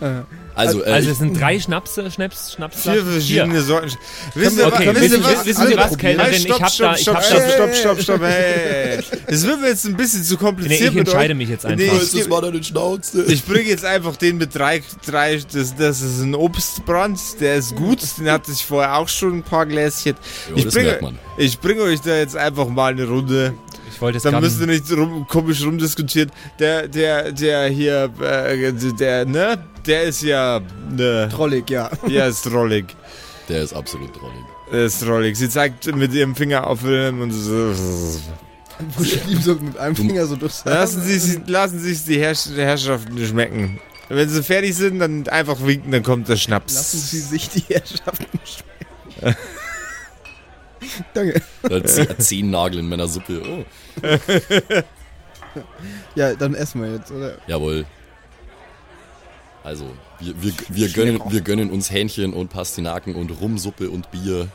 Also, 0.56 0.82
äh, 0.82 0.90
Also 0.90 1.10
es 1.10 1.18
sind 1.18 1.38
drei 1.38 1.60
Schnapse, 1.60 2.10
Schnaps, 2.10 2.54
Schnaps, 2.54 2.82
Vier 2.82 3.04
verschiedene 3.04 3.60
Sorten. 3.60 3.92
Wisst 4.34 4.58
ihr, 4.58 4.66
Okay, 4.66 4.88
wisst 4.94 5.02
wissen, 5.12 5.22
was? 5.24 5.46
wissen 5.46 5.66
Sie 5.66 5.76
was. 5.76 5.98
Kellnerin? 5.98 6.32
Hey, 6.32 6.38
Ich 6.46 6.50
hab 6.50 6.76
da, 6.76 6.94
ich 6.94 7.00
stopp, 7.02 7.14
hab 7.16 7.24
stopp, 7.24 7.38
da, 7.38 7.50
stopp, 7.50 7.74
stopp, 7.74 8.00
stopp, 8.02 8.20
hey. 8.22 9.00
Es 9.26 9.46
wird 9.46 9.60
mir 9.60 9.68
jetzt 9.68 9.84
ein 9.84 9.96
bisschen 9.96 10.24
zu 10.24 10.34
nee, 10.34 10.40
kompliziert 10.40 10.80
ich 10.80 10.94
mit 10.94 11.08
entscheide 11.08 11.34
mich 11.34 11.50
jetzt 11.50 11.64
Nee, 11.64 11.90
einfach. 11.90 12.02
ich 12.02 12.10
das 12.12 12.30
war 12.30 12.40
deine 12.40 12.64
Schnauze. 12.64 13.24
Ich 13.24 13.44
bringe 13.44 13.68
jetzt 13.68 13.84
einfach 13.84 14.16
den 14.16 14.38
mit 14.38 14.54
drei, 14.54 14.82
drei 15.04 15.40
das, 15.52 15.76
das 15.76 16.00
ist 16.00 16.20
ein 16.22 16.34
Obstbrand, 16.34 17.20
der 17.40 17.56
ist 17.56 17.76
gut, 17.76 18.00
den 18.18 18.30
hatte 18.30 18.50
ich 18.50 18.64
vorher 18.64 18.96
auch 18.96 19.08
schon 19.08 19.34
ein 19.38 19.42
paar 19.42 19.66
Gläschen. 19.66 20.14
Jo, 20.48 20.56
ich, 20.56 20.68
bringe, 20.68 20.86
merkt 20.86 21.02
man. 21.02 21.18
ich 21.36 21.60
bringe 21.60 21.82
euch 21.82 22.00
da 22.00 22.16
jetzt 22.16 22.36
einfach 22.36 22.68
mal 22.68 22.92
eine 22.92 23.06
Runde. 23.06 23.52
Ich 23.92 24.00
wollte 24.00 24.16
jetzt 24.16 24.24
Dann 24.24 24.40
müsst 24.40 24.60
ihr 24.60 24.66
nicht 24.66 24.90
rum, 24.92 25.26
komisch 25.28 25.62
rumdiskutieren. 25.64 26.30
Der, 26.58 26.86
der, 26.88 27.32
der 27.32 27.66
hier, 27.68 28.10
äh, 28.20 28.72
der, 28.72 29.24
ne, 29.24 29.58
der 29.86 30.02
ist 30.04 30.22
ja, 30.22 30.60
ne, 30.90 31.28
Trollig, 31.30 31.70
ja. 31.70 31.90
ja, 32.06 32.26
ist 32.26 32.42
drollig. 32.42 32.86
Der 33.48 33.62
ist 33.62 33.72
absolut 33.72 34.14
drollig. 34.14 34.44
Der 34.72 34.84
ist 34.84 35.02
drollig. 35.02 35.36
Sie 35.36 35.48
zeigt 35.48 35.86
mit 35.94 36.12
ihrem 36.12 36.34
Finger 36.34 36.66
auf 36.66 36.82
Wilhelm 36.82 37.20
und 37.20 37.30
so. 37.30 37.72
Ich 39.00 39.26
ihm 39.26 39.40
so 39.40 39.54
mit 39.54 39.78
einem 39.78 39.96
Finger 39.96 40.26
so 40.26 40.36
durch 40.36 40.64
Lassen 40.64 41.00
Sie 41.02 41.18
sich, 41.18 41.46
lassen 41.46 41.78
Sie 41.78 41.94
sich 41.94 42.04
die 42.04 42.20
Herrsch 42.20 42.46
Herrschaften 42.54 43.24
schmecken. 43.24 43.80
Wenn 44.08 44.28
sie 44.28 44.42
fertig 44.42 44.76
sind, 44.76 44.98
dann 45.00 45.26
einfach 45.28 45.64
winken, 45.64 45.90
dann 45.92 46.02
kommt 46.02 46.28
der 46.28 46.36
Schnaps. 46.36 46.74
Lassen 46.74 46.98
Sie 46.98 47.20
sich 47.20 47.48
die 47.48 47.64
Herrschaften 47.68 48.38
schmecken. 48.44 49.36
Danke. 51.14 51.42
Da 51.62 51.82
zehn, 51.84 52.06
zehn 52.18 52.50
Nagel 52.50 52.80
in 52.80 52.88
meiner 52.88 53.08
Suppe. 53.08 53.42
Oh, 53.44 53.64
Ja, 56.14 56.34
dann 56.34 56.54
essen 56.54 56.82
wir 56.82 56.92
jetzt, 56.92 57.10
oder? 57.10 57.38
jawohl. 57.46 57.86
Also, 59.66 59.84
wir, 60.20 60.40
wir, 60.40 60.52
wir, 60.68 60.88
gönnen, 60.90 61.20
wir 61.28 61.40
gönnen 61.40 61.72
uns 61.72 61.90
Hähnchen 61.90 62.34
und 62.34 62.50
Pastinaken 62.50 63.16
und 63.16 63.30
Rumsuppe 63.32 63.90
und 63.90 64.08
Bier. 64.12 64.46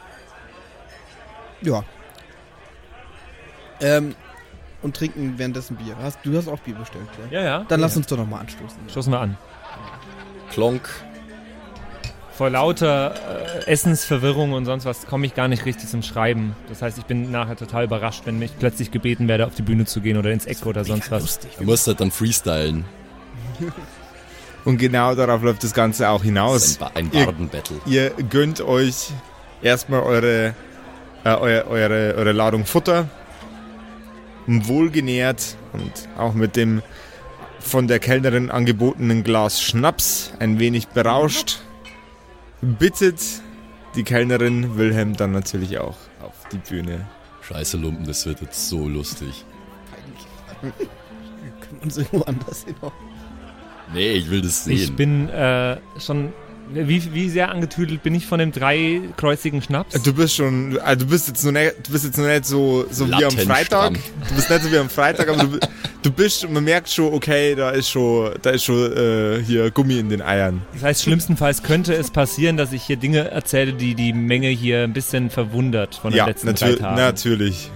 Ja. 1.61 1.83
Ähm, 3.81 4.15
und 4.81 4.95
trinken 4.95 5.33
währenddessen 5.35 5.75
Bier. 5.75 5.97
Hast, 6.01 6.19
du 6.23 6.37
hast 6.37 6.47
auch 6.47 6.59
Bier 6.59 6.75
bestellt, 6.75 7.07
ja? 7.29 7.39
Ja, 7.39 7.45
ja. 7.45 7.65
Dann 7.67 7.81
lass 7.81 7.95
ja. 7.95 7.97
uns 7.97 8.07
doch 8.07 8.15
nochmal 8.15 8.39
anstoßen. 8.39 8.77
Stoßen 8.87 9.11
wir 9.11 9.19
an. 9.19 9.37
Klonk. 10.49 10.87
Vor 12.31 12.49
lauter 12.49 13.13
äh, 13.65 13.69
Essensverwirrung 13.69 14.53
und 14.53 14.63
sonst 14.63 14.85
was 14.85 15.07
komme 15.07 15.25
ich 15.25 15.35
gar 15.35 15.49
nicht 15.49 15.65
richtig 15.65 15.89
zum 15.89 16.03
Schreiben. 16.03 16.55
Das 16.69 16.81
heißt, 16.81 16.97
ich 16.97 17.03
bin 17.03 17.31
nachher 17.31 17.57
total 17.57 17.83
überrascht, 17.83 18.21
wenn 18.23 18.39
mich 18.39 18.57
plötzlich 18.57 18.91
gebeten 18.91 19.27
werde, 19.27 19.45
auf 19.45 19.55
die 19.55 19.61
Bühne 19.61 19.83
zu 19.83 19.99
gehen 19.99 20.15
oder 20.15 20.31
ins 20.31 20.45
Eck 20.45 20.65
oder 20.65 20.85
sonst 20.85 21.11
was. 21.11 21.39
Du 21.57 21.65
musst 21.65 21.85
halt 21.85 21.99
dann 21.99 22.11
freestylen. 22.11 22.85
Und 24.65 24.77
genau 24.77 25.15
darauf 25.15 25.41
läuft 25.41 25.63
das 25.63 25.73
Ganze 25.73 26.09
auch 26.09 26.23
hinaus. 26.23 26.73
ein, 26.75 26.79
Ba- 26.79 26.91
ein 26.95 27.11
Ihr- 27.11 27.25
Barden-Battle. 27.25 27.77
Ihr 27.85 28.09
gönnt 28.29 28.61
euch 28.61 29.09
erstmal 29.61 30.01
eure, 30.01 30.53
äh, 31.23 31.29
eure, 31.29 31.67
eure, 31.67 32.15
eure 32.15 32.31
Ladung 32.31 32.65
Futter. 32.65 33.09
Wohlgenährt 34.47 35.55
und 35.73 35.91
auch 36.17 36.33
mit 36.33 36.55
dem 36.55 36.81
von 37.59 37.87
der 37.87 37.99
Kellnerin 37.99 38.49
angebotenen 38.49 39.23
Glas 39.23 39.61
Schnaps 39.61 40.33
ein 40.39 40.59
wenig 40.59 40.87
berauscht. 40.89 41.59
Bittet 42.61 43.19
die 43.95 44.03
Kellnerin 44.03 44.77
Wilhelm 44.77 45.15
dann 45.15 45.31
natürlich 45.31 45.77
auch 45.77 45.95
auf 46.23 46.33
die 46.51 46.57
Bühne. 46.57 47.07
Scheiße 47.41 47.77
Lumpen, 47.77 48.05
das 48.05 48.25
wird 48.25 48.41
jetzt 48.41 48.67
so 48.69 48.87
lustig. 48.87 49.45
Können 50.61 50.73
wir 51.71 51.83
uns 51.83 51.97
irgendwo 51.97 52.23
anders 52.23 52.63
hin. 52.63 52.75
Nee, 53.93 54.11
ich 54.13 54.29
will 54.29 54.41
das 54.41 54.65
Ich 54.67 54.87
sehen. 54.87 54.95
bin 54.95 55.29
äh, 55.29 55.77
schon. 55.99 56.33
Wie, 56.73 57.13
wie 57.13 57.29
sehr 57.29 57.49
angetüdelt 57.51 58.01
bin 58.01 58.15
ich 58.15 58.25
von 58.25 58.39
dem 58.39 58.53
dreikreuzigen 58.53 59.61
Schnaps? 59.61 60.01
Du 60.03 60.13
bist 60.13 60.35
schon, 60.35 60.79
also 60.79 61.03
du 61.05 61.11
bist 61.11 61.27
jetzt 61.27 61.43
noch 61.43 61.51
nicht, 61.51 61.73
du 61.85 61.91
bist 61.91 62.05
jetzt 62.05 62.17
noch 62.17 62.25
nicht 62.27 62.45
so, 62.45 62.85
so 62.89 63.09
wie 63.09 63.25
am 63.25 63.31
Freitag. 63.31 63.95
Du 64.29 64.35
bist 64.35 64.49
nicht 64.49 64.63
so 64.63 64.71
wie 64.71 64.77
am 64.77 64.89
Freitag, 64.89 65.27
aber 65.27 65.43
du, 65.43 65.59
du 66.01 66.11
bist, 66.11 66.49
man 66.49 66.63
merkt 66.63 66.89
schon, 66.89 67.13
okay, 67.13 67.55
da 67.55 67.71
ist 67.71 67.89
schon, 67.89 68.31
da 68.41 68.51
ist 68.51 68.63
schon 68.63 68.89
äh, 68.95 69.43
hier 69.45 69.69
Gummi 69.71 69.99
in 69.99 70.07
den 70.07 70.21
Eiern. 70.21 70.61
Das 70.71 70.83
heißt, 70.83 71.03
schlimmstenfalls 71.03 71.61
könnte 71.61 71.93
es 71.93 72.09
passieren, 72.09 72.55
dass 72.55 72.71
ich 72.71 72.83
hier 72.83 72.95
Dinge 72.95 73.29
erzähle, 73.29 73.73
die 73.73 73.93
die 73.93 74.13
Menge 74.13 74.47
hier 74.47 74.83
ein 74.83 74.93
bisschen 74.93 75.29
verwundert 75.29 75.95
von 75.95 76.11
den 76.11 76.19
ja, 76.19 76.25
letzten 76.25 76.55
drei 76.55 76.75
Tagen. 76.75 76.95
natürlich. 76.95 77.69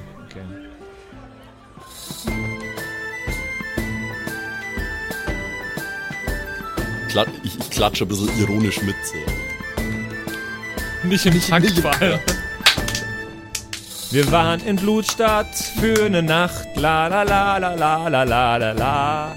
Okay. 7.17 7.31
Kla 7.31 7.41
ich, 7.43 7.57
ich 7.57 7.69
klatsche 7.69 8.05
ein 8.05 8.07
bisschen 8.07 8.29
ironisch 8.39 8.81
mit. 8.81 8.95
So. 9.03 9.15
Nicht 11.07 11.25
im 11.25 11.41
Taktfall. 11.41 12.19
Wir 14.11 14.31
waren 14.31 14.59
in 14.65 14.75
Blutstadt 14.75 15.55
für 15.79 16.05
eine 16.05 16.21
Nacht. 16.21 16.67
La 16.75 17.07
la 17.07 17.23
la 17.23 17.57
la 17.57 17.73
la 17.73 18.07
la 18.07 18.23
la 18.23 18.57
la 18.57 18.71
la. 18.71 19.35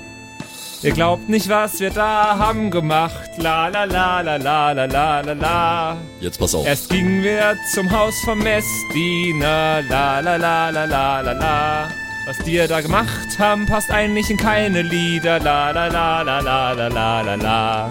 Ihr 0.83 0.93
glaubt 0.93 1.29
nicht, 1.29 1.49
was 1.49 1.81
wir 1.81 1.91
da 1.91 2.39
haben 2.39 2.71
gemacht. 2.71 3.31
La 3.39 3.69
la 3.69 3.85
la 3.85 4.21
la 4.23 4.37
la 4.37 4.73
la 4.73 4.85
la 4.87 5.21
la 5.21 5.33
la. 5.33 5.97
Jetzt 6.21 6.39
pass 6.39 6.55
auf. 6.55 6.67
Erst 6.67 6.89
gingen 6.89 7.23
wir 7.23 7.57
zum 7.75 7.91
Haus 7.91 8.15
vom 8.25 8.39
Messdiener. 8.39 9.83
La 9.89 10.21
la 10.21 10.37
la 10.37 10.71
la 10.71 10.85
la 10.85 11.21
la 11.21 11.33
la. 11.33 11.89
Was 12.29 12.37
die 12.45 12.59
da 12.69 12.83
gemacht 12.83 13.39
haben, 13.39 13.65
passt 13.65 13.91
eigentlich 13.91 14.29
in 14.29 14.37
keine 14.37 14.83
Lieder. 14.83 15.41
La 15.41 15.71
la 15.71 15.87
la 15.87 16.21
la 16.21 16.41
la 16.41 16.73
la 16.73 16.89
la 16.89 17.21
la 17.23 17.35
la. 17.37 17.91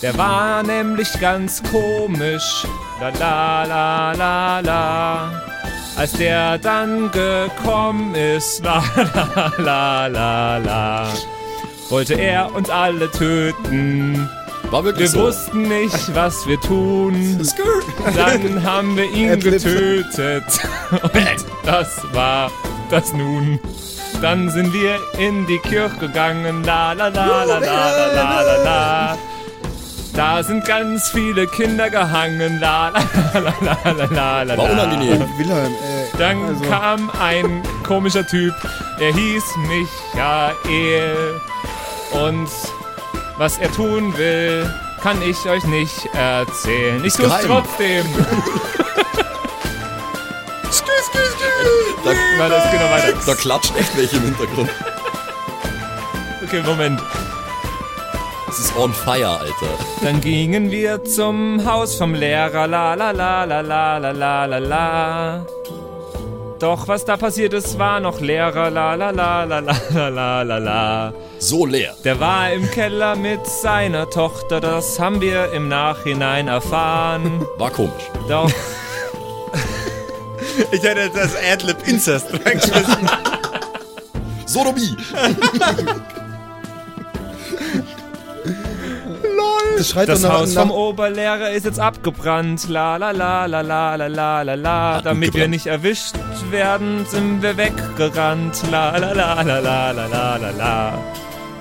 Der 0.00 0.16
war 0.16 0.62
nämlich 0.62 1.20
ganz 1.20 1.62
komisch. 1.70 2.66
La 2.98 3.10
la 3.10 3.64
la 3.64 4.12
la 4.12 4.60
la. 4.60 5.42
Als 5.96 6.12
der 6.12 6.56
dann 6.56 7.10
gekommen 7.10 8.14
ist, 8.14 8.64
la 8.64 8.82
la 8.96 9.52
la 9.58 10.06
la 10.06 10.56
la, 10.56 11.08
wollte 11.90 12.14
er 12.14 12.54
uns 12.54 12.70
alle 12.70 13.10
töten. 13.10 14.30
War 14.70 14.82
wirklich 14.82 15.12
Wir 15.12 15.20
so. 15.20 15.26
wussten 15.26 15.68
nicht, 15.68 16.14
was 16.14 16.46
wir 16.46 16.58
tun. 16.58 17.38
Dann 18.16 18.62
haben 18.64 18.96
wir 18.96 19.12
ihn 19.12 19.38
getötet. 19.38 20.44
Und 21.02 21.44
das 21.66 22.00
war 22.14 22.50
das 22.92 23.12
nun. 23.12 23.58
Dann 24.20 24.50
sind 24.50 24.72
wir 24.72 24.98
in 25.18 25.46
die 25.46 25.58
Kirche 25.58 25.96
gegangen. 25.98 26.62
La 26.64 26.92
la 26.92 27.08
la 27.08 27.44
la 27.44 27.44
la 27.44 27.58
la 27.58 28.06
la 28.14 28.42
la 28.42 28.64
la. 28.64 29.18
Da 30.14 30.42
sind 30.42 30.66
ganz 30.66 31.08
viele 31.08 31.46
Kinder 31.46 31.88
gehangen. 31.88 32.60
La 32.60 32.90
la 32.90 33.40
la 33.40 33.54
la 33.60 33.92
la 33.92 34.04
la 34.04 34.42
la. 34.42 34.56
War 34.58 34.70
unangenehm. 34.70 35.24
Wilhelm, 35.38 35.72
äh, 35.72 36.18
Dann 36.18 36.44
also, 36.44 36.64
kam 36.64 37.10
ein 37.18 37.62
komischer 37.86 38.26
Typ, 38.26 38.54
er 39.00 39.12
hieß 39.14 39.44
Michael. 39.68 41.40
Und 42.12 42.50
was 43.38 43.56
er 43.56 43.72
tun 43.72 44.16
will, 44.18 44.70
kann 45.02 45.22
ich 45.22 45.46
euch 45.48 45.64
nicht 45.64 46.06
erzählen. 46.14 47.02
Ich 47.04 47.14
tu's 47.14 47.32
trotzdem. 47.46 48.04
Da, 52.04 52.10
Warte, 52.38 52.54
es 52.56 52.70
geht 52.70 52.80
noch 52.80 52.90
weiter. 52.90 53.18
da 53.26 53.34
klatscht 53.34 53.72
echt 53.78 53.96
welche 53.96 54.16
im 54.16 54.22
Hintergrund. 54.24 54.70
Okay, 56.44 56.62
Moment. 56.66 57.00
Das 58.46 58.58
ist 58.58 58.76
on 58.76 58.92
fire, 58.92 59.28
Alter. 59.40 59.78
Dann 60.02 60.20
gingen 60.20 60.70
wir 60.70 61.04
zum 61.04 61.64
Haus 61.64 61.94
vom 61.94 62.14
Lehrer. 62.14 62.66
La 62.66 62.94
la 62.94 63.10
la 63.12 63.44
la 63.44 63.60
la 63.60 63.98
la 63.98 64.12
la 64.12 64.44
la 64.46 64.58
la. 64.58 65.46
Doch 66.58 66.86
was 66.86 67.04
da 67.04 67.16
passiert 67.16 67.54
ist, 67.54 67.78
war 67.78 67.98
noch 68.00 68.20
Lehrer. 68.20 68.70
La 68.70 68.94
la 68.94 69.10
la 69.10 69.44
la 69.44 69.58
la 69.60 69.74
la 69.94 70.08
la 70.08 70.42
la 70.42 70.58
la. 70.58 71.12
So 71.38 71.64
leer. 71.66 71.94
Der 72.04 72.20
war 72.20 72.52
im 72.52 72.70
Keller 72.70 73.16
mit 73.16 73.46
seiner 73.46 74.08
Tochter, 74.10 74.60
das 74.60 74.98
haben 75.00 75.20
wir 75.20 75.52
im 75.52 75.68
Nachhinein 75.68 76.46
erfahren. 76.48 77.44
War 77.58 77.70
komisch. 77.70 78.04
Doch, 78.28 78.50
Ich 80.72 80.82
hätte 80.82 81.10
das 81.14 81.32
Adlib 81.36 81.76
Incest 81.86 82.26
reingeschmissen. 82.32 83.08
Sodomie. 84.46 84.96
das 89.78 89.90
schreit 89.90 90.08
das 90.08 90.22
nach, 90.22 90.32
Haus 90.32 90.54
nach 90.54 90.62
vom 90.62 90.70
Oberlehrer 90.70 91.50
ist 91.50 91.64
jetzt 91.64 91.80
abgebrannt. 91.80 92.68
La 92.68 92.96
la 92.96 93.10
la 93.10 93.46
la 93.46 93.60
la 93.60 93.96
la 93.96 94.06
la 94.06 94.42
la 94.42 94.54
la. 94.54 95.00
Damit 95.02 95.34
wir 95.34 95.48
nicht 95.48 95.66
erwischt 95.66 96.14
werden, 96.50 97.06
sind 97.06 97.42
wir 97.42 97.56
weggerannt. 97.56 98.62
La 98.70 98.96
la 98.96 99.12
la 99.12 99.42
la 99.42 99.60
la 99.60 99.90
la 99.90 100.06
la 100.06 100.36
la 100.36 100.50
la. 100.50 100.98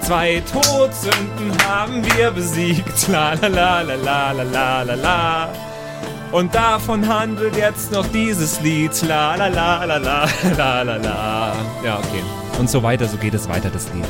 Zwei 0.01 0.43
Todsünden 0.51 1.51
haben 1.67 2.03
wir 2.05 2.31
besiegt. 2.31 3.07
La 3.07 3.33
la 3.33 3.47
la 3.47 3.81
la 3.81 3.95
la 3.95 4.31
la 4.31 4.43
la 4.43 4.83
la 4.83 4.95
la. 4.95 5.70
Und 6.31 6.55
davon 6.55 7.07
handelt 7.07 7.57
jetzt 7.57 7.91
noch 7.91 8.07
dieses 8.07 8.61
Lied. 8.61 8.91
La 9.01 9.35
la 9.35 9.47
la 9.47 9.83
la 9.83 9.97
la 9.97 10.29
la 10.57 10.81
la 10.81 10.95
la. 10.95 11.55
Ja, 11.83 11.97
okay. 11.99 12.23
Und 12.57 12.69
so 12.69 12.81
weiter, 12.81 13.07
so 13.07 13.17
geht 13.17 13.33
es 13.33 13.49
weiter, 13.49 13.69
das 13.69 13.87
Lied. 13.93 14.05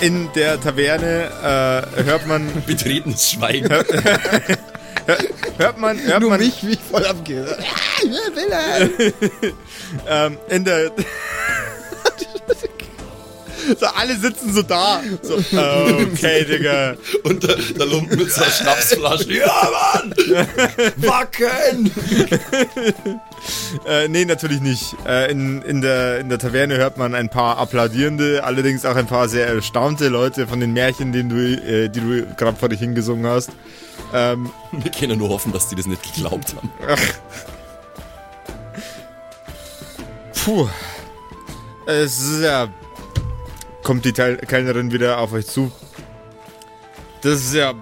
In 0.00 0.30
der 0.34 0.58
Taverne 0.58 1.30
äh, 1.96 2.04
hört 2.04 2.26
man, 2.26 2.50
Betretenes 2.66 3.30
Schweigen. 3.30 3.68
hört 5.58 5.78
man, 5.78 5.98
hört 6.00 6.20
nur 6.20 6.30
man, 6.30 6.40
mich, 6.40 6.66
wie 6.66 6.72
ich 6.72 6.80
voll 6.80 7.04
abgehe. 7.04 7.46
Ah, 7.46 8.78
ähm, 10.26 10.38
in 10.48 10.64
der. 10.64 10.92
so, 13.80 13.86
alle 13.86 14.16
sitzen 14.16 14.52
so 14.52 14.62
da. 14.62 15.00
So, 15.22 15.34
okay, 16.12 16.44
Digga. 16.44 16.96
Und 17.24 17.42
der, 17.42 17.56
der 17.56 17.86
Lumpen 17.86 18.18
mit 18.18 18.30
seiner 18.30 18.50
Schnapsflasche. 18.50 19.32
Ja, 19.32 19.68
Mann! 19.94 20.14
Wacken! 20.96 21.90
Äh, 23.86 24.08
nee, 24.08 24.24
natürlich 24.24 24.60
nicht. 24.60 24.96
Äh, 25.06 25.30
in, 25.30 25.62
in, 25.62 25.80
der, 25.80 26.18
in 26.18 26.28
der 26.28 26.38
Taverne 26.38 26.78
hört 26.78 26.96
man 26.96 27.14
ein 27.14 27.28
paar 27.28 27.58
applaudierende, 27.58 28.42
allerdings 28.42 28.84
auch 28.84 28.96
ein 28.96 29.06
paar 29.06 29.28
sehr 29.28 29.46
erstaunte 29.46 30.08
Leute 30.08 30.48
von 30.48 30.58
den 30.58 30.72
Märchen, 30.72 31.12
den 31.12 31.28
du, 31.28 31.36
äh, 31.36 31.88
die 31.88 32.00
du 32.00 32.26
gerade 32.36 32.56
vor 32.56 32.68
dich 32.68 32.80
hingesungen 32.80 33.24
hast. 33.24 33.50
Ähm, 34.12 34.50
Wir 34.72 34.90
können 34.90 35.18
nur 35.18 35.28
hoffen, 35.28 35.52
dass 35.52 35.68
die 35.68 35.76
das 35.76 35.86
nicht 35.86 36.02
geglaubt 36.14 36.56
haben. 36.56 36.72
puh. 40.44 40.68
Es 41.86 42.18
ist 42.18 42.42
ja. 42.42 42.68
Kommt 43.86 44.04
die 44.04 44.12
Teil 44.12 44.38
Kellnerin 44.38 44.90
wieder 44.90 45.18
auf 45.18 45.32
euch 45.32 45.46
zu. 45.46 45.70
Das 47.22 47.34
ist 47.34 47.54
ja. 47.54 47.72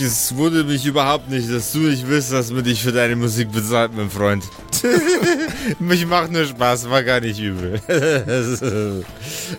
Es 0.00 0.34
wurde 0.36 0.64
mich 0.64 0.86
überhaupt 0.86 1.28
nicht, 1.28 1.52
dass 1.52 1.72
du 1.72 1.80
nicht 1.80 2.08
willst, 2.08 2.32
dass 2.32 2.50
man 2.50 2.64
dich 2.64 2.82
für 2.82 2.92
deine 2.92 3.14
Musik 3.14 3.52
bezahlt, 3.52 3.92
mein 3.94 4.08
Freund. 4.08 4.44
mich 5.78 6.06
macht 6.06 6.32
nur 6.32 6.46
Spaß, 6.46 6.88
war 6.88 7.02
gar 7.02 7.20
nicht 7.20 7.38
übel. 7.38 7.78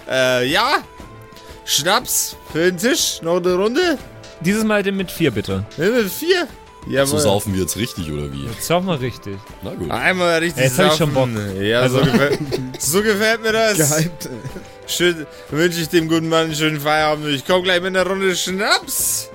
äh, 0.09 0.47
ja? 0.47 0.77
Schnaps 1.65 2.35
für 2.51 2.71
den 2.71 2.77
Tisch? 2.79 3.19
Noch 3.21 3.37
eine 3.37 3.53
Runde? 3.53 3.99
Dieses 4.41 4.63
Mal 4.63 4.81
den 4.81 4.97
mit 4.97 5.11
vier, 5.11 5.29
bitte. 5.29 5.65
Nehmen 5.77 5.97
wir 5.97 6.05
vier? 6.05 6.47
Jawohl. 6.89 7.05
So 7.05 7.17
saufen 7.19 7.53
wir 7.53 7.61
jetzt 7.61 7.77
richtig, 7.77 8.11
oder 8.11 8.31
wie? 8.33 8.45
Jetzt 8.45 8.65
sag 8.65 8.83
mal 8.83 8.97
richtig. 8.97 9.37
Na 9.61 9.75
gut. 9.75 9.91
Einmal 9.91 10.39
richtig 10.39 10.63
Jetzt 10.63 10.79
hab 10.79 10.93
ich 10.93 10.97
schon 10.97 11.13
saufen. 11.13 11.61
Ja, 11.61 11.81
Also- 11.81 11.99
so, 11.99 12.05
gefällt, 12.05 12.39
so 12.79 13.01
gefällt 13.03 13.43
mir 13.43 13.51
das. 13.51 13.77
Gehypt. 13.77 14.29
Schön, 14.87 15.25
wünsche 15.49 15.81
ich 15.81 15.89
dem 15.89 16.07
guten 16.07 16.29
Mann 16.29 16.45
einen 16.45 16.55
schönen 16.55 16.79
Feierabend. 16.79 17.27
Ich 17.27 17.45
komm 17.45 17.63
gleich 17.63 17.81
mit 17.81 17.95
einer 17.95 18.07
Runde 18.09 18.33
Schnaps. 18.35 19.29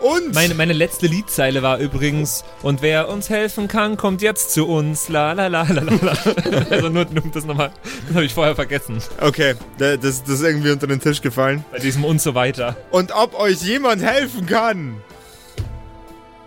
Und 0.00 0.34
Meine, 0.34 0.54
meine 0.54 0.72
letzte 0.72 1.06
Liedzeile 1.06 1.62
war 1.62 1.78
übrigens, 1.78 2.44
und 2.62 2.82
wer 2.82 3.08
uns 3.08 3.30
helfen 3.30 3.68
kann, 3.68 3.96
kommt 3.96 4.22
jetzt 4.22 4.52
zu 4.52 4.66
uns. 4.66 5.08
La 5.08 5.32
la 5.32 5.46
la 5.46 5.62
la 5.62 5.82
la. 5.82 6.12
Also 6.70 6.88
nur, 6.88 7.04
nur 7.06 7.22
das 7.32 7.44
nochmal, 7.44 7.70
das 8.08 8.14
habe 8.16 8.24
ich 8.24 8.34
vorher 8.34 8.54
vergessen. 8.56 9.00
okay, 9.20 9.54
da- 9.78 9.96
das, 9.96 10.22
das 10.24 10.34
ist 10.34 10.42
irgendwie 10.42 10.70
unter 10.72 10.86
den 10.88 11.00
Tisch 11.00 11.20
gefallen. 11.22 11.64
Bei 11.70 11.78
diesem 11.78 12.04
und 12.04 12.20
so 12.20 12.34
weiter. 12.34 12.76
Und 12.90 13.12
ob 13.12 13.38
euch 13.38 13.62
jemand 13.62 14.02
helfen 14.02 14.46
kann 14.46 14.96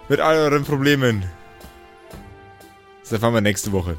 mit 0.09 0.19
all 0.19 0.35
euren 0.37 0.65
Problemen. 0.65 1.23
Das 3.01 3.13
erfahren 3.13 3.33
wir 3.33 3.41
nächste 3.41 3.71
Woche. 3.71 3.95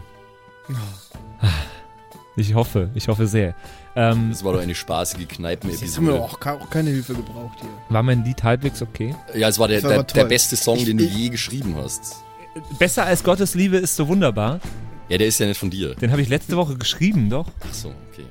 Ich 2.37 2.55
hoffe, 2.55 2.89
ich 2.95 3.09
hoffe 3.09 3.27
sehr. 3.27 3.55
Ähm, 3.95 4.31
Das 4.31 4.43
war 4.43 4.55
doch 4.55 4.61
eine 4.63 4.75
spaßige 4.75 5.21
Jetzt 5.21 5.33
haben 5.35 5.43
wir 5.45 5.57
Kneipen-Episode. 5.59 6.15
auch, 6.21 6.47
auch 6.47 6.71
keine 6.71 6.91
Hilfe 6.91 7.15
gebraucht 7.15 7.59
hier. 7.61 7.69
war 7.91 8.03
mein 8.03 8.25
Lied 8.25 8.43
halbwegs 8.43 8.81
okay? 8.81 9.15
Ja, 9.35 9.49
es 9.49 9.59
war 9.59 9.69
der, 9.69 9.83
der, 9.83 10.03
der 10.03 10.25
beste 10.25 10.57
Song, 10.57 10.79
Ich- 10.79 10.87
den 10.87 10.97
du 10.99 11.05
je 11.05 11.29
geschrieben 11.29 11.75
hast. 11.77 12.17
Besser 12.79 13.05
als 13.05 13.23
Gottes 13.23 13.55
Liebe 13.55 13.77
ist 13.79 13.97
so 13.97 14.09
wunderbar. 14.09 14.61
Ja, 15.09 15.19
der 15.19 15.27
ist 15.27 15.39
ja 15.41 15.47
nicht 15.47 15.59
von 15.59 15.69
dir. 15.71 15.95
Den 15.95 16.11
habe 16.11 16.23
ich 16.23 16.29
letzte 16.29 16.57
Woche 16.57 16.77
geschrieben, 16.77 17.29
doch. 17.29 17.47
Ach 17.69 17.75
so, 17.75 17.89
okay. 18.11 18.25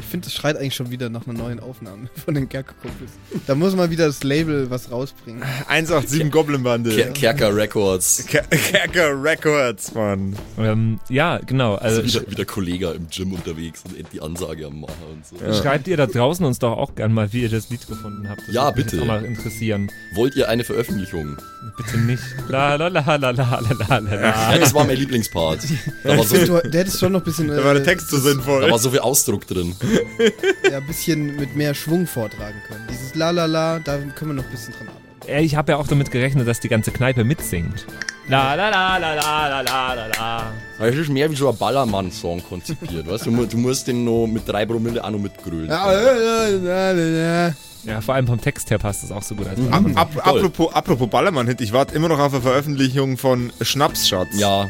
Ich 0.00 0.06
finde, 0.06 0.24
das 0.26 0.34
schreit 0.34 0.56
eigentlich 0.56 0.74
schon 0.74 0.90
wieder 0.90 1.08
nach 1.08 1.26
einer 1.26 1.38
neuen 1.38 1.60
Aufnahme 1.60 2.08
von 2.24 2.34
den 2.34 2.48
Kerkerkumpels. 2.48 3.10
Da 3.46 3.54
muss 3.54 3.74
mal 3.76 3.90
wieder 3.90 4.06
das 4.06 4.22
Label 4.22 4.70
was 4.70 4.90
rausbringen. 4.90 5.42
187 5.68 6.30
Goblin 6.30 6.62
Bande. 6.62 6.90
Ker 6.94 7.10
Kerker 7.12 7.54
Records. 7.56 8.24
Ker- 8.28 8.42
Kerker 8.48 9.22
Records, 9.22 9.94
Mann. 9.94 10.36
Ähm, 10.58 11.00
ja, 11.08 11.38
genau. 11.38 11.74
Also 11.76 12.00
Also 12.02 12.20
wieder, 12.20 12.30
wieder 12.30 12.44
Kollege 12.44 12.90
im 12.90 13.06
Gym 13.08 13.32
unterwegs 13.32 13.82
und 13.84 13.94
die 14.12 14.20
Ansage 14.20 14.66
am 14.66 14.80
Machen 14.80 14.94
und 15.12 15.26
so. 15.26 15.36
Ja. 15.44 15.52
schreibt 15.54 15.88
ihr 15.88 15.96
da 15.96 16.06
draußen 16.06 16.44
uns 16.44 16.58
doch 16.58 16.72
auch 16.76 16.94
gern 16.94 17.12
mal, 17.12 17.32
wie 17.32 17.42
ihr 17.42 17.48
das 17.50 17.70
Lied 17.70 17.86
gefunden 17.86 18.28
habt. 18.28 18.40
Das 18.46 18.54
Ja, 18.54 18.66
würde 18.66 18.78
mich 18.82 18.90
bitte. 18.90 19.02
auch 19.02 19.06
mal 19.06 19.24
interessieren. 19.24 19.90
Wollt 20.14 20.34
ihr 20.36 20.48
eine 20.48 20.64
Veröffentlichung? 20.64 21.36
Bitte 21.76 21.98
nicht. 21.98 22.22
La 22.48 22.76
la 22.76 22.88
la 22.88 23.00
la 23.16 23.16
la 23.16 23.30
la 23.30 23.60
la 23.60 23.98
la. 23.98 24.52
Ja, 24.52 24.58
das 24.58 24.72
war 24.74 24.84
mein 24.84 24.96
Lieblingspart. 24.96 25.60
Da 26.04 26.16
war 26.16 26.24
so, 26.24 26.36
Du, 26.36 26.60
der 26.68 26.80
hättest 26.80 27.00
schon 27.00 27.12
noch 27.12 27.20
ein 27.20 27.24
bisschen, 27.24 27.48
Da 27.48 27.64
war 27.64 27.74
der 27.74 27.82
äh, 27.82 27.86
Text 27.86 28.08
so 28.10 28.18
sinnvoll. 28.18 28.62
da 28.62 28.70
war 28.70 28.78
so 28.78 28.90
viel 28.90 29.00
Ausdruck 29.00 29.46
drin. 29.46 29.74
ja, 30.70 30.78
ein 30.78 30.86
bisschen 30.86 31.36
mit 31.36 31.56
mehr 31.56 31.74
Schwung 31.74 32.06
vortragen 32.06 32.60
können. 32.68 32.86
Dieses 32.90 33.14
La 33.14 33.30
La 33.30 33.46
La, 33.46 33.78
da 33.78 33.98
können 33.98 34.30
wir 34.30 34.34
noch 34.34 34.44
ein 34.44 34.50
bisschen 34.50 34.74
dran 34.74 34.88
arbeiten. 34.88 35.44
Ich 35.44 35.56
habe 35.56 35.72
ja 35.72 35.78
auch 35.78 35.88
damit 35.88 36.10
gerechnet, 36.10 36.46
dass 36.46 36.60
die 36.60 36.68
ganze 36.68 36.92
Kneipe 36.92 37.24
mitsingt. 37.24 37.86
La 38.28 38.54
la 38.54 38.68
la 38.70 38.98
la 38.98 39.14
la 39.14 39.60
la 39.60 39.94
la 39.94 40.06
la 40.06 40.52
Das 40.78 40.94
ist 40.94 41.08
mehr 41.08 41.30
wie 41.30 41.36
so 41.36 41.48
ein 41.48 41.56
Ballermann-Song 41.56 42.42
konzipiert, 42.42 43.08
weißt 43.08 43.26
du? 43.26 43.46
Du 43.46 43.56
musst 43.56 43.86
den 43.86 44.04
nur 44.04 44.26
mit 44.26 44.48
drei 44.48 44.66
Promille 44.66 45.02
auch 45.02 45.10
noch 45.10 45.18
mitgrölen. 45.18 45.70
Äh, 45.70 46.54
äh, 46.56 47.48
äh, 47.48 47.52
ja, 47.84 48.00
vor 48.00 48.16
allem 48.16 48.26
vom 48.26 48.40
Text 48.40 48.68
her 48.70 48.78
passt 48.78 49.04
das 49.04 49.12
auch 49.12 49.22
so 49.22 49.36
gut. 49.36 49.46
Als 49.46 49.60
mhm. 49.60 49.72
Ap 49.72 49.96
ap 49.96 50.26
apropos, 50.26 50.74
apropos 50.74 51.08
Ballermann-Hit, 51.08 51.60
ich 51.60 51.72
warte 51.72 51.94
immer 51.94 52.08
noch 52.08 52.18
auf 52.18 52.32
eine 52.32 52.42
Veröffentlichung 52.42 53.16
von 53.16 53.52
Schnapsschatz. 53.60 54.36
Ja. 54.36 54.68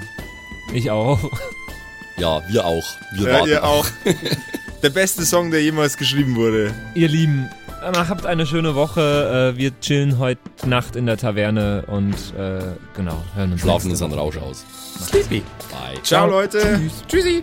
Ich 0.75 0.91
auch. 0.91 1.19
Ja, 2.19 2.43
wir 2.49 2.67
auch. 2.67 2.85
Wir 3.15 3.29
ja, 3.29 3.35
warten. 3.35 3.49
Ihr 3.49 3.65
auch. 3.65 3.87
Der 4.83 4.91
beste 4.91 5.25
Song, 5.25 5.51
der 5.51 5.63
jemals 5.63 5.97
geschrieben 5.97 6.37
wurde. 6.37 6.73
Ihr 6.95 7.09
Lieben, 7.09 7.49
äh, 7.83 7.93
habt 7.97 8.27
eine 8.27 8.47
schöne 8.47 8.75
Woche. 8.75 9.53
Äh, 9.55 9.59
Wir 9.59 9.79
chillen 9.81 10.19
heute 10.19 10.41
Nacht 10.67 10.97
in 10.97 11.07
der 11.07 11.17
Taverne 11.17 11.85
und 11.87 12.15
äh, 12.39 12.61
genau, 12.95 13.23
hören 13.35 13.53
uns 13.53 13.63
Schlafen 13.63 13.91
unseren. 13.91 14.13
Rausch 14.13 14.37
aus. 14.37 14.65
Sleepy. 15.09 15.43
Bye. 15.71 16.03
Ciao, 16.03 16.27
Leute. 16.29 16.81
Tschüssi. 17.09 17.43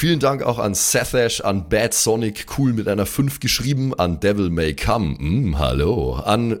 Vielen 0.00 0.20
Dank 0.20 0.44
auch 0.44 0.60
an 0.60 0.74
Sethash, 0.74 1.40
an 1.40 1.68
Bad 1.68 1.92
Sonic, 1.92 2.46
cool 2.56 2.72
mit 2.72 2.86
einer 2.86 3.04
5 3.04 3.40
geschrieben, 3.40 3.98
an 3.98 4.20
Devil 4.20 4.48
May 4.48 4.72
Come, 4.76 5.16
mm, 5.18 5.58
hallo, 5.58 6.12
an 6.14 6.60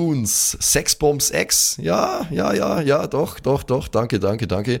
Raboons, 0.00 0.56
Sexbombs 0.60 1.30
X, 1.30 1.76
ja, 1.80 2.26
ja, 2.30 2.54
ja, 2.54 2.80
ja, 2.80 3.06
doch, 3.06 3.38
doch, 3.38 3.62
doch, 3.62 3.88
danke, 3.88 4.18
danke, 4.18 4.46
danke. 4.46 4.80